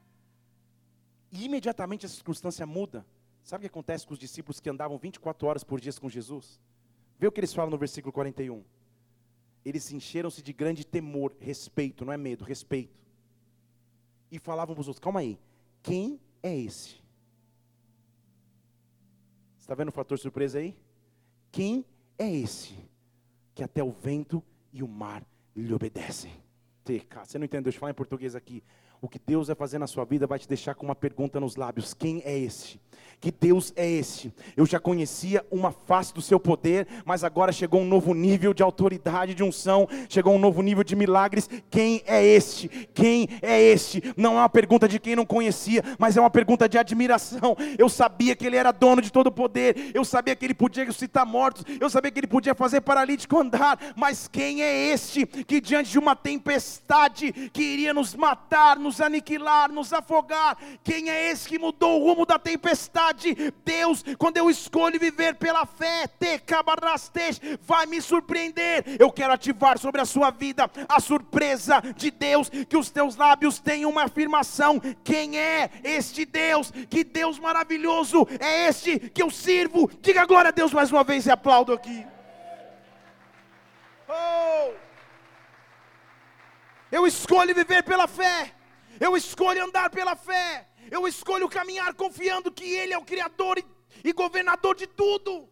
E 1.32 1.46
imediatamente 1.46 2.06
a 2.06 2.10
circunstância 2.10 2.66
muda. 2.66 3.06
Sabe 3.42 3.62
o 3.62 3.70
que 3.70 3.72
acontece 3.72 4.06
com 4.06 4.12
os 4.12 4.20
discípulos 4.20 4.60
que 4.60 4.70
andavam 4.70 4.98
24 4.98 5.48
horas 5.48 5.64
por 5.64 5.80
dia 5.80 5.94
com 5.94 6.10
Jesus? 6.10 6.60
Vê 7.18 7.26
o 7.26 7.32
que 7.32 7.40
eles 7.40 7.54
falam 7.54 7.72
no 7.72 7.78
versículo 7.78 8.12
41. 8.12 8.62
Eles 9.64 9.90
encheram-se 9.94 10.42
de 10.42 10.52
grande 10.52 10.86
temor, 10.86 11.34
respeito, 11.40 12.04
não 12.04 12.12
é 12.12 12.18
medo, 12.18 12.44
respeito. 12.44 13.00
E 14.30 14.38
falavam 14.38 14.76
para 14.76 14.82
os 14.82 14.90
outros: 14.90 15.02
calma 15.02 15.22
aí, 15.22 15.40
quem 15.82 16.20
é 16.44 16.54
esse? 16.54 16.99
Está 19.70 19.76
vendo 19.76 19.90
o 19.90 19.92
fator 19.92 20.18
surpresa 20.18 20.58
aí? 20.58 20.76
Quem 21.52 21.86
é 22.18 22.28
esse 22.28 22.76
que 23.54 23.62
até 23.62 23.84
o 23.84 23.92
vento 23.92 24.44
e 24.74 24.82
o 24.82 24.88
mar 24.88 25.24
lhe 25.56 25.72
obedecem? 25.72 26.34
Você 27.24 27.38
não 27.38 27.46
entendeu? 27.46 27.66
Deixa 27.66 27.78
eu 27.78 27.80
falar 27.80 27.92
em 27.92 27.94
português 27.94 28.36
aqui. 28.36 28.64
O 29.02 29.08
que 29.08 29.20
Deus 29.20 29.48
vai 29.48 29.56
fazer 29.56 29.80
na 29.80 29.88
sua 29.88 30.04
vida 30.04 30.28
vai 30.28 30.38
te 30.38 30.48
deixar 30.48 30.76
com 30.76 30.86
uma 30.86 30.96
pergunta 30.96 31.40
nos 31.40 31.56
lábios: 31.56 31.94
quem 31.94 32.22
é 32.26 32.38
esse? 32.38 32.80
Que 33.22 33.32
Deus 33.32 33.74
é 33.76 33.90
esse? 33.90 34.34
Eu 34.56 34.66
já 34.66 34.80
conhecia 34.80 35.46
uma 35.52 35.72
face 35.72 36.14
do 36.14 36.22
seu 36.22 36.40
poder, 36.40 36.88
mas 37.04 37.22
agora 37.22 37.52
chegou 37.52 37.82
um 37.82 37.86
novo 37.86 38.14
nível 38.14 38.54
de 38.54 38.64
autoridade, 38.64 39.36
de 39.36 39.44
unção, 39.44 39.90
chegou 40.08 40.34
um 40.34 40.40
novo 40.40 40.62
nível 40.62 40.86
de 40.86 40.96
milagres. 40.96 41.50
Quem 41.70 42.02
é 42.06 42.26
este? 42.26 42.70
Quem 42.94 43.28
é 43.42 43.62
este? 43.62 44.02
Não 44.16 44.38
é 44.38 44.40
uma 44.40 44.50
pergunta 44.50 44.88
de 44.88 45.00
quem 45.00 45.18
não 45.18 45.26
conhecia, 45.26 45.84
mas 45.98 46.16
é 46.16 46.22
uma 46.22 46.30
pergunta 46.30 46.70
de 46.70 46.78
admiração. 46.78 47.58
Eu 47.78 47.90
sabia 47.90 48.38
que 48.38 48.48
ele 48.48 48.56
era 48.56 48.72
dono 48.72 49.02
de 49.02 49.12
todo 49.12 49.28
o 49.28 49.32
poder, 49.32 49.92
eu 49.94 50.06
sabia 50.06 50.34
que 50.34 50.46
ele 50.46 50.54
podia 50.54 50.86
ressuscitar 50.86 51.26
mortos, 51.26 51.66
eu 51.78 51.90
sabia 51.90 52.12
que 52.12 52.22
ele 52.22 52.28
podia 52.28 52.56
fazer 52.56 52.80
paralítico 52.80 53.38
andar, 53.38 53.78
mas 53.98 54.30
quem 54.30 54.62
é 54.62 54.94
este 54.94 55.26
que 55.26 55.60
diante 55.60 55.92
de 55.92 56.00
uma 56.00 56.16
tempestade 56.16 57.34
que 57.52 57.62
iria 57.62 57.94
nos 57.94 58.16
matar, 58.16 58.80
nos 58.80 58.89
nos 58.90 59.00
aniquilar, 59.00 59.72
nos 59.72 59.94
afogar. 59.94 60.58
Quem 60.84 61.12
é 61.12 61.30
esse 61.30 61.48
que 61.48 61.60
mudou 61.60 62.02
o 62.02 62.04
rumo 62.06 62.26
da 62.26 62.40
tempestade? 62.40 63.36
Deus, 63.64 64.04
quando 64.18 64.38
eu 64.38 64.50
escolho 64.50 65.00
viver 65.00 65.36
pela 65.36 65.66
fé, 65.66 66.08
te 66.08 66.42
vai 67.62 67.86
me 67.86 68.02
surpreender. 68.02 68.98
Eu 69.00 69.12
quero 69.12 69.34
ativar 69.34 69.78
sobre 69.78 70.02
a 70.02 70.06
sua 70.06 70.32
vida 70.32 70.70
a 70.88 71.00
surpresa 71.00 71.82
de 71.96 72.10
Deus, 72.10 72.50
que 72.50 72.76
os 72.76 72.90
teus 72.90 73.16
lábios 73.16 73.60
tenham 73.60 73.92
uma 73.92 74.06
afirmação. 74.06 74.82
Quem 75.04 75.38
é 75.38 75.70
este 75.84 76.26
Deus? 76.26 76.72
Que 76.90 77.04
Deus 77.04 77.38
maravilhoso 77.38 78.28
é 78.40 78.68
este 78.68 78.98
que 78.98 79.22
eu 79.22 79.30
sirvo? 79.30 79.90
Diga 80.02 80.26
glória 80.26 80.50
a 80.50 80.52
Deus 80.52 80.74
mais 80.74 80.92
uma 80.92 81.04
vez 81.04 81.28
e 81.28 81.32
aplaudo 81.32 81.74
aqui. 81.74 82.06
Oh! 84.08 84.74
Eu 86.92 87.06
escolho 87.06 87.54
viver 87.54 87.84
pela 87.84 88.08
fé 88.08 88.56
eu 89.00 89.16
escolho 89.16 89.64
andar 89.64 89.90
pela 89.90 90.16
fé, 90.16 90.68
eu 90.92 91.08
escolho 91.08 91.48
caminhar 91.48 91.94
confiando 91.94 92.52
que 92.52 92.66
Ele 92.66 92.94
é 92.94 92.98
o 92.98 93.06
Criador 93.06 93.58
e, 93.58 93.66
e 94.04 94.12
governador 94.12 94.76
de 94.76 94.86
tudo, 94.88 95.50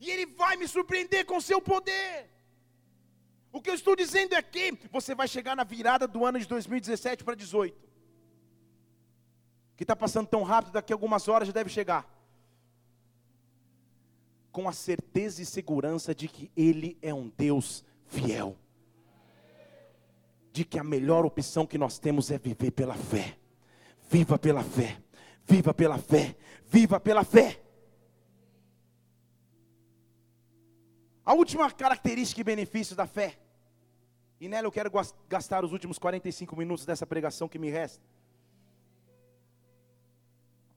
e 0.00 0.10
Ele 0.10 0.26
vai 0.26 0.56
me 0.56 0.66
surpreender 0.66 1.26
com 1.26 1.40
seu 1.40 1.60
poder. 1.60 2.30
O 3.52 3.60
que 3.60 3.70
eu 3.70 3.74
estou 3.74 3.94
dizendo 3.94 4.34
é 4.34 4.42
que 4.42 4.76
você 4.90 5.14
vai 5.14 5.28
chegar 5.28 5.54
na 5.54 5.64
virada 5.64 6.08
do 6.08 6.24
ano 6.24 6.38
de 6.40 6.46
2017 6.46 7.22
para 7.22 7.34
2018, 7.34 7.88
que 9.76 9.84
está 9.84 9.94
passando 9.94 10.26
tão 10.26 10.42
rápido, 10.42 10.72
daqui 10.72 10.92
a 10.92 10.96
algumas 10.96 11.28
horas 11.28 11.46
já 11.46 11.52
deve 11.52 11.70
chegar, 11.70 12.08
com 14.50 14.68
a 14.68 14.72
certeza 14.72 15.42
e 15.42 15.46
segurança 15.46 16.14
de 16.14 16.26
que 16.26 16.50
Ele 16.56 16.96
é 17.02 17.12
um 17.12 17.28
Deus 17.28 17.84
fiel 18.06 18.56
de 20.54 20.64
que 20.64 20.78
a 20.78 20.84
melhor 20.84 21.26
opção 21.26 21.66
que 21.66 21.76
nós 21.76 21.98
temos 21.98 22.30
é 22.30 22.38
viver 22.38 22.70
pela 22.70 22.94
fé. 22.94 23.36
Viva 24.08 24.38
pela 24.38 24.62
fé, 24.62 25.02
viva 25.44 25.74
pela 25.74 25.98
fé, 25.98 26.36
viva 26.68 27.00
pela 27.00 27.24
fé. 27.24 27.60
A 31.24 31.34
última 31.34 31.68
característica 31.72 32.40
e 32.40 32.44
benefício 32.44 32.94
da 32.94 33.04
fé, 33.04 33.36
e 34.40 34.48
nela 34.48 34.68
eu 34.68 34.70
quero 34.70 34.92
gastar 35.28 35.64
os 35.64 35.72
últimos 35.72 35.98
45 35.98 36.54
minutos 36.54 36.86
dessa 36.86 37.04
pregação 37.04 37.48
que 37.48 37.58
me 37.58 37.68
resta. 37.68 38.04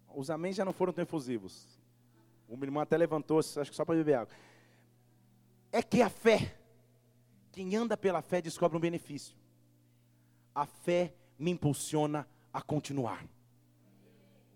Os 0.07 0.31
amém 0.31 0.53
já 0.53 0.65
não 0.65 0.73
foram 0.73 0.91
tão 0.91 1.03
efusivos. 1.03 1.79
Uma 2.49 2.65
irmã 2.65 2.81
até 2.81 2.97
levantou, 2.97 3.37
acho 3.37 3.69
que 3.69 3.75
só 3.75 3.85
para 3.85 3.93
beber 3.93 4.15
água. 4.15 4.33
É 5.71 5.83
que 5.83 6.01
a 6.01 6.09
fé, 6.09 6.57
quem 7.51 7.75
anda 7.75 7.95
pela 7.95 8.23
fé 8.23 8.41
descobre 8.41 8.75
um 8.75 8.81
benefício 8.81 9.37
a 10.57 10.65
fé 10.65 11.13
me 11.37 11.51
impulsiona 11.51 12.27
a 12.51 12.63
continuar. 12.63 13.23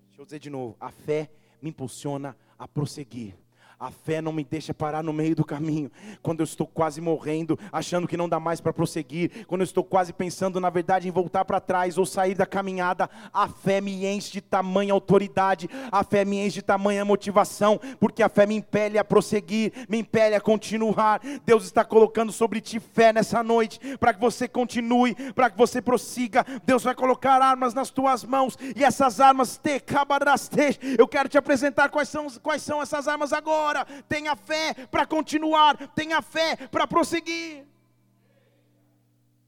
Deixa 0.07 0.19
eu 0.19 0.25
dizer 0.25 0.39
de 0.39 0.49
novo, 0.49 0.75
a 0.79 0.89
fé 0.89 1.29
me 1.61 1.69
impulsiona 1.69 2.35
a 2.57 2.67
prosseguir. 2.67 3.35
A 3.81 3.89
fé 3.89 4.21
não 4.21 4.31
me 4.31 4.43
deixa 4.43 4.75
parar 4.75 5.01
no 5.01 5.11
meio 5.11 5.35
do 5.35 5.43
caminho. 5.43 5.91
Quando 6.21 6.41
eu 6.41 6.43
estou 6.43 6.67
quase 6.67 7.01
morrendo, 7.01 7.57
achando 7.71 8.07
que 8.07 8.15
não 8.15 8.29
dá 8.29 8.39
mais 8.39 8.61
para 8.61 8.71
prosseguir, 8.71 9.43
quando 9.47 9.61
eu 9.61 9.65
estou 9.65 9.83
quase 9.83 10.13
pensando, 10.13 10.59
na 10.59 10.69
verdade, 10.69 11.07
em 11.07 11.11
voltar 11.11 11.43
para 11.45 11.59
trás 11.59 11.97
ou 11.97 12.05
sair 12.05 12.35
da 12.35 12.45
caminhada, 12.45 13.09
a 13.33 13.47
fé 13.47 13.81
me 13.81 14.05
enche 14.05 14.33
de 14.33 14.39
tamanha 14.39 14.93
autoridade, 14.93 15.67
a 15.91 16.03
fé 16.03 16.23
me 16.23 16.37
enche 16.37 16.57
de 16.57 16.61
tamanha 16.61 17.03
motivação, 17.03 17.81
porque 17.99 18.21
a 18.21 18.29
fé 18.29 18.45
me 18.45 18.53
impele 18.53 18.99
a 18.99 19.03
prosseguir, 19.03 19.73
me 19.89 19.97
impele 19.97 20.35
a 20.35 20.41
continuar. 20.41 21.19
Deus 21.43 21.63
está 21.63 21.83
colocando 21.83 22.31
sobre 22.31 22.61
ti 22.61 22.79
fé 22.79 23.11
nessa 23.11 23.41
noite, 23.41 23.79
para 23.97 24.13
que 24.13 24.21
você 24.21 24.47
continue, 24.47 25.15
para 25.33 25.49
que 25.49 25.57
você 25.57 25.81
prossiga. 25.81 26.45
Deus 26.63 26.83
vai 26.83 26.93
colocar 26.93 27.41
armas 27.41 27.73
nas 27.73 27.89
tuas 27.89 28.23
mãos, 28.23 28.59
e 28.75 28.83
essas 28.83 29.19
armas 29.19 29.57
te 29.57 29.79
cabarastej. 29.79 30.77
Eu 30.99 31.07
quero 31.07 31.27
te 31.27 31.39
apresentar 31.39 31.89
quais 31.89 32.09
são, 32.09 32.27
quais 32.43 32.61
são 32.61 32.79
essas 32.79 33.07
armas 33.07 33.33
agora 33.33 33.70
agora, 33.71 34.03
tenha 34.03 34.35
fé 34.35 34.73
para 34.87 35.05
continuar, 35.05 35.87
tenha 35.89 36.21
fé 36.21 36.55
para 36.67 36.85
prosseguir. 36.85 37.65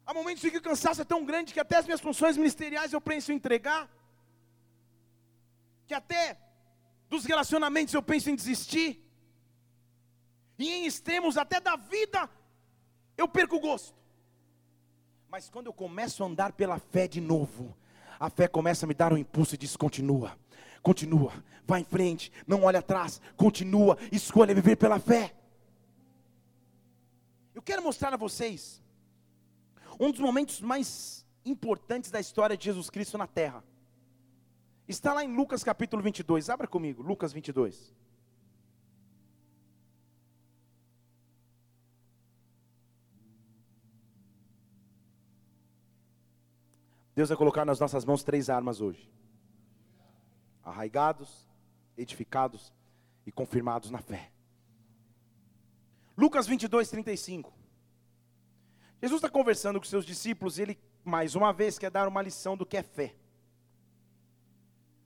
Há 0.05 0.13
momentos 0.13 0.43
em 0.43 0.49
que 0.49 0.57
o 0.57 0.61
cansaço 0.61 1.01
é 1.01 1.05
tão 1.05 1.23
grande 1.23 1.53
que 1.53 1.59
até 1.59 1.77
as 1.77 1.85
minhas 1.85 2.01
funções 2.01 2.37
ministeriais 2.37 2.93
eu 2.93 3.01
penso 3.01 3.31
em 3.31 3.35
entregar, 3.35 3.89
que 5.87 5.93
até 5.93 6.37
dos 7.09 7.25
relacionamentos 7.25 7.93
eu 7.93 8.01
penso 8.01 8.29
em 8.29 8.35
desistir, 8.35 9.01
e 10.57 10.69
em 10.69 10.85
extremos 10.85 11.37
até 11.37 11.59
da 11.59 11.75
vida 11.75 12.29
eu 13.17 13.27
perco 13.27 13.57
o 13.57 13.59
gosto. 13.59 13.95
Mas 15.29 15.49
quando 15.49 15.67
eu 15.67 15.73
começo 15.73 16.23
a 16.23 16.27
andar 16.27 16.53
pela 16.53 16.79
fé 16.79 17.07
de 17.07 17.19
novo, 17.19 17.75
a 18.19 18.29
fé 18.29 18.47
começa 18.47 18.85
a 18.85 18.87
me 18.87 18.93
dar 18.93 19.11
um 19.11 19.17
impulso 19.17 19.55
e 19.55 19.57
diz: 19.57 19.75
continua, 19.75 20.37
continua, 20.83 21.31
vai 21.65 21.79
em 21.79 21.85
frente, 21.85 22.31
não 22.45 22.63
olha 22.63 22.79
atrás, 22.79 23.21
continua, 23.37 23.97
escolha 24.11 24.53
viver 24.53 24.75
pela 24.75 24.99
fé. 24.99 25.33
Eu 27.55 27.61
quero 27.61 27.81
mostrar 27.81 28.13
a 28.13 28.17
vocês 28.17 28.83
um 29.97 30.11
dos 30.11 30.19
momentos 30.19 30.59
mais 30.59 31.25
importantes 31.45 32.11
da 32.11 32.19
história 32.19 32.57
de 32.57 32.65
Jesus 32.65 32.89
Cristo 32.89 33.17
na 33.17 33.25
terra. 33.25 33.63
Está 34.85 35.13
lá 35.13 35.23
em 35.23 35.33
Lucas 35.33 35.63
capítulo 35.63 36.03
22, 36.03 36.49
abra 36.49 36.67
comigo, 36.67 37.01
Lucas 37.01 37.31
22. 37.31 37.93
Deus 47.15 47.29
vai 47.29 47.37
colocar 47.37 47.63
nas 47.63 47.79
nossas 47.79 48.03
mãos 48.03 48.23
três 48.23 48.49
armas 48.49 48.81
hoje 48.81 49.09
arraigados, 50.63 51.47
edificados 51.97 52.73
e 53.25 53.31
confirmados 53.31 53.89
na 53.89 53.99
fé. 53.99 54.31
Lucas 56.17 56.47
22, 56.47 56.89
35. 56.89 57.53
Jesus 59.01 59.19
está 59.19 59.29
conversando 59.29 59.79
com 59.79 59.85
seus 59.85 60.05
discípulos 60.05 60.57
e 60.57 60.61
ele, 60.61 60.79
mais 61.03 61.35
uma 61.35 61.51
vez, 61.51 61.77
quer 61.77 61.91
dar 61.91 62.07
uma 62.07 62.21
lição 62.21 62.55
do 62.55 62.65
que 62.65 62.77
é 62.77 62.83
fé. 62.83 63.15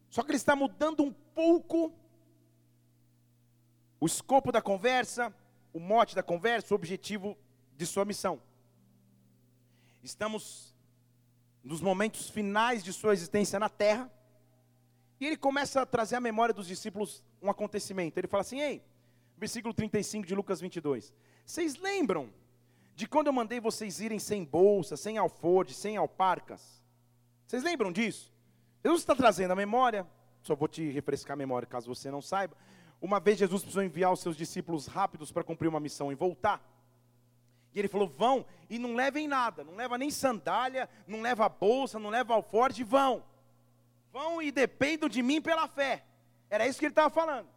Só 0.10 0.24
que 0.24 0.32
ele 0.32 0.38
está 0.38 0.56
mudando 0.56 1.04
um 1.04 1.12
pouco 1.12 1.94
o 4.00 4.06
escopo 4.06 4.52
da 4.52 4.62
conversa, 4.62 5.34
o 5.74 5.80
mote 5.80 6.16
da 6.16 6.24
conversa, 6.24 6.74
o 6.74 6.76
objetivo 6.76 7.38
de 7.76 7.86
sua 7.86 8.06
missão. 8.06 8.42
Estamos 10.04 10.76
nos 11.64 11.82
momentos 11.82 12.30
finais 12.30 12.84
de 12.84 12.94
sua 12.94 13.14
existência 13.14 13.60
na 13.60 13.70
terra. 13.70 14.12
E 15.20 15.26
ele 15.26 15.38
começa 15.38 15.82
a 15.82 15.86
trazer 15.86 16.16
à 16.16 16.20
memória 16.20 16.54
dos 16.54 16.68
discípulos 16.68 17.24
um 17.42 17.50
acontecimento. 17.50 18.18
Ele 18.18 18.28
fala 18.28 18.42
assim: 18.42 18.62
Ei, 18.62 18.84
versículo 19.38 19.74
35 19.74 20.28
de 20.28 20.36
Lucas 20.36 20.62
22. 20.62 21.14
Vocês 21.46 21.76
lembram 21.78 22.30
de 22.96 23.08
quando 23.08 23.28
eu 23.28 23.34
mandei 23.34 23.60
vocês 23.60 24.00
irem 24.00 24.20
sem 24.20 24.44
bolsa, 24.44 24.96
sem 24.96 25.18
alforje, 25.18 25.74
sem 25.74 25.98
alparcas? 25.98 26.84
Vocês 27.46 27.64
lembram 27.64 27.92
disso? 27.92 28.32
Jesus 28.84 29.02
está 29.02 29.16
trazendo 29.16 29.52
a 29.52 29.56
memória, 29.56 30.06
só 30.42 30.56
vou 30.56 30.68
te 30.68 30.90
refrescar 30.92 31.34
a 31.34 31.38
memória 31.38 31.68
caso 31.68 31.94
você 31.94 32.12
não 32.12 32.22
saiba. 32.22 32.56
Uma 33.02 33.20
vez 33.20 33.38
Jesus 33.38 33.62
precisou 33.62 33.84
enviar 33.84 34.12
os 34.12 34.20
seus 34.20 34.38
discípulos 34.38 34.88
rápidos 34.88 35.32
para 35.32 35.44
cumprir 35.44 35.68
uma 35.68 35.80
missão 35.80 36.12
e 36.12 36.16
voltar. 36.16 36.62
E 37.74 37.80
ele 37.80 37.88
falou: 37.88 38.08
vão 38.08 38.46
e 38.70 38.78
não 38.78 38.94
levem 38.94 39.28
nada, 39.28 39.64
não 39.64 39.76
leva 39.76 39.98
nem 39.98 40.12
sandália, 40.12 40.88
não 41.08 41.22
leva 41.22 41.50
bolsa, 41.50 41.98
não 41.98 42.10
leva 42.10 42.36
alforje, 42.36 42.84
vão 42.84 43.24
vão 44.18 44.42
e 44.42 44.52
dependam 44.52 45.08
de 45.08 45.22
mim 45.22 45.40
pela 45.40 45.68
fé. 45.68 46.04
Era 46.50 46.68
isso 46.68 46.80
que 46.80 46.86
ele 46.86 46.92
estava 46.92 47.10
falando. 47.10 47.48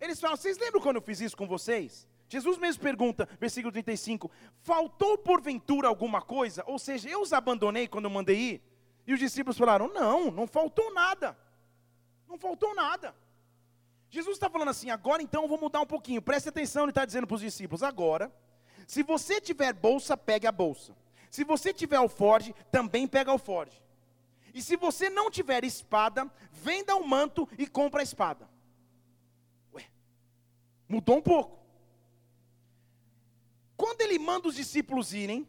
Eles 0.00 0.20
falam: 0.20 0.36
Vocês 0.36 0.58
lembram 0.58 0.80
quando 0.80 0.96
eu 0.96 1.02
fiz 1.02 1.20
isso 1.20 1.36
com 1.36 1.46
vocês? 1.46 2.08
Jesus 2.28 2.58
mesmo 2.58 2.82
pergunta, 2.82 3.28
versículo 3.38 3.70
35: 3.70 4.30
Faltou 4.62 5.16
porventura 5.16 5.86
alguma 5.86 6.20
coisa? 6.20 6.64
Ou 6.66 6.78
seja, 6.78 7.08
eu 7.08 7.20
os 7.22 7.32
abandonei 7.32 7.86
quando 7.86 8.06
eu 8.06 8.10
mandei 8.10 8.36
ir? 8.36 8.62
E 9.06 9.12
os 9.12 9.20
discípulos 9.20 9.56
falaram: 9.56 9.88
Não, 9.92 10.30
não 10.30 10.46
faltou 10.46 10.92
nada. 10.92 11.36
Não 12.28 12.36
faltou 12.36 12.74
nada. 12.74 13.14
Jesus 14.10 14.36
está 14.36 14.50
falando 14.50 14.70
assim: 14.70 14.90
agora 14.90 15.22
então 15.22 15.42
eu 15.42 15.48
vou 15.48 15.58
mudar 15.58 15.80
um 15.80 15.86
pouquinho. 15.86 16.20
Preste 16.22 16.48
atenção, 16.48 16.82
ele 16.84 16.90
está 16.90 17.04
dizendo 17.04 17.26
para 17.26 17.36
os 17.36 17.40
discípulos: 17.40 17.82
agora, 17.82 18.32
se 18.86 19.02
você 19.02 19.40
tiver 19.40 19.72
bolsa, 19.72 20.16
pegue 20.16 20.46
a 20.46 20.52
bolsa. 20.52 20.96
Se 21.30 21.44
você 21.44 21.72
tiver 21.72 21.96
alforge, 21.96 22.54
também 22.70 23.06
pega 23.08 23.30
alforge. 23.30 23.83
E 24.54 24.62
se 24.62 24.76
você 24.76 25.10
não 25.10 25.28
tiver 25.28 25.64
espada, 25.64 26.30
venda 26.52 26.94
o 26.94 27.06
manto 27.06 27.48
e 27.58 27.66
compra 27.66 28.00
a 28.00 28.04
espada. 28.04 28.48
Ué, 29.74 29.84
mudou 30.88 31.18
um 31.18 31.22
pouco. 31.22 31.58
Quando 33.76 34.00
ele 34.00 34.16
manda 34.16 34.46
os 34.46 34.54
discípulos 34.54 35.12
irem, 35.12 35.46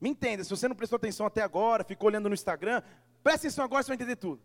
me 0.00 0.08
entenda, 0.08 0.42
se 0.42 0.48
você 0.48 0.66
não 0.66 0.74
prestou 0.74 0.96
atenção 0.96 1.26
até 1.26 1.42
agora, 1.42 1.84
ficou 1.84 2.08
olhando 2.08 2.30
no 2.30 2.34
Instagram, 2.34 2.82
presta 3.22 3.46
atenção 3.46 3.64
agora, 3.64 3.82
você 3.82 3.88
vai 3.88 3.96
entender 3.96 4.16
tudo. 4.16 4.40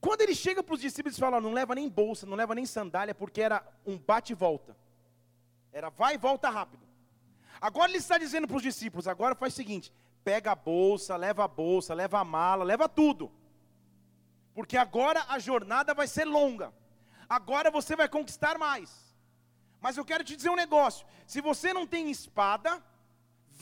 Quando 0.00 0.20
ele 0.20 0.34
chega 0.34 0.62
para 0.62 0.74
os 0.74 0.80
discípulos 0.80 1.16
e 1.16 1.20
fala, 1.20 1.40
não 1.40 1.52
leva 1.52 1.74
nem 1.74 1.88
bolsa, 1.88 2.26
não 2.26 2.36
leva 2.36 2.54
nem 2.54 2.64
sandália, 2.64 3.12
porque 3.12 3.40
era 3.40 3.66
um 3.84 3.98
bate 3.98 4.32
e 4.32 4.36
volta. 4.36 4.76
Era 5.72 5.90
vai 5.90 6.14
e 6.14 6.18
volta 6.18 6.48
rápido. 6.48 6.86
Agora 7.60 7.90
ele 7.90 7.98
está 7.98 8.18
dizendo 8.18 8.46
para 8.46 8.56
os 8.56 8.62
discípulos, 8.62 9.08
agora 9.08 9.34
faz 9.34 9.52
o 9.52 9.56
seguinte, 9.56 9.92
pega 10.26 10.50
a 10.50 10.56
bolsa, 10.56 11.14
leva 11.14 11.44
a 11.44 11.48
bolsa, 11.48 11.94
leva 11.94 12.18
a 12.18 12.24
mala, 12.24 12.64
leva 12.64 12.88
tudo. 12.88 13.30
Porque 14.56 14.76
agora 14.76 15.24
a 15.28 15.38
jornada 15.38 15.94
vai 15.94 16.08
ser 16.08 16.24
longa. 16.24 16.74
Agora 17.28 17.70
você 17.70 17.94
vai 17.94 18.08
conquistar 18.08 18.58
mais. 18.58 18.90
Mas 19.80 19.96
eu 19.96 20.04
quero 20.04 20.24
te 20.24 20.34
dizer 20.34 20.50
um 20.50 20.62
negócio: 20.64 21.06
se 21.28 21.40
você 21.40 21.72
não 21.72 21.86
tem 21.86 22.10
espada, 22.10 22.82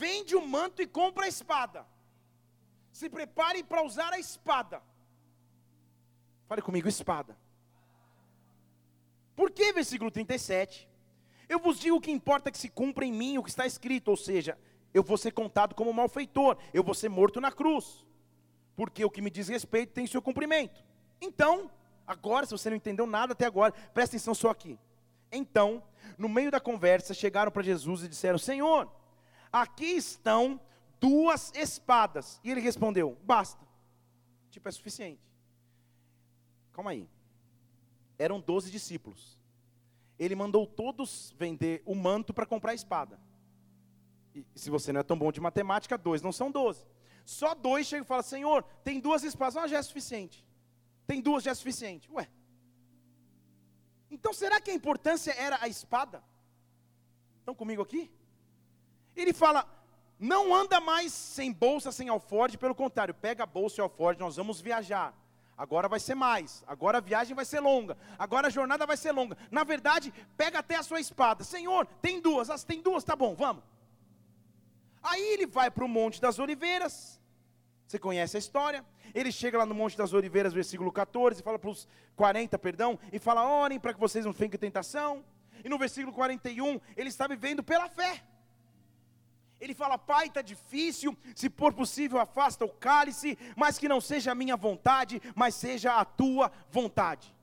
vende 0.02 0.34
o 0.34 0.46
manto 0.56 0.80
e 0.80 0.86
compra 0.86 1.26
a 1.26 1.28
espada. 1.28 1.86
Se 2.90 3.10
prepare 3.10 3.62
para 3.62 3.82
usar 3.82 4.10
a 4.14 4.18
espada. 4.18 4.82
Fale 6.48 6.62
comigo, 6.62 6.88
espada. 6.88 7.36
Por 9.36 9.50
que 9.50 9.70
versículo 9.72 10.10
37? 10.10 10.88
Eu 11.46 11.58
vos 11.58 11.78
digo 11.78 12.00
que 12.00 12.10
importa 12.10 12.50
que 12.50 12.56
se 12.56 12.70
cumpra 12.70 13.04
em 13.04 13.12
mim 13.12 13.36
o 13.36 13.42
que 13.42 13.50
está 13.50 13.66
escrito, 13.66 14.08
ou 14.08 14.16
seja, 14.16 14.56
eu 14.94 15.02
vou 15.02 15.18
ser 15.18 15.32
contado 15.32 15.74
como 15.74 15.92
malfeitor, 15.92 16.56
eu 16.72 16.84
vou 16.84 16.94
ser 16.94 17.08
morto 17.08 17.40
na 17.40 17.50
cruz, 17.50 18.06
porque 18.76 19.04
o 19.04 19.10
que 19.10 19.20
me 19.20 19.28
diz 19.28 19.48
respeito 19.48 19.92
tem 19.92 20.06
seu 20.06 20.22
cumprimento. 20.22 20.84
Então, 21.20 21.68
agora, 22.06 22.46
se 22.46 22.52
você 22.52 22.70
não 22.70 22.76
entendeu 22.76 23.04
nada 23.04 23.32
até 23.32 23.44
agora, 23.44 23.72
presta 23.92 24.16
atenção 24.16 24.34
só 24.34 24.50
aqui. 24.50 24.78
Então, 25.32 25.82
no 26.16 26.28
meio 26.28 26.50
da 26.50 26.60
conversa, 26.60 27.12
chegaram 27.12 27.50
para 27.50 27.62
Jesus 27.62 28.04
e 28.04 28.08
disseram: 28.08 28.38
Senhor, 28.38 28.88
aqui 29.52 29.96
estão 29.96 30.60
duas 31.00 31.52
espadas. 31.56 32.40
E 32.44 32.50
ele 32.50 32.60
respondeu: 32.60 33.18
Basta. 33.24 33.64
Tipo, 34.50 34.68
é 34.68 34.72
suficiente. 34.72 35.20
Calma 36.72 36.92
aí. 36.92 37.08
Eram 38.16 38.40
doze 38.40 38.70
discípulos. 38.70 39.36
Ele 40.16 40.36
mandou 40.36 40.64
todos 40.64 41.34
vender 41.36 41.82
o 41.84 41.96
manto 41.96 42.32
para 42.32 42.46
comprar 42.46 42.70
a 42.70 42.74
espada. 42.74 43.18
E 44.34 44.44
se 44.54 44.68
você 44.68 44.92
não 44.92 45.00
é 45.00 45.04
tão 45.04 45.16
bom 45.16 45.30
de 45.30 45.40
matemática, 45.40 45.96
dois 45.96 46.20
não 46.20 46.32
são 46.32 46.50
doze. 46.50 46.84
Só 47.24 47.54
dois 47.54 47.86
chegam 47.86 48.04
e 48.04 48.06
falam, 48.06 48.22
Senhor, 48.22 48.62
tem 48.82 49.00
duas 49.00 49.22
espadas, 49.22 49.56
ah, 49.56 49.66
já 49.66 49.78
é 49.78 49.82
suficiente. 49.82 50.44
Tem 51.06 51.20
duas, 51.20 51.44
já 51.44 51.52
é 51.52 51.54
suficiente. 51.54 52.10
Ué. 52.12 52.28
Então 54.10 54.32
será 54.32 54.60
que 54.60 54.70
a 54.70 54.74
importância 54.74 55.32
era 55.32 55.58
a 55.60 55.68
espada? 55.68 56.22
Estão 57.38 57.54
comigo 57.54 57.82
aqui? 57.82 58.10
Ele 59.16 59.32
fala, 59.32 59.68
não 60.18 60.54
anda 60.54 60.80
mais 60.80 61.12
sem 61.12 61.52
bolsa, 61.52 61.92
sem 61.92 62.08
alforje, 62.08 62.58
pelo 62.58 62.74
contrário, 62.74 63.14
pega 63.14 63.44
a 63.44 63.46
bolsa 63.46 63.80
e 63.80 63.82
alforje, 63.82 64.20
nós 64.20 64.36
vamos 64.36 64.60
viajar. 64.60 65.14
Agora 65.56 65.88
vai 65.88 66.00
ser 66.00 66.16
mais, 66.16 66.64
agora 66.66 66.98
a 66.98 67.00
viagem 67.00 67.34
vai 67.34 67.44
ser 67.44 67.60
longa, 67.60 67.96
agora 68.18 68.48
a 68.48 68.50
jornada 68.50 68.84
vai 68.86 68.96
ser 68.96 69.12
longa. 69.12 69.36
Na 69.50 69.62
verdade, 69.62 70.12
pega 70.36 70.58
até 70.58 70.76
a 70.76 70.82
sua 70.82 70.98
espada. 70.98 71.44
Senhor, 71.44 71.86
tem 72.02 72.20
duas, 72.20 72.50
as 72.50 72.64
tem 72.64 72.82
duas, 72.82 73.04
tá 73.04 73.14
bom, 73.14 73.34
vamos. 73.34 73.62
Aí 75.04 75.22
ele 75.34 75.46
vai 75.46 75.70
para 75.70 75.84
o 75.84 75.88
Monte 75.88 76.18
das 76.18 76.38
Oliveiras. 76.38 77.20
Você 77.86 77.98
conhece 77.98 78.36
a 78.36 78.38
história? 78.38 78.82
Ele 79.14 79.30
chega 79.30 79.58
lá 79.58 79.66
no 79.66 79.74
Monte 79.74 79.98
das 79.98 80.14
Oliveiras, 80.14 80.54
versículo 80.54 80.90
14, 80.90 81.40
e 81.40 81.44
fala 81.44 81.58
para 81.58 81.68
os 81.68 81.86
40, 82.16 82.58
perdão, 82.58 82.98
e 83.12 83.18
fala: 83.18 83.46
orem 83.46 83.78
para 83.78 83.92
que 83.92 84.00
vocês 84.00 84.24
não 84.24 84.32
fiquem 84.32 84.56
em 84.56 84.58
tentação. 84.58 85.22
e 85.62 85.68
no 85.68 85.78
versículo 85.78 86.12
41, 86.12 86.80
ele 86.96 87.10
está 87.10 87.26
vivendo 87.26 87.62
pela 87.62 87.86
fé. 87.88 88.24
Ele 89.60 89.74
fala: 89.74 89.98
Pai, 89.98 90.26
está 90.26 90.40
difícil, 90.40 91.16
se 91.36 91.50
for 91.50 91.74
possível, 91.74 92.18
afasta 92.18 92.64
o 92.64 92.70
cálice, 92.70 93.38
mas 93.54 93.78
que 93.78 93.86
não 93.86 94.00
seja 94.00 94.32
a 94.32 94.34
minha 94.34 94.56
vontade, 94.56 95.20
mas 95.34 95.54
seja 95.54 96.00
a 96.00 96.04
tua 96.04 96.50
vontade. 96.70 97.34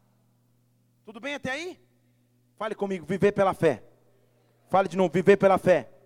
Tudo 1.06 1.20
bem 1.20 1.36
até 1.36 1.52
aí? 1.52 1.80
Fale 2.58 2.74
comigo, 2.74 3.06
viver 3.06 3.34
pela 3.34 3.54
fé. 3.54 3.84
Fale 4.68 4.88
de 4.88 4.98
novo, 4.98 5.14
viver 5.14 5.38
pela 5.38 5.60
fé. 5.60 6.01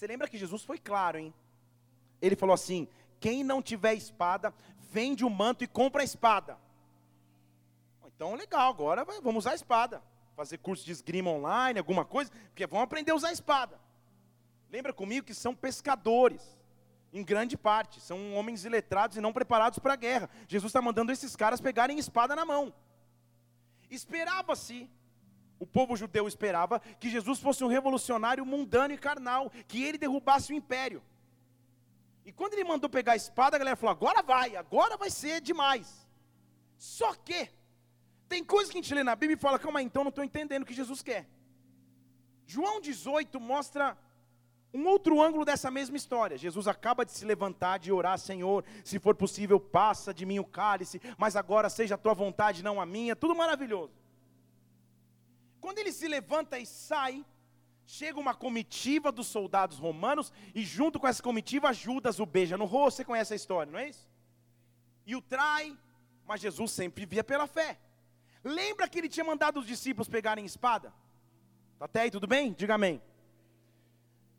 Você 0.00 0.06
lembra 0.06 0.28
que 0.28 0.38
Jesus 0.38 0.64
foi 0.64 0.78
claro, 0.78 1.18
hein? 1.18 1.34
Ele 2.22 2.34
falou 2.34 2.54
assim: 2.54 2.88
quem 3.20 3.44
não 3.44 3.60
tiver 3.60 3.92
espada, 3.92 4.50
vende 4.90 5.26
o 5.26 5.28
manto 5.28 5.62
e 5.62 5.66
compra 5.66 6.00
a 6.00 6.04
espada. 6.04 6.56
Então, 8.06 8.34
legal, 8.34 8.70
agora 8.70 9.04
vamos 9.04 9.44
usar 9.44 9.50
a 9.50 9.54
espada. 9.54 10.02
Fazer 10.34 10.56
curso 10.56 10.86
de 10.86 10.92
esgrima 10.92 11.28
online, 11.28 11.78
alguma 11.78 12.02
coisa, 12.02 12.30
porque 12.48 12.66
vão 12.66 12.80
aprender 12.80 13.12
a 13.12 13.14
usar 13.14 13.28
a 13.28 13.32
espada. 13.32 13.78
Lembra 14.70 14.90
comigo 14.90 15.26
que 15.26 15.34
são 15.34 15.54
pescadores, 15.54 16.58
em 17.12 17.22
grande 17.22 17.58
parte, 17.58 18.00
são 18.00 18.34
homens 18.36 18.64
iletrados 18.64 19.18
e 19.18 19.20
não 19.20 19.34
preparados 19.34 19.80
para 19.80 19.92
a 19.92 19.96
guerra. 19.96 20.30
Jesus 20.48 20.70
está 20.70 20.80
mandando 20.80 21.12
esses 21.12 21.36
caras 21.36 21.60
pegarem 21.60 21.98
espada 21.98 22.34
na 22.34 22.46
mão. 22.46 22.72
Esperava-se, 23.90 24.88
o 25.60 25.66
povo 25.66 25.94
judeu 25.94 26.26
esperava, 26.26 26.80
que 26.98 27.10
Jesus 27.10 27.38
fosse 27.38 27.62
um 27.62 27.68
revolucionário 27.68 28.44
mundano 28.46 28.94
e 28.94 28.98
carnal, 28.98 29.50
que 29.68 29.84
ele 29.84 29.98
derrubasse 29.98 30.52
o 30.52 30.56
império. 30.56 31.02
E 32.24 32.32
quando 32.32 32.54
ele 32.54 32.64
mandou 32.64 32.88
pegar 32.88 33.12
a 33.12 33.16
espada, 33.16 33.56
a 33.56 33.58
galera 33.58 33.76
falou: 33.76 33.92
agora 33.92 34.22
vai, 34.22 34.56
agora 34.56 34.96
vai 34.96 35.10
ser 35.10 35.40
demais. 35.42 36.08
Só 36.78 37.14
que, 37.14 37.50
tem 38.26 38.42
coisas 38.42 38.72
que 38.72 38.78
a 38.78 38.82
gente 38.82 38.94
lê 38.94 39.02
na 39.02 39.14
Bíblia 39.14 39.36
e 39.36 39.40
fala: 39.40 39.58
calma 39.58 39.82
então 39.82 40.02
não 40.02 40.08
estou 40.08 40.24
entendendo 40.24 40.62
o 40.62 40.66
que 40.66 40.72
Jesus 40.72 41.02
quer. 41.02 41.28
João 42.46 42.80
18 42.80 43.38
mostra 43.38 43.96
um 44.72 44.86
outro 44.86 45.20
ângulo 45.20 45.44
dessa 45.44 45.70
mesma 45.70 45.96
história. 45.96 46.38
Jesus 46.38 46.66
acaba 46.66 47.04
de 47.04 47.12
se 47.12 47.24
levantar, 47.24 47.78
de 47.78 47.92
orar, 47.92 48.18
Senhor, 48.18 48.64
se 48.82 48.98
for 48.98 49.14
possível, 49.14 49.60
passa 49.60 50.14
de 50.14 50.24
mim 50.24 50.38
o 50.38 50.44
cálice, 50.44 51.02
mas 51.18 51.36
agora 51.36 51.68
seja 51.68 51.96
a 51.96 51.98
tua 51.98 52.14
vontade, 52.14 52.62
não 52.62 52.80
a 52.80 52.86
minha. 52.86 53.14
Tudo 53.14 53.34
maravilhoso. 53.34 53.99
Quando 55.60 55.78
ele 55.78 55.92
se 55.92 56.08
levanta 56.08 56.58
e 56.58 56.66
sai, 56.66 57.24
chega 57.84 58.18
uma 58.18 58.34
comitiva 58.34 59.10
dos 59.10 59.26
soldados 59.26 59.78
romanos, 59.78 60.32
e 60.54 60.62
junto 60.64 60.98
com 60.98 61.08
essa 61.08 61.22
comitiva, 61.22 61.72
Judas 61.72 62.20
o 62.20 62.26
beija 62.26 62.56
no 62.56 62.64
rosto. 62.64 62.98
Você 62.98 63.04
conhece 63.04 63.32
a 63.32 63.36
história, 63.36 63.70
não 63.72 63.78
é 63.78 63.88
isso? 63.88 64.08
E 65.06 65.16
o 65.16 65.20
trai, 65.20 65.76
mas 66.26 66.40
Jesus 66.40 66.70
sempre 66.70 67.04
vivia 67.04 67.24
pela 67.24 67.46
fé. 67.46 67.78
Lembra 68.42 68.88
que 68.88 68.98
ele 68.98 69.08
tinha 69.08 69.24
mandado 69.24 69.60
os 69.60 69.66
discípulos 69.66 70.08
pegarem 70.08 70.44
espada? 70.44 70.92
Tá 71.78 71.84
até 71.84 72.02
aí, 72.02 72.10
tudo 72.10 72.26
bem? 72.26 72.52
Diga 72.52 72.74
amém. 72.74 73.02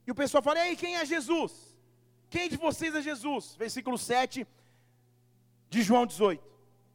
E 0.07 0.11
o 0.11 0.15
pessoal 0.15 0.41
fala: 0.41 0.65
Ei, 0.65 0.75
quem 0.75 0.95
é 0.95 1.05
Jesus? 1.05 1.77
Quem 2.29 2.49
de 2.49 2.57
vocês 2.57 2.95
é 2.95 3.01
Jesus? 3.01 3.55
Versículo 3.55 3.97
7 3.97 4.47
de 5.69 5.81
João 5.81 6.05
18. 6.05 6.41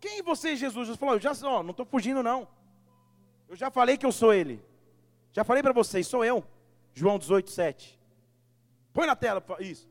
Quem 0.01 0.23
você 0.23 0.51
é 0.51 0.57
Jesus? 0.57 0.87
Jesus 0.87 0.99
falou: 0.99 1.15
Eu 1.15 1.21
já 1.21 1.35
sou, 1.35 1.63
não 1.63 1.71
estou 1.71 1.87
fugindo, 1.87 2.23
não. 2.23 2.49
Eu 3.49 3.57
já 3.57 3.71
falei 3.71 3.97
que 3.97 4.07
eu 4.07 4.13
sou 4.13 4.33
Ele. 4.33 4.63
Já 5.33 5.45
falei 5.45 5.63
para 5.63 5.73
vocês, 5.73 6.07
sou 6.07 6.25
eu. 6.25 6.45
João 6.95 7.19
18, 7.19 7.51
7. 7.51 8.01
Põe 8.93 9.07
na 9.07 9.15
tela 9.15 9.45
isso. 9.61 9.87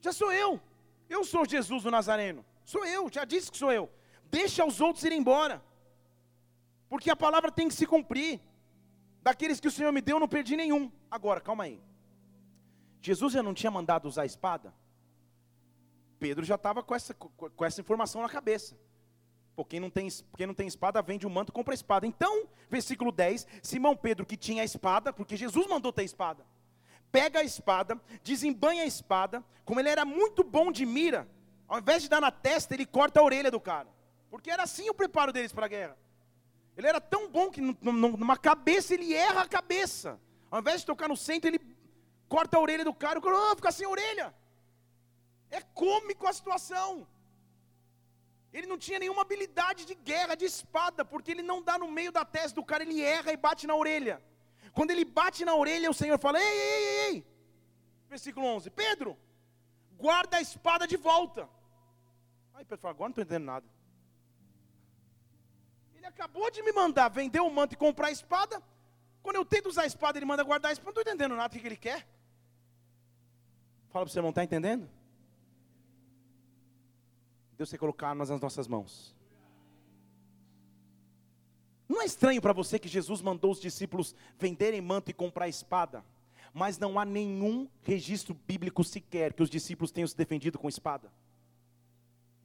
Já 0.00 0.12
sou 0.12 0.32
eu. 0.32 0.60
Eu 1.08 1.24
sou 1.24 1.46
Jesus 1.46 1.84
o 1.84 1.90
Nazareno. 1.90 2.44
Sou 2.64 2.84
eu, 2.84 3.08
já 3.12 3.24
disse 3.24 3.50
que 3.50 3.56
sou 3.56 3.70
eu. 3.70 3.88
Deixa 4.24 4.64
os 4.64 4.80
outros 4.80 5.04
ir 5.04 5.12
embora. 5.12 5.62
Porque 6.88 7.10
a 7.10 7.16
palavra 7.16 7.52
tem 7.52 7.68
que 7.68 7.74
se 7.74 7.86
cumprir. 7.86 8.40
Daqueles 9.22 9.60
que 9.60 9.68
o 9.68 9.70
Senhor 9.70 9.92
me 9.92 10.00
deu, 10.00 10.16
eu 10.16 10.20
não 10.20 10.28
perdi 10.28 10.56
nenhum. 10.56 10.90
Agora, 11.10 11.40
calma 11.40 11.64
aí. 11.64 11.80
Jesus 13.00 13.32
já 13.32 13.42
não 13.42 13.54
tinha 13.54 13.70
mandado 13.70 14.08
usar 14.08 14.22
a 14.22 14.26
espada? 14.26 14.74
Pedro 16.18 16.44
já 16.44 16.56
estava 16.56 16.82
com 16.82 16.94
essa, 16.94 17.14
com 17.14 17.64
essa 17.64 17.80
informação 17.80 18.20
na 18.20 18.28
cabeça. 18.28 18.76
Pô, 19.56 19.64
quem 19.64 19.78
não, 19.78 19.88
tem, 19.88 20.08
quem 20.36 20.46
não 20.46 20.54
tem 20.54 20.66
espada, 20.66 21.00
vende 21.00 21.26
o 21.26 21.30
manto, 21.30 21.52
compra 21.52 21.72
a 21.72 21.76
espada. 21.76 22.06
Então, 22.06 22.48
versículo 22.68 23.12
10, 23.12 23.46
Simão 23.62 23.96
Pedro, 23.96 24.26
que 24.26 24.36
tinha 24.36 24.62
a 24.62 24.64
espada, 24.64 25.12
porque 25.12 25.36
Jesus 25.36 25.66
mandou 25.68 25.92
ter 25.92 26.02
espada, 26.02 26.44
pega 27.12 27.38
a 27.38 27.44
espada, 27.44 28.00
desembanha 28.22 28.82
a 28.82 28.86
espada, 28.86 29.44
como 29.64 29.78
ele 29.78 29.88
era 29.88 30.04
muito 30.04 30.42
bom 30.42 30.72
de 30.72 30.84
mira, 30.84 31.28
ao 31.68 31.78
invés 31.78 32.02
de 32.02 32.08
dar 32.08 32.20
na 32.20 32.32
testa, 32.32 32.74
ele 32.74 32.84
corta 32.84 33.20
a 33.20 33.22
orelha 33.22 33.50
do 33.50 33.60
cara. 33.60 33.88
Porque 34.30 34.50
era 34.50 34.64
assim 34.64 34.90
o 34.90 34.94
preparo 34.94 35.32
deles 35.32 35.52
para 35.52 35.66
a 35.66 35.68
guerra. 35.68 35.96
Ele 36.76 36.88
era 36.88 37.00
tão 37.00 37.30
bom 37.30 37.50
que 37.50 37.60
numa 37.60 38.36
cabeça 38.36 38.94
ele 38.94 39.14
erra 39.14 39.42
a 39.42 39.48
cabeça. 39.48 40.20
Ao 40.50 40.58
invés 40.58 40.80
de 40.80 40.86
tocar 40.86 41.08
no 41.08 41.16
centro, 41.16 41.48
ele 41.48 41.60
corta 42.28 42.56
a 42.56 42.60
orelha 42.60 42.84
do 42.84 42.92
cara, 42.92 43.20
o 43.20 43.22
oh, 43.24 43.56
fica 43.56 43.70
sem 43.70 43.86
orelha. 43.86 44.34
É 45.50 45.60
cômico 45.60 46.26
a 46.26 46.32
situação. 46.32 47.06
Ele 48.56 48.68
não 48.68 48.78
tinha 48.78 49.00
nenhuma 49.00 49.22
habilidade 49.22 49.84
de 49.84 49.96
guerra, 49.96 50.36
de 50.36 50.44
espada, 50.44 51.04
porque 51.04 51.32
ele 51.32 51.42
não 51.42 51.60
dá 51.60 51.76
no 51.76 51.90
meio 51.90 52.12
da 52.12 52.24
testa 52.24 52.54
do 52.54 52.64
cara, 52.64 52.84
ele 52.84 53.02
erra 53.02 53.32
e 53.32 53.36
bate 53.36 53.66
na 53.66 53.74
orelha. 53.74 54.22
Quando 54.72 54.92
ele 54.92 55.04
bate 55.04 55.44
na 55.44 55.54
orelha, 55.56 55.90
o 55.90 55.98
Senhor 56.02 56.18
fala: 56.20 56.38
Ei, 56.40 56.44
ei, 56.46 56.84
ei, 56.84 57.06
ei. 57.06 57.26
Versículo 58.08 58.46
11: 58.46 58.70
Pedro, 58.70 59.18
guarda 59.96 60.36
a 60.36 60.40
espada 60.40 60.86
de 60.86 60.96
volta. 60.96 61.48
Aí 62.54 62.64
Pedro 62.64 62.82
fala: 62.82 62.94
Agora 62.94 63.08
não 63.08 63.10
estou 63.10 63.24
entendendo 63.24 63.46
nada. 63.46 63.66
Ele 65.96 66.06
acabou 66.06 66.48
de 66.48 66.62
me 66.62 66.70
mandar 66.70 67.08
vender 67.08 67.40
o 67.40 67.50
manto 67.50 67.72
e 67.74 67.76
comprar 67.76 68.06
a 68.06 68.12
espada. 68.12 68.62
Quando 69.20 69.36
eu 69.36 69.44
tento 69.44 69.68
usar 69.68 69.82
a 69.82 69.86
espada, 69.86 70.16
ele 70.16 70.26
manda 70.26 70.44
guardar 70.44 70.70
a 70.70 70.72
espada. 70.72 70.92
Não 70.92 71.00
estou 71.00 71.12
entendendo 71.12 71.34
nada 71.34 71.52
do 71.52 71.60
que 71.60 71.66
ele 71.66 71.76
quer. 71.76 72.06
Fala 73.88 74.04
para 74.04 74.12
você, 74.12 74.20
não 74.20 74.30
está 74.30 74.44
entendendo? 74.44 74.88
Deus 77.56 77.70
quer 77.70 77.78
colocar 77.78 78.08
armas 78.08 78.30
nas 78.30 78.40
nossas 78.40 78.66
mãos. 78.66 79.14
Não 81.88 82.00
é 82.02 82.04
estranho 82.04 82.40
para 82.40 82.52
você 82.52 82.78
que 82.78 82.88
Jesus 82.88 83.20
mandou 83.20 83.52
os 83.52 83.60
discípulos 83.60 84.14
venderem 84.38 84.80
manto 84.80 85.10
e 85.10 85.14
comprar 85.14 85.48
espada, 85.48 86.04
mas 86.52 86.78
não 86.78 86.98
há 86.98 87.04
nenhum 87.04 87.68
registro 87.82 88.34
bíblico 88.34 88.82
sequer 88.82 89.32
que 89.32 89.42
os 89.42 89.50
discípulos 89.50 89.90
tenham 89.90 90.08
se 90.08 90.16
defendido 90.16 90.58
com 90.58 90.68
espada. 90.68 91.12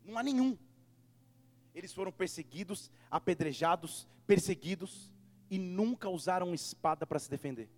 Não 0.03 0.17
há 0.17 0.23
nenhum. 0.23 0.57
Eles 1.73 1.93
foram 1.93 2.11
perseguidos, 2.11 2.91
apedrejados, 3.09 4.07
perseguidos 4.27 5.11
e 5.49 5.57
nunca 5.57 6.09
usaram 6.09 6.53
espada 6.53 7.05
para 7.07 7.19
se 7.19 7.29
defender. 7.29 7.69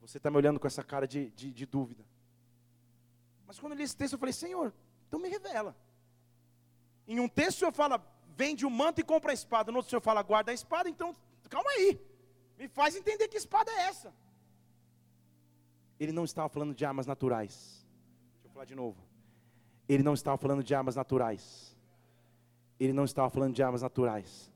Você 0.00 0.16
está 0.16 0.30
me 0.30 0.36
olhando 0.36 0.58
com 0.58 0.66
essa 0.66 0.82
cara 0.82 1.06
de, 1.06 1.30
de, 1.30 1.52
de 1.52 1.64
dúvida. 1.64 2.04
Mas 3.52 3.58
quando 3.60 3.74
eu 3.74 3.76
li 3.76 3.84
esse 3.84 3.94
texto, 3.94 4.14
eu 4.14 4.18
falei, 4.18 4.32
Senhor, 4.32 4.72
então 5.06 5.20
me 5.20 5.28
revela. 5.28 5.76
Em 7.06 7.20
um 7.20 7.28
texto 7.28 7.56
o 7.56 7.58
Senhor 7.58 7.72
fala, 7.74 8.02
vende 8.34 8.64
o 8.64 8.70
manto 8.70 8.98
e 9.02 9.04
compra 9.04 9.30
a 9.30 9.34
espada. 9.34 9.70
No 9.70 9.76
outro 9.76 9.88
o 9.88 9.90
Senhor 9.90 10.00
fala, 10.00 10.22
guarda 10.22 10.52
a 10.52 10.54
espada. 10.54 10.88
Então, 10.88 11.14
calma 11.50 11.70
aí. 11.72 12.00
Me 12.58 12.66
faz 12.66 12.96
entender 12.96 13.28
que 13.28 13.36
espada 13.36 13.70
é 13.70 13.88
essa. 13.88 14.14
Ele 16.00 16.12
não 16.12 16.24
estava 16.24 16.48
falando 16.48 16.74
de 16.74 16.82
armas 16.82 17.06
naturais. 17.06 17.86
Deixa 18.36 18.48
eu 18.48 18.50
falar 18.52 18.64
de 18.64 18.74
novo. 18.74 19.04
Ele 19.86 20.02
não 20.02 20.14
estava 20.14 20.38
falando 20.38 20.64
de 20.64 20.74
armas 20.74 20.96
naturais. 20.96 21.76
Ele 22.80 22.94
não 22.94 23.04
estava 23.04 23.28
falando 23.28 23.54
de 23.54 23.62
armas 23.62 23.82
naturais. 23.82 24.50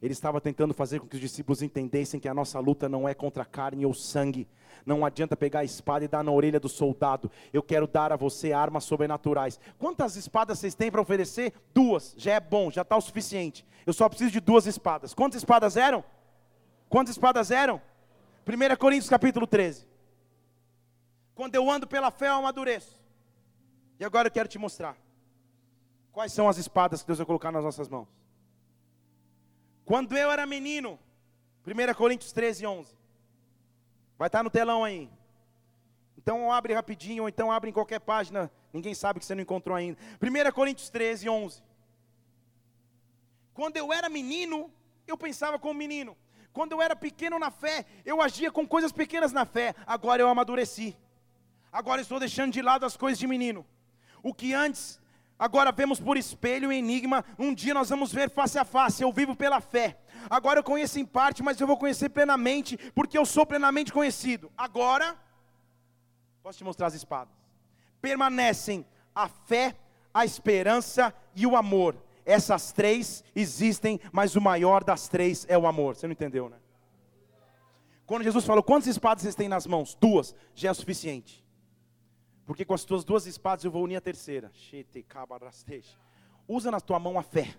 Ele 0.00 0.12
estava 0.12 0.40
tentando 0.40 0.72
fazer 0.72 1.00
com 1.00 1.08
que 1.08 1.16
os 1.16 1.20
discípulos 1.20 1.60
entendessem 1.60 2.20
que 2.20 2.28
a 2.28 2.34
nossa 2.34 2.60
luta 2.60 2.88
não 2.88 3.08
é 3.08 3.14
contra 3.14 3.44
carne 3.44 3.84
ou 3.84 3.92
sangue. 3.92 4.46
Não 4.86 5.04
adianta 5.04 5.36
pegar 5.36 5.60
a 5.60 5.64
espada 5.64 6.04
e 6.04 6.08
dar 6.08 6.22
na 6.22 6.30
orelha 6.30 6.60
do 6.60 6.68
soldado. 6.68 7.30
Eu 7.52 7.62
quero 7.62 7.86
dar 7.86 8.12
a 8.12 8.16
você 8.16 8.52
armas 8.52 8.84
sobrenaturais. 8.84 9.58
Quantas 9.78 10.14
espadas 10.16 10.58
vocês 10.58 10.74
têm 10.74 10.90
para 10.90 11.00
oferecer? 11.00 11.52
Duas. 11.74 12.14
Já 12.16 12.34
é 12.34 12.40
bom, 12.40 12.70
já 12.70 12.82
está 12.82 12.96
o 12.96 13.00
suficiente. 13.00 13.66
Eu 13.84 13.92
só 13.92 14.08
preciso 14.08 14.30
de 14.30 14.40
duas 14.40 14.66
espadas. 14.66 15.12
Quantas 15.14 15.38
espadas 15.38 15.76
eram? 15.76 16.04
Quantas 16.88 17.14
espadas 17.14 17.50
eram? 17.50 17.80
1 18.46 18.76
Coríntios 18.76 19.10
capítulo 19.10 19.46
13. 19.46 19.86
Quando 21.34 21.54
eu 21.54 21.68
ando 21.70 21.86
pela 21.86 22.10
fé, 22.10 22.28
eu 22.28 22.34
amadureço. 22.34 23.00
E 23.98 24.04
agora 24.04 24.28
eu 24.28 24.32
quero 24.32 24.48
te 24.48 24.58
mostrar. 24.58 24.96
Quais 26.12 26.32
são 26.32 26.48
as 26.48 26.56
espadas 26.56 27.02
que 27.02 27.06
Deus 27.06 27.18
vai 27.18 27.26
colocar 27.26 27.52
nas 27.52 27.64
nossas 27.64 27.88
mãos? 27.88 28.08
Quando 29.88 30.14
eu 30.18 30.30
era 30.30 30.44
menino, 30.44 30.98
1 31.66 31.94
Coríntios 31.94 32.30
13, 32.30 32.66
11. 32.66 32.94
Vai 34.18 34.28
estar 34.28 34.42
no 34.42 34.50
telão 34.50 34.84
aí. 34.84 35.08
Então 36.18 36.52
abre 36.52 36.74
rapidinho, 36.74 37.22
ou 37.22 37.28
então 37.30 37.50
abre 37.50 37.70
em 37.70 37.72
qualquer 37.72 37.98
página. 37.98 38.50
Ninguém 38.70 38.92
sabe 38.92 39.18
que 39.18 39.24
você 39.24 39.34
não 39.34 39.40
encontrou 39.40 39.74
ainda. 39.74 39.98
1 40.20 40.52
Coríntios 40.52 40.90
13, 40.90 41.30
11. 41.30 41.62
Quando 43.54 43.78
eu 43.78 43.90
era 43.90 44.10
menino, 44.10 44.70
eu 45.06 45.16
pensava 45.16 45.58
como 45.58 45.72
menino. 45.72 46.14
Quando 46.52 46.72
eu 46.72 46.82
era 46.82 46.94
pequeno 46.94 47.38
na 47.38 47.50
fé, 47.50 47.86
eu 48.04 48.20
agia 48.20 48.52
com 48.52 48.68
coisas 48.68 48.92
pequenas 48.92 49.32
na 49.32 49.46
fé. 49.46 49.74
Agora 49.86 50.20
eu 50.20 50.28
amadureci. 50.28 50.94
Agora 51.72 52.02
estou 52.02 52.20
deixando 52.20 52.52
de 52.52 52.60
lado 52.60 52.84
as 52.84 52.94
coisas 52.94 53.18
de 53.18 53.26
menino. 53.26 53.66
O 54.22 54.34
que 54.34 54.52
antes 54.52 55.00
Agora 55.38 55.70
vemos 55.70 56.00
por 56.00 56.16
espelho 56.16 56.72
e 56.72 56.78
enigma, 56.78 57.24
um 57.38 57.54
dia 57.54 57.72
nós 57.72 57.88
vamos 57.88 58.12
ver 58.12 58.28
face 58.28 58.58
a 58.58 58.64
face. 58.64 59.02
Eu 59.02 59.12
vivo 59.12 59.36
pela 59.36 59.60
fé. 59.60 59.96
Agora 60.28 60.58
eu 60.58 60.64
conheço 60.64 60.98
em 60.98 61.04
parte, 61.04 61.42
mas 61.42 61.60
eu 61.60 61.66
vou 61.66 61.76
conhecer 61.76 62.08
plenamente, 62.08 62.76
porque 62.92 63.16
eu 63.16 63.24
sou 63.24 63.46
plenamente 63.46 63.92
conhecido. 63.92 64.50
Agora, 64.56 65.16
posso 66.42 66.58
te 66.58 66.64
mostrar 66.64 66.88
as 66.88 66.94
espadas. 66.94 67.32
Permanecem 68.00 68.84
a 69.14 69.28
fé, 69.28 69.76
a 70.12 70.24
esperança 70.24 71.14
e 71.36 71.46
o 71.46 71.56
amor. 71.56 71.96
Essas 72.26 72.72
três 72.72 73.22
existem, 73.34 74.00
mas 74.12 74.34
o 74.34 74.40
maior 74.40 74.82
das 74.82 75.08
três 75.08 75.46
é 75.48 75.56
o 75.56 75.66
amor. 75.66 75.94
Você 75.94 76.06
não 76.06 76.12
entendeu, 76.12 76.48
né? 76.48 76.56
Quando 78.04 78.24
Jesus 78.24 78.44
falou, 78.44 78.62
quantas 78.62 78.88
espadas 78.88 79.22
vocês 79.22 79.34
têm 79.34 79.48
nas 79.48 79.66
mãos? 79.66 79.94
Duas, 79.94 80.34
já 80.54 80.68
é 80.68 80.72
o 80.72 80.74
suficiente. 80.74 81.44
Porque 82.48 82.64
com 82.64 82.72
as 82.72 82.82
tuas 82.82 83.04
duas 83.04 83.26
espadas 83.26 83.62
eu 83.62 83.70
vou 83.70 83.84
unir 83.84 83.96
a 83.96 84.00
terceira. 84.00 84.50
Usa 86.48 86.70
na 86.70 86.80
tua 86.80 86.98
mão 86.98 87.18
a 87.18 87.22
fé. 87.22 87.54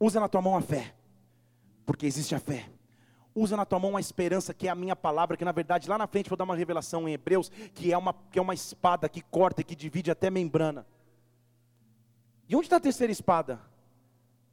Usa 0.00 0.18
na 0.18 0.26
tua 0.26 0.40
mão 0.40 0.56
a 0.56 0.62
fé. 0.62 0.94
Porque 1.84 2.06
existe 2.06 2.34
a 2.34 2.40
fé. 2.40 2.70
Usa 3.34 3.58
na 3.58 3.66
tua 3.66 3.78
mão 3.78 3.94
a 3.94 4.00
esperança, 4.00 4.54
que 4.54 4.68
é 4.68 4.70
a 4.70 4.74
minha 4.74 4.96
palavra, 4.96 5.36
que 5.36 5.44
na 5.44 5.52
verdade 5.52 5.86
lá 5.86 5.98
na 5.98 6.06
frente 6.06 6.30
vou 6.30 6.36
dar 6.38 6.44
uma 6.44 6.56
revelação 6.56 7.06
em 7.06 7.12
Hebreus, 7.12 7.50
que 7.74 7.92
é 7.92 7.98
uma, 7.98 8.14
que 8.14 8.38
é 8.38 8.42
uma 8.42 8.54
espada 8.54 9.06
que 9.06 9.20
corta 9.20 9.60
e 9.60 9.64
que 9.64 9.76
divide 9.76 10.10
até 10.10 10.30
membrana. 10.30 10.86
E 12.48 12.56
onde 12.56 12.64
está 12.64 12.76
a 12.76 12.80
terceira 12.80 13.12
espada? 13.12 13.60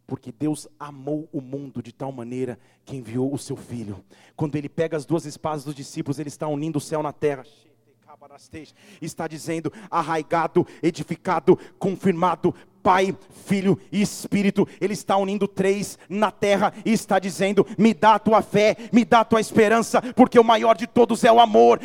Porque 0.06 0.30
Deus 0.30 0.68
amou 0.78 1.30
o 1.32 1.40
mundo 1.40 1.82
de 1.82 1.94
tal 1.94 2.12
maneira 2.12 2.60
que 2.84 2.98
enviou 2.98 3.34
o 3.34 3.38
seu 3.38 3.56
filho. 3.56 4.04
Quando 4.36 4.58
ele 4.58 4.68
pega 4.68 4.98
as 4.98 5.06
duas 5.06 5.26
espadas 5.26 5.64
dos 5.64 5.74
discípulos, 5.74 6.20
ele 6.20 6.28
está 6.28 6.50
unindo 6.50 6.80
o 6.80 6.82
céu 6.82 7.02
na 7.02 7.14
terra 7.14 7.46
está 9.02 9.28
dizendo 9.28 9.72
arraigado, 9.90 10.66
edificado, 10.82 11.58
confirmado, 11.78 12.54
Pai, 12.88 13.14
Filho 13.46 13.78
e 13.92 14.02
Espírito, 14.02 14.66
Ele 14.80 14.94
está 14.94 15.18
unindo 15.18 15.46
três 15.46 16.00
na 16.08 16.32
terra 16.32 16.74
e 16.86 16.94
está 16.94 17.20
dizendo: 17.20 17.68
me 17.78 17.94
dá 17.94 18.16
a 18.16 18.20
tua 18.20 18.42
fé, 18.42 18.78
me 18.94 19.04
dá 19.04 19.20
a 19.20 19.26
tua 19.26 19.42
esperança, 19.42 20.02
porque 20.16 20.40
o 20.40 20.44
maior 20.44 20.78
de 20.78 20.88
todos 20.88 21.26
é 21.26 21.32
o 21.32 21.40
amor. 21.42 21.82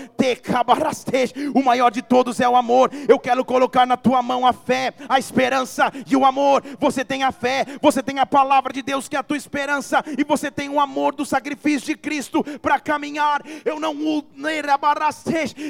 O 1.55 1.63
maior 1.65 1.91
de 1.91 2.03
todos 2.03 2.39
é 2.39 2.49
o 2.49 2.55
amor. 2.55 2.89
Eu 3.09 3.19
quero 3.19 3.45
colocar 3.45 3.85
na 3.85 3.97
tua 3.97 4.23
mão 4.23 4.47
a 4.47 4.53
fé, 4.53 4.95
a 5.09 5.19
esperança 5.19 5.93
e 6.07 6.17
o 6.17 6.25
amor. 6.25 6.63
Você 6.79 7.05
tem 7.05 7.25
a 7.25 7.33
fé, 7.33 7.67
você 7.81 8.01
tem 8.01 8.21
a 8.21 8.27
palavra 8.27 8.73
de 8.73 8.83
Deus 8.83 9.09
que 9.09 9.17
é 9.17 9.19
a 9.19 9.25
tua 9.25 9.37
esperança, 9.37 10.05
e 10.17 10.23
você 10.23 10.53
tem 10.53 10.69
o 10.69 10.79
amor 10.79 11.17
do 11.17 11.27
sacrifício 11.27 11.89
de 11.89 11.97
Cristo 11.97 12.45
para 12.61 12.79
caminhar. 12.79 13.43
Eu 13.65 13.81
não 13.81 13.93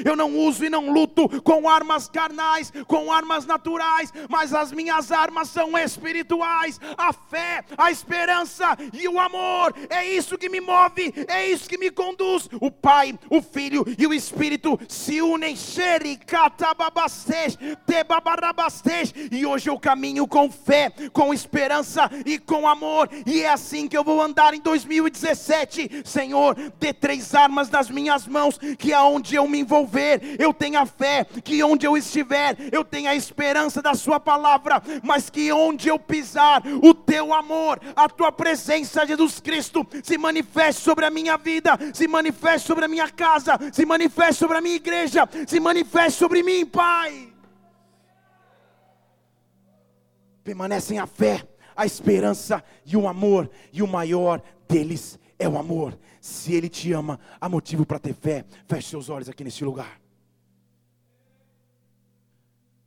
eu 0.05 0.15
não 0.15 0.37
uso 0.37 0.63
e 0.63 0.69
não 0.69 0.91
luto 0.91 1.27
com 1.41 1.67
armas 1.67 2.07
carnais, 2.07 2.71
com 2.85 3.11
armas 3.11 3.47
naturais, 3.47 4.13
mas 4.29 4.53
as 4.53 4.71
minhas 4.71 5.11
armas 5.11 5.22
armas 5.23 5.49
são 5.49 5.77
espirituais, 5.77 6.79
a 6.97 7.13
fé, 7.13 7.63
a 7.77 7.89
esperança 7.89 8.77
e 8.91 9.07
o 9.07 9.19
amor. 9.19 9.73
É 9.89 10.05
isso 10.05 10.37
que 10.37 10.49
me 10.49 10.59
move, 10.59 11.13
é 11.27 11.47
isso 11.47 11.69
que 11.69 11.77
me 11.77 11.89
conduz. 11.89 12.49
O 12.59 12.69
Pai, 12.69 13.17
o 13.29 13.41
Filho 13.41 13.85
e 13.97 14.05
o 14.05 14.13
Espírito 14.13 14.77
se 14.87 15.21
unem. 15.21 15.55
E 19.31 19.45
hoje 19.45 19.69
eu 19.69 19.79
caminho 19.79 20.27
com 20.27 20.51
fé, 20.51 20.91
com 21.11 21.33
esperança 21.33 22.09
e 22.25 22.37
com 22.37 22.67
amor. 22.67 23.09
E 23.25 23.41
é 23.41 23.49
assim 23.49 23.87
que 23.87 23.97
eu 23.97 24.03
vou 24.03 24.21
andar 24.21 24.53
em 24.53 24.59
2017. 24.59 26.03
Senhor, 26.03 26.55
dê 26.79 26.93
três 26.93 27.33
armas 27.33 27.69
nas 27.69 27.89
minhas 27.89 28.27
mãos, 28.27 28.57
que 28.77 28.91
aonde 28.91 29.35
eu 29.35 29.47
me 29.47 29.59
envolver, 29.59 30.35
eu 30.37 30.53
tenha 30.53 30.85
fé, 30.85 31.25
que 31.43 31.63
onde 31.63 31.85
eu 31.85 31.95
estiver, 31.95 32.57
eu 32.71 32.83
tenha 32.83 33.11
a 33.11 33.15
esperança 33.15 33.81
da 33.81 33.93
Sua 33.93 34.19
palavra 34.19 34.81
mas 35.03 35.12
que 35.29 35.51
onde 35.51 35.87
eu 35.87 35.99
pisar, 35.99 36.63
o 36.81 36.93
teu 36.93 37.33
amor, 37.33 37.79
a 37.95 38.07
tua 38.09 38.31
presença, 38.31 39.05
Jesus 39.05 39.39
Cristo, 39.39 39.85
se 40.03 40.17
manifeste 40.17 40.81
sobre 40.81 41.05
a 41.05 41.09
minha 41.09 41.37
vida, 41.37 41.77
se 41.93 42.07
manifeste 42.07 42.67
sobre 42.67 42.85
a 42.85 42.87
minha 42.87 43.09
casa, 43.09 43.57
se 43.71 43.85
manifeste 43.85 44.35
sobre 44.35 44.57
a 44.57 44.61
minha 44.61 44.75
igreja, 44.75 45.27
se 45.47 45.59
manifeste 45.59 46.19
sobre 46.19 46.43
mim, 46.43 46.65
Pai. 46.65 47.33
Permanecem 50.43 50.99
a 50.99 51.07
fé, 51.07 51.47
a 51.75 51.85
esperança 51.85 52.63
e 52.85 52.97
o 52.97 53.07
amor, 53.07 53.49
e 53.71 53.81
o 53.81 53.87
maior 53.87 54.41
deles 54.67 55.17
é 55.39 55.47
o 55.47 55.57
amor. 55.57 55.97
Se 56.19 56.53
Ele 56.53 56.69
te 56.69 56.91
ama, 56.91 57.19
há 57.39 57.47
motivo 57.47 57.85
para 57.85 57.99
ter 57.99 58.13
fé. 58.13 58.45
Feche 58.67 58.89
seus 58.89 59.09
olhos 59.09 59.29
aqui 59.29 59.43
neste 59.43 59.63
lugar. 59.63 60.02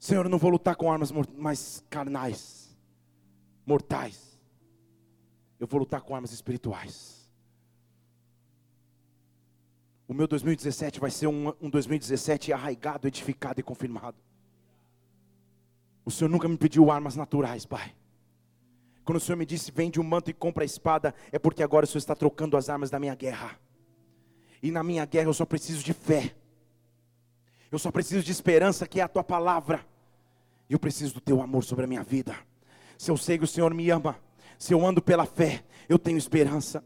Senhor, 0.07 0.25
eu 0.25 0.31
não 0.31 0.39
vou 0.39 0.51
lutar 0.51 0.77
com 0.77 0.89
armas 0.89 1.11
mais 1.37 1.83
carnais, 1.91 2.79
mortais. 3.67 4.39
Eu 5.59 5.67
vou 5.67 5.81
lutar 5.81 6.01
com 6.01 6.15
armas 6.15 6.31
espirituais. 6.31 7.29
O 10.07 10.15
meu 10.15 10.29
2017 10.29 11.01
vai 11.01 11.11
ser 11.11 11.27
um, 11.27 11.53
um 11.61 11.69
2017 11.69 12.53
arraigado, 12.53 13.09
edificado 13.09 13.59
e 13.59 13.65
confirmado. 13.65 14.17
O 16.05 16.11
Senhor 16.13 16.31
nunca 16.31 16.47
me 16.47 16.57
pediu 16.57 16.89
armas 16.89 17.17
naturais, 17.17 17.67
Pai. 17.67 17.93
Quando 19.05 19.17
o 19.17 19.21
Senhor 19.21 19.37
me 19.37 19.45
disse, 19.45 19.73
vende 19.73 19.99
um 19.99 20.05
manto 20.05 20.31
e 20.31 20.33
compra 20.33 20.63
a 20.63 20.65
espada, 20.65 21.17
é 21.33 21.39
porque 21.41 21.65
agora 21.65 21.85
o 21.85 21.89
Senhor 21.89 21.99
está 21.99 22.15
trocando 22.15 22.57
as 22.57 22.69
armas 22.69 22.91
da 22.91 23.01
minha 23.01 23.17
guerra. 23.17 23.59
E 24.63 24.71
na 24.71 24.85
minha 24.85 25.05
guerra 25.05 25.27
eu 25.27 25.35
só 25.35 25.45
preciso 25.45 25.83
de 25.83 25.93
fé. 25.93 26.33
Eu 27.73 27.79
só 27.81 27.91
preciso 27.91 28.25
de 28.25 28.31
esperança, 28.31 28.87
que 28.87 29.01
é 29.01 29.03
a 29.03 29.09
tua 29.09 29.25
palavra. 29.25 29.85
Eu 30.69 30.79
preciso 30.79 31.15
do 31.15 31.21
teu 31.21 31.41
amor 31.41 31.65
sobre 31.65 31.85
a 31.85 31.89
minha 31.89 32.03
vida. 32.03 32.35
Se 32.99 33.11
eu 33.11 33.17
sei 33.17 33.39
que 33.39 33.45
o 33.45 33.49
Senhor 33.49 33.73
me 33.73 33.89
ama, 33.91 34.17
se 34.59 34.73
eu 34.73 34.85
ando 34.85 35.03
pela 35.03 35.27
fé, 35.27 35.65
eu 35.89 35.99
tenho 35.99 36.19
esperança. 36.19 36.83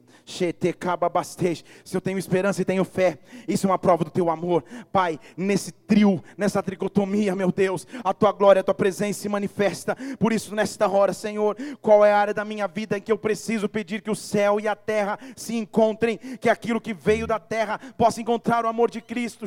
Se 1.84 1.96
eu 1.96 2.00
tenho 2.00 2.18
esperança 2.18 2.62
e 2.62 2.64
tenho 2.64 2.84
fé, 2.84 3.18
isso 3.48 3.66
é 3.66 3.70
uma 3.70 3.78
prova 3.78 4.04
do 4.04 4.10
teu 4.10 4.30
amor, 4.30 4.64
Pai. 4.92 5.18
Nesse 5.36 5.72
trio, 5.72 6.22
nessa 6.36 6.62
tricotomia, 6.62 7.34
meu 7.34 7.50
Deus, 7.50 7.86
a 8.04 8.14
tua 8.14 8.32
glória, 8.32 8.60
a 8.60 8.62
tua 8.62 8.74
presença 8.74 9.20
se 9.20 9.28
manifesta. 9.28 9.96
Por 10.18 10.32
isso, 10.32 10.54
nesta 10.54 10.88
hora, 10.88 11.12
Senhor, 11.12 11.56
qual 11.80 12.04
é 12.04 12.12
a 12.12 12.18
área 12.18 12.34
da 12.34 12.44
minha 12.44 12.68
vida 12.68 12.98
em 12.98 13.00
que 13.00 13.10
eu 13.10 13.18
preciso 13.18 13.68
pedir 13.68 14.02
que 14.02 14.10
o 14.10 14.14
céu 14.14 14.60
e 14.60 14.68
a 14.68 14.76
terra 14.76 15.18
se 15.34 15.56
encontrem, 15.56 16.18
que 16.18 16.48
aquilo 16.48 16.80
que 16.80 16.94
veio 16.94 17.26
da 17.26 17.38
terra 17.38 17.80
possa 17.96 18.20
encontrar 18.20 18.64
o 18.64 18.68
amor 18.68 18.90
de 18.90 19.00
Cristo. 19.00 19.46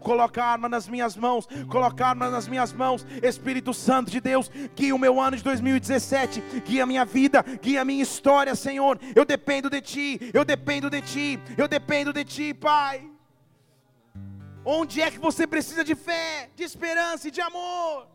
Coloca 0.00 0.42
a 0.42 0.46
arma 0.46 0.68
nas 0.68 0.88
minhas 0.88 1.16
mãos, 1.16 1.48
coloca 1.68 2.04
a 2.04 2.08
arma 2.10 2.30
nas 2.30 2.48
minhas 2.48 2.72
mãos, 2.72 3.06
Espírito 3.22 3.74
Santo 3.74 4.10
de 4.10 4.20
Deus, 4.20 4.50
guia 4.74 4.94
o 4.94 4.98
meu 4.98 5.20
ano 5.20 5.36
de 5.36 5.42
2017, 5.42 6.42
guia 6.64 6.84
a 6.84 6.86
minha 6.86 7.04
vida, 7.04 7.44
guia 7.60 7.82
a 7.82 7.84
minha 7.84 8.02
história, 8.02 8.54
Senhor 8.54 8.75
Senhor, 8.76 8.98
eu 9.14 9.24
dependo 9.24 9.70
de 9.70 9.80
Ti, 9.80 10.30
eu 10.34 10.44
dependo 10.44 10.90
de 10.90 11.00
Ti, 11.00 11.40
eu 11.56 11.66
dependo 11.66 12.12
de 12.12 12.22
Ti, 12.24 12.52
Pai. 12.52 13.10
Onde 14.62 15.00
é 15.00 15.10
que 15.10 15.18
você 15.18 15.46
precisa 15.46 15.82
de 15.82 15.94
fé, 15.94 16.50
de 16.54 16.62
esperança 16.62 17.28
e 17.28 17.30
de 17.30 17.40
amor? 17.40 18.06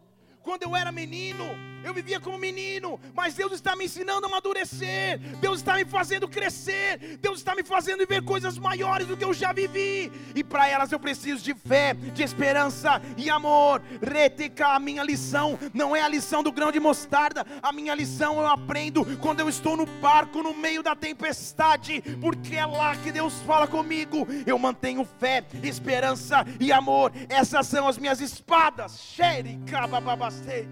Quando 0.44 0.62
eu 0.62 0.76
era 0.76 0.92
menino, 0.92 1.46
eu 1.84 1.94
vivia 1.94 2.20
como 2.20 2.38
menino, 2.38 3.00
mas 3.14 3.34
Deus 3.34 3.52
está 3.54 3.76
me 3.76 3.86
ensinando 3.86 4.26
a 4.26 4.30
amadurecer, 4.30 5.20
Deus 5.40 5.60
está 5.60 5.76
me 5.76 5.86
fazendo 5.86 6.28
crescer, 6.28 7.18
Deus 7.22 7.40
está 7.40 7.56
me 7.56 7.64
fazendo 7.64 8.00
viver 8.00 8.24
coisas 8.24 8.58
maiores 8.58 9.08
do 9.08 9.18
que 9.18 9.24
eu 9.24 9.34
já 9.34 9.52
vivi, 9.52 10.12
e 10.36 10.44
para 10.44 10.68
elas 10.68 10.92
eu 10.92 11.00
preciso 11.00 11.44
de 11.44 11.54
fé, 11.54 11.94
de 11.94 12.24
esperança 12.24 13.02
e 13.18 13.30
amor. 13.30 13.82
Reteca, 14.02 14.68
a 14.68 14.80
minha 14.80 15.04
lição 15.04 15.58
não 15.74 15.96
é 15.96 16.02
a 16.02 16.08
lição 16.08 16.44
do 16.44 16.52
grão 16.52 16.72
de 16.72 16.80
mostarda, 16.80 17.46
a 17.62 17.72
minha 17.72 17.96
lição 17.96 18.40
eu 18.40 18.48
aprendo 18.48 19.06
quando 19.18 19.40
eu 19.40 19.50
estou 19.50 19.76
no 19.76 19.86
barco 19.86 20.42
no 20.42 20.54
meio 20.54 20.84
da 20.84 20.96
tempestade, 20.96 22.02
porque 22.20 22.56
é 22.56 22.66
lá 22.66 22.96
que 22.96 23.12
Deus 23.12 23.42
fala 23.42 23.68
comigo. 23.68 24.28
Eu 24.46 24.58
mantenho 24.58 25.08
fé, 25.20 25.44
esperança 25.64 26.46
e 26.60 26.72
amor, 26.72 27.12
essas 27.30 27.68
são 27.68 27.88
as 27.88 27.98
minhas 27.98 28.20
espadas. 28.22 29.00
Xericabababastei. 29.00 30.68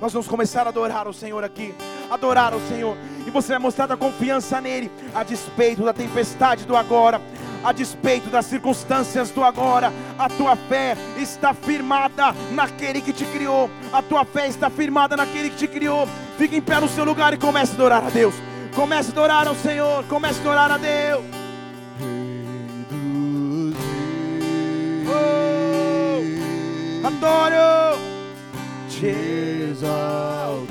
Nós 0.00 0.12
vamos 0.12 0.28
começar 0.28 0.66
a 0.66 0.68
adorar 0.68 1.08
o 1.08 1.12
Senhor 1.12 1.42
aqui. 1.42 1.74
Adorar 2.10 2.54
o 2.54 2.60
Senhor. 2.68 2.96
E 3.26 3.30
você 3.30 3.48
vai 3.48 3.58
mostrar 3.58 3.90
a 3.90 3.96
confiança 3.96 4.60
nele, 4.60 4.90
a 5.14 5.22
despeito 5.22 5.84
da 5.84 5.92
tempestade 5.92 6.64
do 6.64 6.76
agora, 6.76 7.20
a 7.64 7.72
despeito 7.72 8.28
das 8.28 8.46
circunstâncias 8.46 9.30
do 9.30 9.42
agora. 9.42 9.92
A 10.18 10.28
tua 10.28 10.54
fé 10.54 10.96
está 11.16 11.52
firmada 11.52 12.32
naquele 12.52 13.00
que 13.00 13.12
te 13.12 13.24
criou. 13.24 13.70
A 13.92 14.02
tua 14.02 14.24
fé 14.24 14.46
está 14.46 14.70
firmada 14.70 15.16
naquele 15.16 15.50
que 15.50 15.56
te 15.56 15.68
criou. 15.68 16.06
Fique 16.38 16.56
em 16.56 16.62
pé 16.62 16.78
no 16.80 16.88
seu 16.88 17.04
lugar 17.04 17.34
e 17.34 17.38
comece 17.38 17.72
a 17.72 17.74
adorar 17.74 18.04
a 18.04 18.10
Deus. 18.10 18.34
Comece 18.74 19.10
a 19.10 19.12
adorar 19.12 19.48
ao 19.48 19.54
Senhor. 19.54 20.04
Comece 20.04 20.38
a 20.38 20.42
adorar 20.42 20.70
a 20.70 20.78
Deus. 20.78 21.43
Adoro, 27.24 27.98
te 28.88 29.70
exaltamos. 29.70 30.68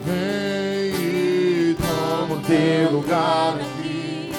Vem 0.05 0.93
e 0.93 1.75
toma 1.75 2.35
o 2.35 2.41
teu 2.41 2.91
lugar 2.91 3.55
aqui. 3.55 4.31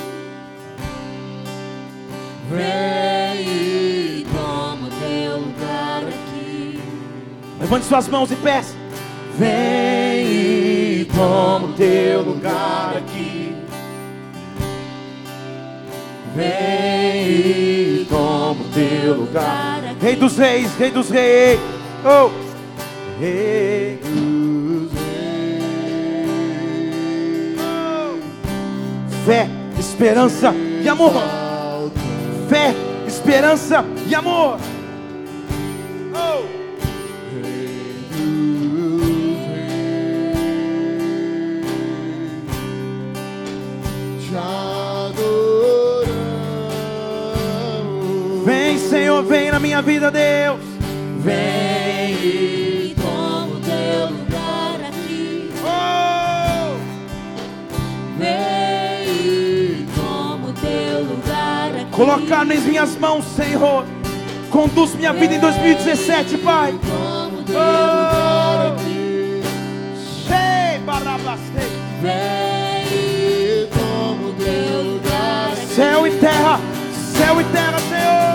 Vem 2.51 2.92
Levante 7.73 7.89
suas 7.89 8.07
mãos 8.07 8.31
e 8.31 8.37
peça. 8.37 8.75
Vem 9.39 10.27
e 10.27 11.09
toma 11.17 11.69
o 11.69 11.73
teu 11.73 12.21
lugar 12.21 12.99
aqui. 12.99 13.57
Vem 16.37 17.31
e 17.31 18.07
toma 18.11 18.61
o 18.61 18.69
teu 18.75 19.15
lugar. 19.15 19.81
Rei 20.03 20.17
dos 20.17 20.37
reis, 20.37 20.75
rei 20.75 20.91
dos 20.91 21.09
reis. 21.09 21.59
Oh, 22.05 22.31
rei 23.19 23.99
dos 24.03 24.93
reis. 24.93 25.63
Fé, 29.25 29.49
esperança 29.79 30.55
e 30.85 30.89
amor. 30.91 31.15
Fé, 32.51 32.75
esperança 33.07 33.83
e 34.07 34.15
amor. 34.15 34.59
Na 49.53 49.61
minha 49.61 49.83
vida, 49.83 50.11
Deus. 50.11 50.61
Vem 51.19 52.15
e 52.15 52.97
Toma 52.97 53.55
o 53.55 53.61
teu 53.61 54.07
lugar 54.07 54.81
aqui. 54.89 55.51
Oh! 55.63 56.75
Vem 58.19 59.15
e 59.15 59.87
toma 59.95 60.49
o 60.49 60.53
teu 60.55 61.05
lugar 61.05 61.71
aqui. 61.75 61.91
Colocar 61.91 62.47
nas 62.47 62.61
minhas 62.61 62.97
mãos, 62.97 63.27
Senhor. 63.37 63.85
Conduz 64.51 64.95
minha 64.95 65.13
vida 65.13 65.35
em 65.35 65.41
2017, 65.41 66.39
Pai. 66.39 66.75
Oh! 66.87 67.23
Sei, 70.27 70.79
barabastei. 70.79 71.69
Vem 72.01 72.87
e 72.91 73.69
toma 73.71 74.29
o 74.29 74.33
teu 74.33 74.83
lugar 74.95 75.53
aqui. 75.53 75.75
Céu 75.75 76.07
e 76.07 76.11
terra, 76.13 76.59
céu 77.15 77.39
e 77.39 77.45
terra, 77.45 77.79
Senhor. 77.81 78.32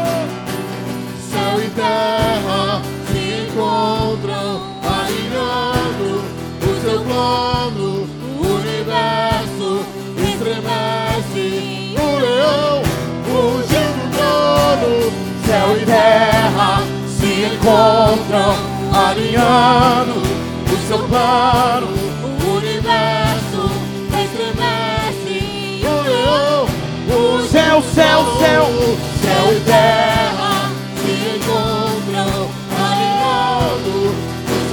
Terra 1.78 2.82
se 3.06 3.46
encontram 3.46 4.64
alinhando 4.82 6.24
o 6.60 6.82
seu 6.82 7.02
plano. 7.04 8.10
O 8.36 8.48
universo 8.56 9.86
estremece. 10.18 11.96
O 11.96 12.20
leão 12.20 12.82
fugindo 13.26 14.10
do 14.10 14.18
trono. 14.18 14.92
Céu 15.46 15.68
e 15.80 15.86
terra 15.86 16.82
se 17.08 17.30
encontram 17.46 18.56
alinhando 18.92 20.18
o 20.74 20.88
seu 20.88 20.98
plano. 21.08 21.90
O 22.24 22.58
universo 22.58 23.70
estremece. 24.24 25.86
O 25.86 26.02
leão 26.02 26.66
fugindo 27.08 27.48
Céu, 27.52 27.84
céu, 27.84 28.26
céu. 28.40 28.66
Céu 29.22 29.56
e 29.56 29.60
terra 29.60 30.17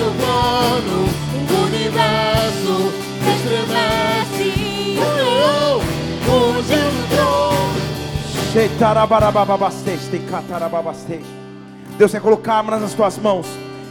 o 0.05 0.11
seu 0.11 0.12
plano. 0.12 1.09
O 1.50 1.66
universo 1.66 2.92
estremece. 3.34 4.98
O 4.98 5.05
leão 5.16 5.80
fugindo 6.24 6.98
do 7.00 7.09
trono. 7.16 8.52
Sheitarabarabababaste, 8.52 10.18
catarababaste. 10.30 11.20
Deus 11.96 12.11
quer 12.11 12.20
colocar 12.20 12.55
armas 12.55 12.80
nas 12.80 12.92
tuas 12.92 13.18
mãos 13.18 13.46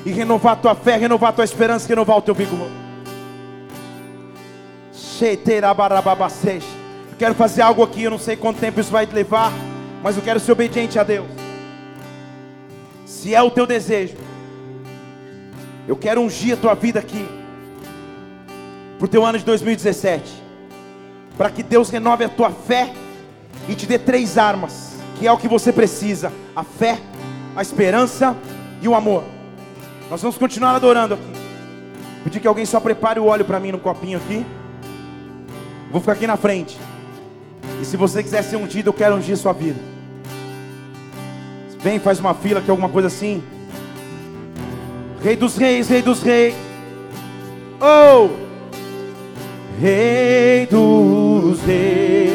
e 0.05 0.11
renovar 0.11 0.57
tua 0.57 0.75
fé, 0.75 0.97
renovar 0.97 1.33
tua 1.33 1.45
esperança, 1.45 1.87
renovar 1.87 2.17
o 2.17 2.21
teu 2.21 2.35
vigor. 2.35 2.69
Eu 7.11 7.17
quero 7.17 7.35
fazer 7.35 7.61
algo 7.61 7.83
aqui, 7.83 8.03
eu 8.03 8.11
não 8.11 8.19
sei 8.19 8.35
quanto 8.35 8.59
tempo 8.59 8.79
isso 8.79 8.91
vai 8.91 9.07
te 9.07 9.13
levar, 9.13 9.53
mas 10.01 10.17
eu 10.17 10.21
quero 10.21 10.39
ser 10.39 10.51
obediente 10.51 10.99
a 10.99 11.03
Deus. 11.03 11.27
Se 13.05 13.33
é 13.33 13.41
o 13.41 13.49
teu 13.49 13.65
desejo, 13.65 14.15
eu 15.87 15.95
quero 15.95 16.21
ungir 16.21 16.53
a 16.53 16.57
tua 16.57 16.73
vida 16.73 16.99
aqui, 16.99 17.27
para 18.97 19.05
o 19.05 19.07
teu 19.07 19.25
ano 19.25 19.37
de 19.37 19.43
2017, 19.43 20.23
para 21.37 21.49
que 21.49 21.61
Deus 21.61 21.89
renove 21.89 22.23
a 22.23 22.29
tua 22.29 22.51
fé 22.51 22.93
e 23.67 23.75
te 23.75 23.85
dê 23.85 23.99
três 23.99 24.37
armas, 24.37 24.95
que 25.19 25.27
é 25.27 25.31
o 25.31 25.37
que 25.37 25.47
você 25.47 25.73
precisa: 25.73 26.31
a 26.55 26.63
fé, 26.63 26.99
a 27.55 27.61
esperança 27.61 28.35
e 28.81 28.87
o 28.87 28.95
amor. 28.95 29.23
Nós 30.09 30.21
vamos 30.21 30.37
continuar 30.37 30.75
adorando 30.75 31.15
aqui. 31.15 31.33
Pedir 32.23 32.39
que 32.39 32.47
alguém 32.47 32.65
só 32.65 32.79
prepare 32.79 33.19
o 33.19 33.25
óleo 33.25 33.43
para 33.43 33.59
mim 33.59 33.71
no 33.71 33.79
copinho 33.79 34.17
aqui. 34.17 34.45
Vou 35.91 35.99
ficar 35.99 36.13
aqui 36.13 36.25
na 36.25 36.37
frente. 36.37 36.77
E 37.81 37.85
se 37.85 37.97
você 37.97 38.23
quiser 38.23 38.43
ser 38.43 38.55
ungido, 38.55 38.89
eu 38.89 38.93
quero 38.93 39.15
ungir 39.15 39.35
sua 39.35 39.51
vida. 39.51 39.79
Vem, 41.79 41.99
faz 41.99 42.19
uma 42.19 42.33
fila 42.33 42.61
aqui, 42.61 42.69
alguma 42.69 42.87
coisa 42.87 43.09
assim. 43.09 43.43
Rei 45.23 45.37
dos 45.37 45.55
reis, 45.55 45.87
Rei 45.87 46.01
dos 46.01 46.21
reis. 46.21 46.53
Oh! 47.79 48.29
Rei 49.79 50.67
dos 50.67 51.61
reis. 51.61 52.32